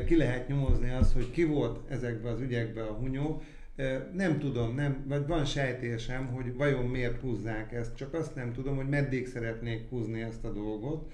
ki 0.06 0.16
lehet 0.16 0.48
nyomozni 0.48 0.90
azt, 0.90 1.12
hogy 1.12 1.30
ki 1.30 1.44
volt 1.44 1.90
ezekben 1.90 2.32
az 2.32 2.40
ügyekben 2.40 2.86
a 2.86 2.92
hunyó, 2.92 3.42
eh, 3.76 4.02
nem 4.14 4.38
tudom, 4.38 4.74
nem, 4.74 5.04
vagy 5.08 5.26
van 5.26 5.44
sejtésem, 5.44 6.26
hogy 6.26 6.54
vajon 6.54 6.84
miért 6.84 7.20
húzzák 7.20 7.72
ezt, 7.72 7.96
csak 7.96 8.14
azt 8.14 8.34
nem 8.34 8.52
tudom, 8.52 8.76
hogy 8.76 8.88
meddig 8.88 9.26
szeretnék 9.26 9.88
húzni 9.88 10.20
ezt 10.20 10.44
a 10.44 10.52
dolgot 10.52 11.12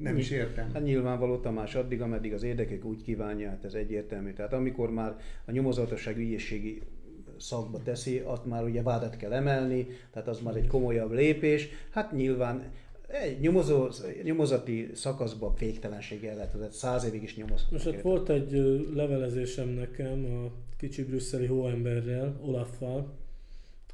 nem 0.00 0.16
is 0.16 0.30
értem. 0.30 0.70
Hát 0.72 0.82
nyilvánvaló 0.82 1.36
Tamás, 1.36 1.74
addig, 1.74 2.00
ameddig 2.00 2.32
az 2.32 2.42
érdekek 2.42 2.84
úgy 2.84 3.02
kívánja, 3.02 3.48
hát 3.48 3.64
ez 3.64 3.74
egyértelmű. 3.74 4.32
Tehát 4.32 4.52
amikor 4.52 4.90
már 4.90 5.16
a 5.44 5.50
nyomozatosság 5.50 6.18
ügyészségi 6.18 6.82
szakba 7.38 7.82
teszi, 7.82 8.18
azt 8.18 8.44
már 8.44 8.64
ugye 8.64 8.82
vádat 8.82 9.16
kell 9.16 9.32
emelni, 9.32 9.86
tehát 10.12 10.28
az 10.28 10.40
már 10.40 10.56
egy 10.56 10.66
komolyabb 10.66 11.12
lépés. 11.12 11.68
Hát 11.90 12.12
nyilván 12.12 12.72
egy 13.22 13.40
nyomozó, 13.40 13.88
nyomozati 14.22 14.90
szakaszban 14.94 15.54
végtelenséggel 15.58 16.34
lehet, 16.34 16.52
tehát 16.52 16.72
száz 16.72 17.04
évig 17.04 17.22
is 17.22 17.36
nyomozhat. 17.36 17.70
Most 17.70 17.84
hát 17.84 18.02
volt 18.02 18.28
egy 18.28 18.52
levelezésem 18.94 19.68
nekem 19.68 20.24
a 20.24 20.52
kicsi 20.76 21.04
brüsszeli 21.04 21.46
hóemberrel, 21.46 22.40
Olaffal, 22.42 23.12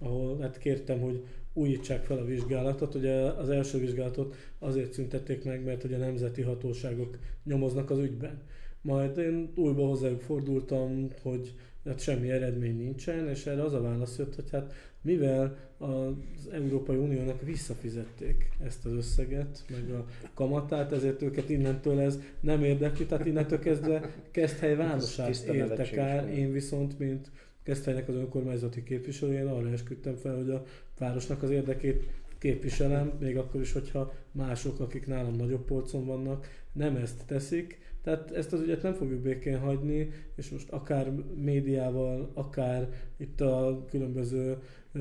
ahol 0.01 0.39
hát 0.41 0.59
kértem, 0.59 1.01
hogy 1.01 1.25
újítsák 1.53 2.05
fel 2.05 2.19
a 2.19 2.25
vizsgálatot. 2.25 2.95
Ugye 2.95 3.15
az 3.15 3.49
első 3.49 3.79
vizsgálatot 3.79 4.35
azért 4.59 4.93
szüntették 4.93 5.45
meg, 5.45 5.65
mert 5.65 5.85
ugye 5.85 5.97
a 5.97 5.99
nemzeti 5.99 6.43
hatóságok 6.43 7.19
nyomoznak 7.45 7.91
az 7.91 7.99
ügyben. 7.99 8.43
Majd 8.83 9.19
én 9.19 9.53
újba 9.55 9.87
hozzájuk 9.87 10.21
fordultam, 10.21 11.09
hogy 11.23 11.55
hát 11.85 12.01
semmi 12.01 12.31
eredmény 12.31 12.77
nincsen, 12.77 13.29
és 13.29 13.47
erre 13.47 13.63
az 13.63 13.73
a 13.73 13.81
válasz 13.81 14.19
jött, 14.19 14.35
hogy 14.35 14.51
hát 14.51 14.73
mivel 15.03 15.57
az 15.79 16.49
Európai 16.53 16.97
Uniónak 16.97 17.43
visszafizették 17.43 18.51
ezt 18.65 18.87
az 18.87 18.93
összeget, 18.93 19.65
meg 19.71 19.91
a 19.91 20.05
kamatát, 20.35 20.93
ezért 20.93 21.23
őket 21.23 21.49
innentől 21.49 22.01
ez 22.01 22.21
nem 22.41 22.65
érdekli, 22.65 23.07
tehát 23.07 23.27
innentől 23.27 23.59
kezdve 23.59 24.15
Keszthely 24.31 24.77
városát 24.77 25.45
értek 25.45 25.93
el, 25.93 26.29
én 26.29 26.53
viszont, 26.53 26.99
mint 26.99 27.31
Keszthelynek 27.63 28.09
az 28.09 28.15
önkormányzati 28.15 28.83
képviselő, 28.83 29.33
én 29.33 29.47
arra 29.47 29.71
esküdtem 29.71 30.15
fel, 30.15 30.37
hogy 30.37 30.51
a 30.51 30.65
városnak 30.99 31.43
az 31.43 31.51
érdekét 31.51 32.09
képviselem, 32.39 33.13
még 33.21 33.37
akkor 33.37 33.61
is, 33.61 33.73
hogyha 33.73 34.13
mások, 34.33 34.81
akik 34.81 35.07
nálam 35.07 35.37
nagyobb 35.37 35.65
polcon 35.65 36.07
vannak, 36.07 36.47
nem 36.73 36.97
ezt 36.97 37.25
teszik, 37.27 37.79
tehát 38.03 38.31
ezt 38.31 38.53
az 38.53 38.61
ügyet 38.61 38.83
nem 38.83 38.95
fogjuk 38.95 39.21
békén 39.21 39.59
hagyni, 39.59 40.11
és 40.35 40.51
most 40.51 40.71
akár 40.71 41.13
médiával, 41.35 42.31
akár 42.35 42.89
itt 43.17 43.41
a 43.41 43.85
különböző 43.91 44.59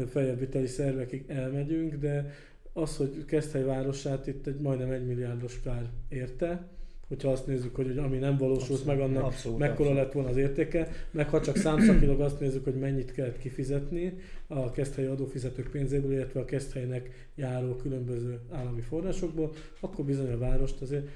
feljebbviteli 0.09 0.67
szervekig 0.67 1.23
elmegyünk, 1.27 1.95
de 1.95 2.33
az, 2.73 2.97
hogy 2.97 3.25
Keszthely 3.25 3.63
városát 3.63 4.27
itt 4.27 4.47
egy 4.47 4.59
majdnem 4.59 4.91
egy 4.91 5.05
milliárdos 5.05 5.61
kár 5.61 5.89
érte, 6.09 6.67
hogyha 7.09 7.31
azt 7.31 7.47
nézzük, 7.47 7.75
hogy, 7.75 7.87
hogy 7.87 7.97
ami 7.97 8.17
nem 8.17 8.37
valósult 8.37 8.61
abszolút, 8.61 8.85
meg, 8.85 8.99
annak 8.99 9.23
abszolút, 9.23 9.57
mekkora 9.57 9.89
abszolút. 9.89 10.03
lett 10.03 10.11
volna 10.11 10.29
az 10.29 10.37
értéke, 10.37 10.89
meg 11.11 11.29
ha 11.29 11.41
csak 11.41 11.55
számszakilag 11.55 12.21
azt 12.21 12.39
nézzük, 12.39 12.63
hogy 12.63 12.75
mennyit 12.75 13.11
kellett 13.11 13.37
kifizetni 13.37 14.17
a 14.47 14.71
keszthelyi 14.71 15.07
adófizetők 15.07 15.69
pénzéből, 15.71 16.11
illetve 16.11 16.39
a 16.39 16.45
keszthelynek 16.45 17.29
járó 17.35 17.75
különböző 17.75 18.39
állami 18.51 18.81
forrásokból, 18.81 19.51
akkor 19.79 20.05
bizony 20.05 20.31
a 20.31 20.37
várost 20.37 20.81
azért 20.81 21.07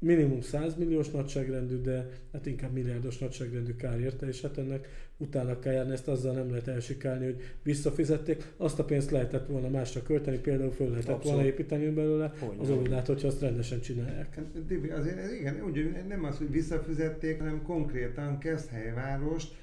minimum 0.00 0.40
100 0.40 0.74
milliós 0.76 1.10
nagyságrendű, 1.10 1.80
de 1.80 2.08
hát 2.32 2.46
inkább 2.46 2.72
milliárdos 2.72 3.18
nagyságrendű 3.18 3.74
kár 3.76 4.00
érte, 4.00 4.26
és 4.26 4.40
hát 4.40 4.58
ennek 4.58 4.88
utána 5.16 5.58
kell 5.58 5.72
járni, 5.72 5.92
ezt 5.92 6.08
azzal 6.08 6.34
nem 6.34 6.50
lehet 6.50 6.68
elsikálni, 6.68 7.24
hogy 7.24 7.54
visszafizették, 7.62 8.44
azt 8.56 8.78
a 8.78 8.84
pénzt 8.84 9.10
lehetett 9.10 9.46
volna 9.46 9.68
másra 9.68 10.02
költeni, 10.02 10.38
például 10.38 10.70
föl 10.70 10.88
lehetett 10.88 11.14
Abszolút. 11.14 11.36
volna 11.36 11.48
építeni 11.52 11.88
belőle 11.88 12.32
Hogy 12.38 12.56
az 12.60 12.70
óvodát, 12.70 13.06
hogyha 13.06 13.28
azt 13.28 13.40
rendesen 13.40 13.80
csinálják. 13.80 14.34
Hát, 14.34 14.66
Dibi, 14.66 14.88
azért 14.88 15.32
igen, 15.32 15.62
úgy, 15.64 15.92
nem 16.08 16.24
az, 16.24 16.38
hogy 16.38 16.50
visszafizették, 16.50 17.38
hanem 17.38 17.62
konkrétan 17.62 18.38
helyvárost, 18.70 19.54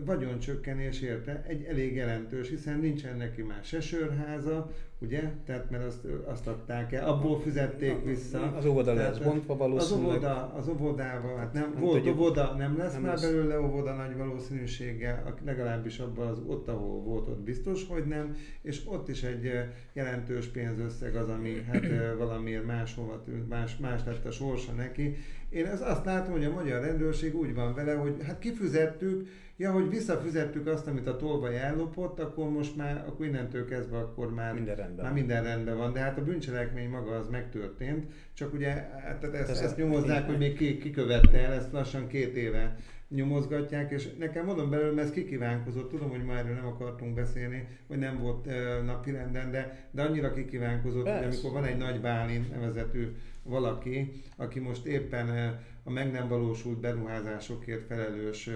vagyoncsökkenés 0.00 1.00
érte, 1.00 1.44
egy 1.48 1.64
elég 1.64 1.94
jelentős, 1.94 2.48
hiszen 2.48 2.78
nincsen 2.78 3.16
neki 3.16 3.42
már 3.42 3.64
se 3.64 3.80
sörháza, 3.80 4.72
ugye? 5.04 5.30
Tehát 5.46 5.70
mert 5.70 5.84
azt, 5.84 6.04
azt 6.24 6.46
adták 6.46 6.92
el, 6.92 7.08
abból 7.08 7.40
fizették 7.40 8.04
vissza. 8.04 8.52
Az 8.56 8.66
óvoda 8.66 8.94
lesz 8.94 9.18
bontva 9.18 9.56
valószínűleg. 9.56 10.08
Az 10.08 10.14
óvoda, 10.14 10.52
az 10.56 10.68
óvodával, 10.68 11.36
hát 11.38 11.52
nem, 11.52 11.70
nem 11.72 11.82
volt 11.82 11.96
tudjuk. 11.96 12.18
óvoda, 12.18 12.54
nem 12.58 12.78
lesz 12.78 12.92
nem 12.92 13.02
már 13.02 13.12
lesz. 13.12 13.22
belőle 13.22 13.60
óvoda 13.60 13.94
nagy 13.94 14.16
valószínűséggel, 14.16 15.34
legalábbis 15.44 15.98
abban 15.98 16.26
az 16.26 16.42
ott, 16.46 16.68
ahol 16.68 17.02
volt, 17.02 17.28
ott 17.28 17.40
biztos, 17.40 17.86
hogy 17.88 18.04
nem, 18.04 18.36
és 18.62 18.82
ott 18.86 19.08
is 19.08 19.22
egy 19.22 19.50
jelentős 19.92 20.46
pénzösszeg 20.46 21.16
az, 21.16 21.28
ami 21.28 21.62
hát 21.72 21.86
valamiért 22.18 22.66
máshova 22.66 23.22
tűnt, 23.22 23.48
más, 23.48 23.76
más 23.76 24.00
lett 24.06 24.24
a 24.24 24.30
sorsa 24.30 24.72
neki. 24.72 25.16
Én 25.48 25.66
azt 25.66 26.04
látom, 26.04 26.32
hogy 26.32 26.44
a 26.44 26.52
magyar 26.52 26.82
rendőrség 26.82 27.36
úgy 27.36 27.54
van 27.54 27.74
vele, 27.74 27.94
hogy 27.94 28.14
hát 28.26 28.38
kifizettük, 28.38 29.28
ja, 29.56 29.72
hogy 29.72 29.88
visszafizettük 29.88 30.66
azt, 30.66 30.86
amit 30.86 31.06
a 31.06 31.16
tolvaj 31.16 31.58
ellopott, 31.58 32.20
akkor 32.20 32.50
most 32.50 32.76
már, 32.76 33.04
akkor 33.08 33.26
innentől 33.26 33.66
kezdve 33.66 33.98
akkor 33.98 34.34
már 34.34 34.54
minden 34.54 34.76
rendben, 34.76 35.04
már 35.04 35.14
minden 35.14 35.42
rendben 35.42 35.76
van. 35.76 35.92
De 35.92 36.00
hát 36.00 36.18
a 36.18 36.24
bűncselekmény 36.24 36.88
maga 36.88 37.16
az 37.16 37.28
megtörtént, 37.28 38.06
csak 38.32 38.52
ugye 38.52 38.70
hát 39.04 39.24
ezt, 39.24 39.50
ezt, 39.50 39.62
ezt 39.62 39.76
nyomoznák, 39.76 40.26
hogy 40.26 40.38
még 40.38 40.56
ki, 40.56 40.78
ki 40.78 40.90
követte 40.90 41.38
el, 41.38 41.52
ezt 41.52 41.72
lassan 41.72 42.06
két 42.06 42.36
éve 42.36 42.76
nyomozgatják, 43.08 43.90
és 43.90 44.08
nekem 44.18 44.44
mondom 44.44 44.70
belőle, 44.70 44.92
mert 44.92 45.06
ez 45.06 45.12
kikívánkozott, 45.12 45.90
tudom, 45.90 46.10
hogy 46.10 46.24
már 46.24 46.36
erről 46.36 46.54
nem 46.54 46.66
akartunk 46.66 47.14
beszélni, 47.14 47.68
vagy 47.86 47.98
nem 47.98 48.18
volt 48.18 48.46
uh, 48.46 48.84
napirenden, 48.84 49.50
de, 49.50 49.88
de 49.90 50.02
annyira 50.02 50.32
kikívánkozott, 50.32 51.04
Persze. 51.04 51.24
hogy 51.24 51.34
amikor 51.34 51.60
van 51.60 51.64
egy 51.64 51.76
nagy 51.76 52.00
Bálint 52.00 52.50
nevezetű 52.50 53.16
valaki, 53.42 54.22
aki 54.36 54.60
most 54.60 54.86
éppen 54.86 55.58
a 55.84 55.90
meg 55.90 56.12
nem 56.12 56.28
valósult 56.28 56.80
beruházásokért 56.80 57.86
felelős 57.86 58.46
uh, 58.46 58.54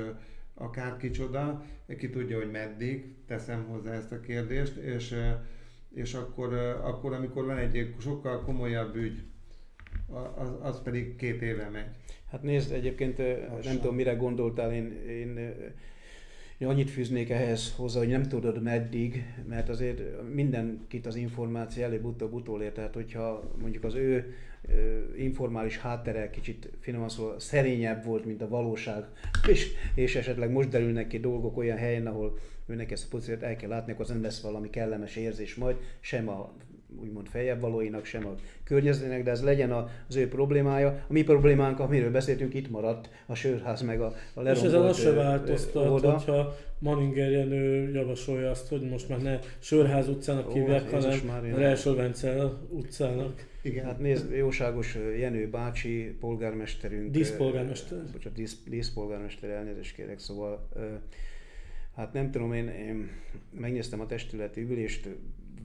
akár 0.59 0.97
kicsoda, 0.97 1.65
ki 1.99 2.11
tudja, 2.11 2.37
hogy 2.37 2.51
meddig, 2.51 3.15
teszem 3.27 3.65
hozzá 3.65 3.93
ezt 3.93 4.13
a 4.13 4.21
kérdést, 4.21 4.77
és, 4.77 5.15
és 5.95 6.15
akkor, 6.15 6.55
akkor, 6.83 7.13
amikor 7.13 7.45
van 7.45 7.59
egy 7.59 7.95
sokkal 8.01 8.45
komolyabb 8.45 8.97
ügy, 8.97 9.23
az, 10.37 10.49
az 10.63 10.83
pedig 10.83 11.17
két 11.17 11.43
éve 11.43 11.69
megy. 11.69 11.89
Hát 12.31 12.43
nézd, 12.43 12.73
egyébként 12.73 13.19
Lassan. 13.19 13.61
nem 13.63 13.77
tudom, 13.77 13.95
mire 13.95 14.15
gondoltál, 14.15 14.73
én, 14.73 14.93
én, 15.09 15.55
én 16.59 16.69
annyit 16.69 16.91
fűznék 16.91 17.31
ehhez 17.31 17.75
hozzá, 17.77 17.99
hogy 17.99 18.09
nem 18.09 18.23
tudod 18.23 18.63
meddig, 18.63 19.25
mert 19.49 19.69
azért 19.69 20.01
mindenkit 20.33 21.07
az 21.07 21.17
információ 21.17 21.83
előbb-utóbb 21.83 22.33
utolér, 22.33 22.73
tehát 22.73 22.95
hogyha 22.95 23.55
mondjuk 23.61 23.85
az 23.85 23.95
ő 23.95 24.35
informális 25.17 25.79
háttere 25.79 26.31
kicsit 26.31 26.71
finoman 26.81 27.09
szóval 27.09 27.41
szerényebb 27.41 28.05
volt, 28.05 28.25
mint 28.25 28.43
a 28.43 28.49
valóság, 28.49 29.05
és, 29.49 29.73
és 29.95 30.17
esetleg 30.17 30.51
most 30.51 30.69
derülnek 30.69 31.07
ki 31.07 31.19
dolgok 31.19 31.57
olyan 31.57 31.77
helyen, 31.77 32.07
ahol 32.07 32.39
őnek 32.67 32.91
ezt 32.91 33.05
a 33.05 33.09
pozíciót 33.11 33.43
el 33.43 33.57
kell 33.57 33.69
látni, 33.69 33.93
akkor 33.93 34.05
az 34.05 34.11
nem 34.11 34.23
lesz 34.23 34.41
valami 34.41 34.71
kellemes 34.71 35.17
érzés 35.17 35.55
majd, 35.55 35.77
sem 36.01 36.29
a 36.29 36.53
úgymond 37.01 37.27
feljebb 37.27 37.61
valóinak, 37.61 38.05
sem 38.05 38.27
a 38.27 38.35
környezetének, 38.65 39.23
de 39.23 39.31
ez 39.31 39.43
legyen 39.43 39.73
az 40.09 40.17
ő 40.17 40.29
problémája. 40.29 40.89
A 40.89 41.13
mi 41.13 41.23
problémánk, 41.23 41.81
amiről 41.81 42.11
beszéltünk, 42.11 42.55
itt 42.55 42.71
maradt 42.71 43.09
a 43.27 43.35
sörház 43.35 43.83
meg 43.83 44.01
a, 44.01 44.15
a 44.35 44.41
lerombolt 44.43 44.57
És 44.57 44.63
ezen 44.63 44.81
az 44.81 44.99
se 44.99 45.13
változtat, 45.13 45.91
oda. 45.91 46.13
hogyha 46.13 46.57
Maninger 46.79 47.31
Jenő 47.31 47.91
javasolja 47.91 48.51
azt, 48.51 48.69
hogy 48.69 48.81
most 48.81 49.09
már 49.09 49.19
ne 49.19 49.39
Sörház 49.59 50.09
utcának 50.09 50.53
hívják, 50.53 50.91
hanem 50.91 51.55
Relső 51.55 52.11
utcának. 52.71 53.47
Igen. 53.69 53.85
Hát 53.85 53.99
nézd, 53.99 54.33
jóságos 54.33 54.97
Jenő 55.19 55.49
bácsi, 55.49 56.17
polgármesterünk. 56.21 57.11
Díszpolgármester. 57.11 57.99
Bocsánat, 58.13 58.39
dísz, 58.39 58.57
díszpolgármester, 58.67 59.51
elnézést 59.51 59.95
kérek, 59.95 60.19
szóval 60.19 60.69
hát 61.97 62.13
nem 62.13 62.31
tudom, 62.31 62.53
én, 62.53 62.69
én 62.69 63.11
megnéztem 63.51 64.01
a 64.01 64.07
testületi 64.07 64.61
ülést, 64.61 65.09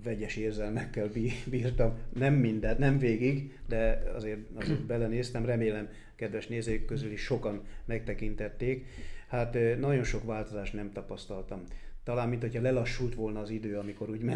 vegyes 0.04 0.36
érzelmekkel 0.36 1.10
bírtam. 1.46 1.98
Nem 2.14 2.34
mindent, 2.34 2.78
nem 2.78 2.98
végig, 2.98 3.60
de 3.68 4.12
azért, 4.16 4.40
azért 4.54 4.86
belenéztem, 4.94 5.46
remélem 5.46 5.90
kedves 6.16 6.48
nézők 6.48 6.86
közül 6.86 7.12
is 7.12 7.22
sokan 7.22 7.62
megtekintették. 7.86 8.86
Hát 9.28 9.58
nagyon 9.80 10.04
sok 10.04 10.24
változást 10.24 10.74
nem 10.74 10.92
tapasztaltam. 10.92 11.64
Talán, 12.04 12.30
mint 12.30 12.42
hogyha 12.42 12.62
lelassult 12.62 13.16
volna 13.16 13.40
az 13.40 13.50
idő, 13.50 13.78
amikor 13.78 14.10
úgy 14.10 14.22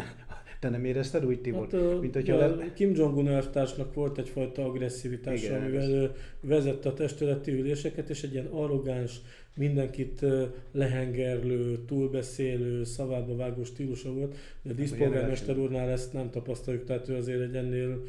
te 0.60 0.68
nem 0.68 0.84
érezted 0.84 1.24
úgy, 1.24 1.40
Tibor? 1.40 1.68
Hát, 1.70 2.00
mint 2.00 2.14
hogyha 2.14 2.36
le... 2.36 2.72
Kim 2.74 2.94
Jong-un 2.94 3.28
elvtársnak 3.28 3.94
volt 3.94 4.18
egyfajta 4.18 4.64
agresszivitás, 4.64 5.42
Igen, 5.42 5.62
amivel 5.62 5.90
ő 5.90 6.12
vezette 6.40 6.88
a 6.88 6.94
testületi 6.94 7.52
üléseket, 7.52 8.10
és 8.10 8.22
egy 8.22 8.32
ilyen 8.32 8.46
arrogáns, 8.46 9.20
mindenkit 9.54 10.24
lehengerlő, 10.72 11.84
túlbeszélő, 11.86 12.84
szavába 12.84 13.36
vágó 13.36 13.64
stílusa 13.64 14.12
volt. 14.12 14.36
De 14.62 14.70
a 14.70 14.74
díszpolgármester 14.74 15.58
úrnál 15.58 15.88
ezt 15.88 16.12
nem 16.12 16.30
tapasztaljuk, 16.30 16.84
tehát 16.84 17.08
ő 17.08 17.16
azért 17.16 17.40
egy 17.40 17.56
ennél, 17.56 18.02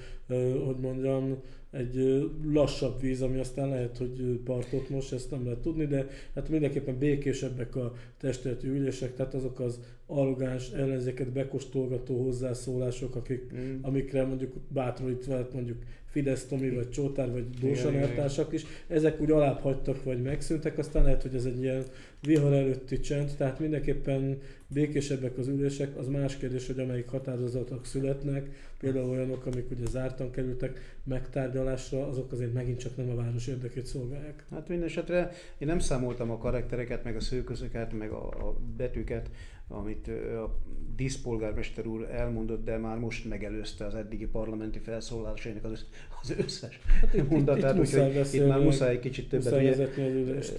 hogy 0.65 0.77
mondjam, 0.81 1.37
egy 1.71 2.25
lassabb 2.43 3.01
víz, 3.01 3.21
ami 3.21 3.39
aztán 3.39 3.69
lehet, 3.69 3.97
hogy 3.97 4.39
partot 4.43 4.89
most, 4.89 5.13
ezt 5.13 5.31
nem 5.31 5.43
lehet 5.43 5.59
tudni, 5.59 5.85
de 5.85 6.07
hát 6.35 6.49
mindenképpen 6.49 6.97
békésebbek 6.97 7.75
a 7.75 7.93
testületi 8.17 8.67
ülések, 8.67 9.15
tehát 9.15 9.33
azok 9.33 9.59
az 9.59 9.79
arrogáns 10.05 10.71
ellenzéket 10.71 11.31
bekostolgató 11.31 12.23
hozzászólások, 12.23 13.15
akik, 13.15 13.53
mm. 13.53 13.77
amikre 13.81 14.25
mondjuk 14.25 14.53
bátorítva 14.67 15.47
mondjuk 15.53 15.77
Fidesz 16.05 16.45
Tomi, 16.45 16.69
vagy 16.69 16.89
Csótár, 16.89 17.31
vagy 17.31 17.49
Dósan 17.49 17.95
eltársak 17.95 18.53
is, 18.53 18.65
ezek 18.87 19.21
úgy 19.21 19.31
alább 19.31 19.59
hagytak, 19.59 20.03
vagy 20.03 20.21
megszűntek, 20.21 20.77
aztán 20.77 21.03
lehet, 21.03 21.21
hogy 21.21 21.35
ez 21.35 21.45
egy 21.45 21.61
ilyen 21.61 21.83
vihar 22.21 22.53
előtti 22.53 22.99
csend, 22.99 23.31
tehát 23.37 23.59
mindenképpen 23.59 24.37
békésebbek 24.69 25.37
az 25.37 25.47
ülések, 25.47 25.97
az 25.97 26.07
más 26.07 26.37
kérdés, 26.37 26.67
hogy 26.67 26.79
amelyik 26.79 27.07
határozatok 27.07 27.85
születnek, 27.85 28.49
például 28.79 29.09
olyanok, 29.09 29.45
amik 29.45 29.71
ugye 29.71 29.85
zártan 29.85 30.31
kerültek 30.31 30.97
megtárgyalásra, 31.03 32.07
azok 32.07 32.31
azért 32.31 32.53
megint 32.53 32.79
csak 32.79 32.97
nem 32.97 33.09
a 33.09 33.15
város 33.15 33.47
érdekét 33.47 33.85
szolgálják. 33.85 34.45
Hát 34.51 34.67
minden 34.67 34.87
esetre 34.87 35.31
én 35.57 35.67
nem 35.67 35.79
számoltam 35.79 36.31
a 36.31 36.37
karaktereket, 36.37 37.03
meg 37.03 37.15
a 37.15 37.19
szőközöket, 37.19 37.93
meg 37.93 38.11
a, 38.11 38.27
a 38.27 38.57
betűket, 38.77 39.29
amit 39.69 40.07
a 40.37 40.57
díszpolgármester 40.95 41.85
úr 41.85 42.09
elmondott, 42.11 42.65
de 42.65 42.77
már 42.77 42.97
most 42.97 43.25
megelőzte 43.25 43.85
az 43.85 43.95
eddigi 43.95 44.25
parlamenti 44.25 44.79
felszólalásainak 44.79 45.63
az, 45.63 45.85
az 46.21 46.33
összes 46.37 46.79
hát 47.01 47.29
mondatát, 47.29 47.79
úgyhogy 47.79 48.27
itt 48.31 48.47
már 48.47 48.59
muszáj 48.59 48.91
egy 48.91 48.99
kicsit 48.99 49.29
többet 49.29 49.53
ugye, 49.53 49.87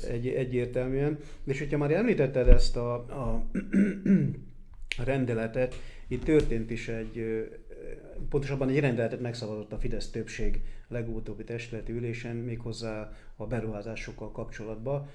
egy, 0.09 0.29
egyértelműen. 0.29 1.19
És 1.45 1.59
hogyha 1.59 1.79
már 1.79 1.91
említetted 1.91 2.49
ezt 2.49 2.77
a, 2.77 2.95
a 2.95 3.45
rendeletet, 5.05 5.75
itt 6.09 6.25
történt 6.25 6.71
is 6.71 6.89
egy, 6.89 7.49
pontosabban 8.29 8.69
egy 8.69 8.81
rendeletet 8.81 9.21
megszavazott 9.21 9.73
a 9.73 9.79
Fidesz 9.79 10.11
többség 10.11 10.63
legutóbbi 10.89 11.45
testületi 11.45 11.93
ülésen, 11.93 12.37
méghozzá 12.37 13.13
a 13.37 13.47
beruházásokkal 13.47 14.33
kapcsolatban, 14.33 15.09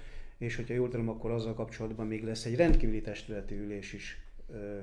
és 0.45 0.55
hogyha 0.55 0.73
jól 0.73 0.89
tudom, 0.89 1.09
akkor 1.09 1.31
azzal 1.31 1.53
kapcsolatban 1.53 2.07
még 2.07 2.23
lesz 2.23 2.45
egy 2.45 2.55
rendkívüli 2.55 3.01
testületi 3.01 3.55
ülés 3.55 3.93
is 3.93 4.25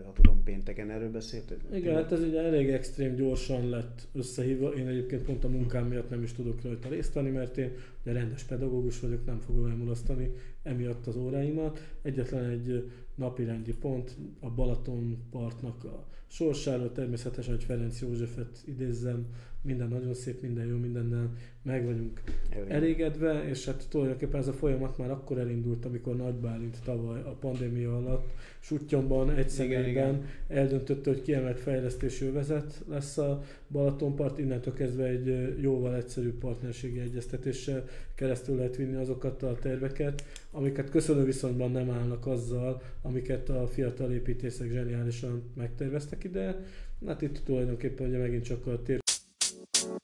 ha 0.04 0.12
tudom, 0.12 0.42
pénteken 0.42 0.90
erről 0.90 1.10
beszélt. 1.10 1.54
Igen, 1.72 1.94
hát 1.94 2.12
ez 2.12 2.22
ugye 2.22 2.40
elég 2.40 2.68
extrém 2.68 3.14
gyorsan 3.14 3.68
lett 3.68 4.08
összehívva. 4.12 4.68
Én 4.68 4.86
egyébként 4.86 5.22
pont 5.22 5.44
a 5.44 5.48
munkám 5.48 5.86
miatt 5.86 6.10
nem 6.10 6.22
is 6.22 6.32
tudok 6.32 6.62
rajta 6.62 6.88
részt 6.88 7.12
venni, 7.12 7.30
mert 7.30 7.58
én 7.58 7.72
ugye 8.02 8.12
rendes 8.12 8.42
pedagógus 8.42 9.00
vagyok, 9.00 9.26
nem 9.26 9.38
fogom 9.38 9.66
elmulasztani 9.66 10.32
emiatt 10.62 11.06
az 11.06 11.16
óráimat. 11.16 11.80
Egyetlen 12.02 12.44
egy 12.44 12.90
napirendi 13.14 13.74
pont 13.74 14.16
a 14.40 14.50
Balaton 14.50 15.18
partnak 15.30 15.84
a 15.84 16.06
sorsáról, 16.26 16.92
természetesen, 16.92 17.54
hogy 17.54 17.64
Ferenc 17.64 18.00
Józsefet 18.00 18.62
idézzem, 18.64 19.26
minden 19.62 19.88
nagyon 19.88 20.14
szép, 20.14 20.42
minden 20.42 20.66
jó, 20.66 20.76
mindennel 20.76 21.30
meg 21.62 21.84
vagyunk 21.84 22.20
elégedve, 22.68 23.48
és 23.48 23.64
hát 23.64 23.86
tulajdonképpen 23.88 24.40
ez 24.40 24.48
a 24.48 24.52
folyamat 24.52 24.98
már 24.98 25.10
akkor 25.10 25.38
elindult, 25.38 25.84
amikor 25.84 26.16
Nagy 26.16 26.34
Bálint 26.34 26.78
tavaly 26.84 27.20
a 27.20 27.36
pandémia 27.40 27.96
alatt 27.96 28.30
Suttyomban 28.60 29.30
egy 29.30 29.48
személyben 29.48 30.24
eldöntötte, 30.48 31.10
hogy 31.10 31.22
kiemelt 31.22 31.60
fejlesztési 31.60 32.24
övezet 32.24 32.84
lesz 32.88 33.18
a 33.18 33.42
Balatonpart, 33.68 34.38
innentől 34.38 34.74
kezdve 34.74 35.04
egy 35.04 35.56
jóval 35.60 35.96
egyszerűbb 35.96 36.38
partnerségi 36.38 36.98
egyeztetéssel 36.98 37.84
keresztül 38.14 38.56
lehet 38.56 38.76
vinni 38.76 38.96
azokat 38.96 39.42
a 39.42 39.58
terveket, 39.60 40.24
amiket 40.50 40.90
köszönő 40.90 41.24
viszonyban 41.24 41.70
nem 41.70 41.90
állnak 41.90 42.26
azzal, 42.26 42.82
amiket 43.02 43.48
a 43.48 43.66
fiatal 43.66 44.12
építészek 44.12 44.70
zseniálisan 44.70 45.42
megterveztek 45.54 46.24
ide. 46.24 46.64
Hát 47.06 47.22
itt 47.22 47.40
tulajdonképpen 47.44 48.08
ugye 48.08 48.18
megint 48.18 48.44
csak 48.44 48.66
a 48.66 48.82
tér 48.82 49.00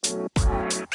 Thank 0.08 0.80
you. 0.80 0.87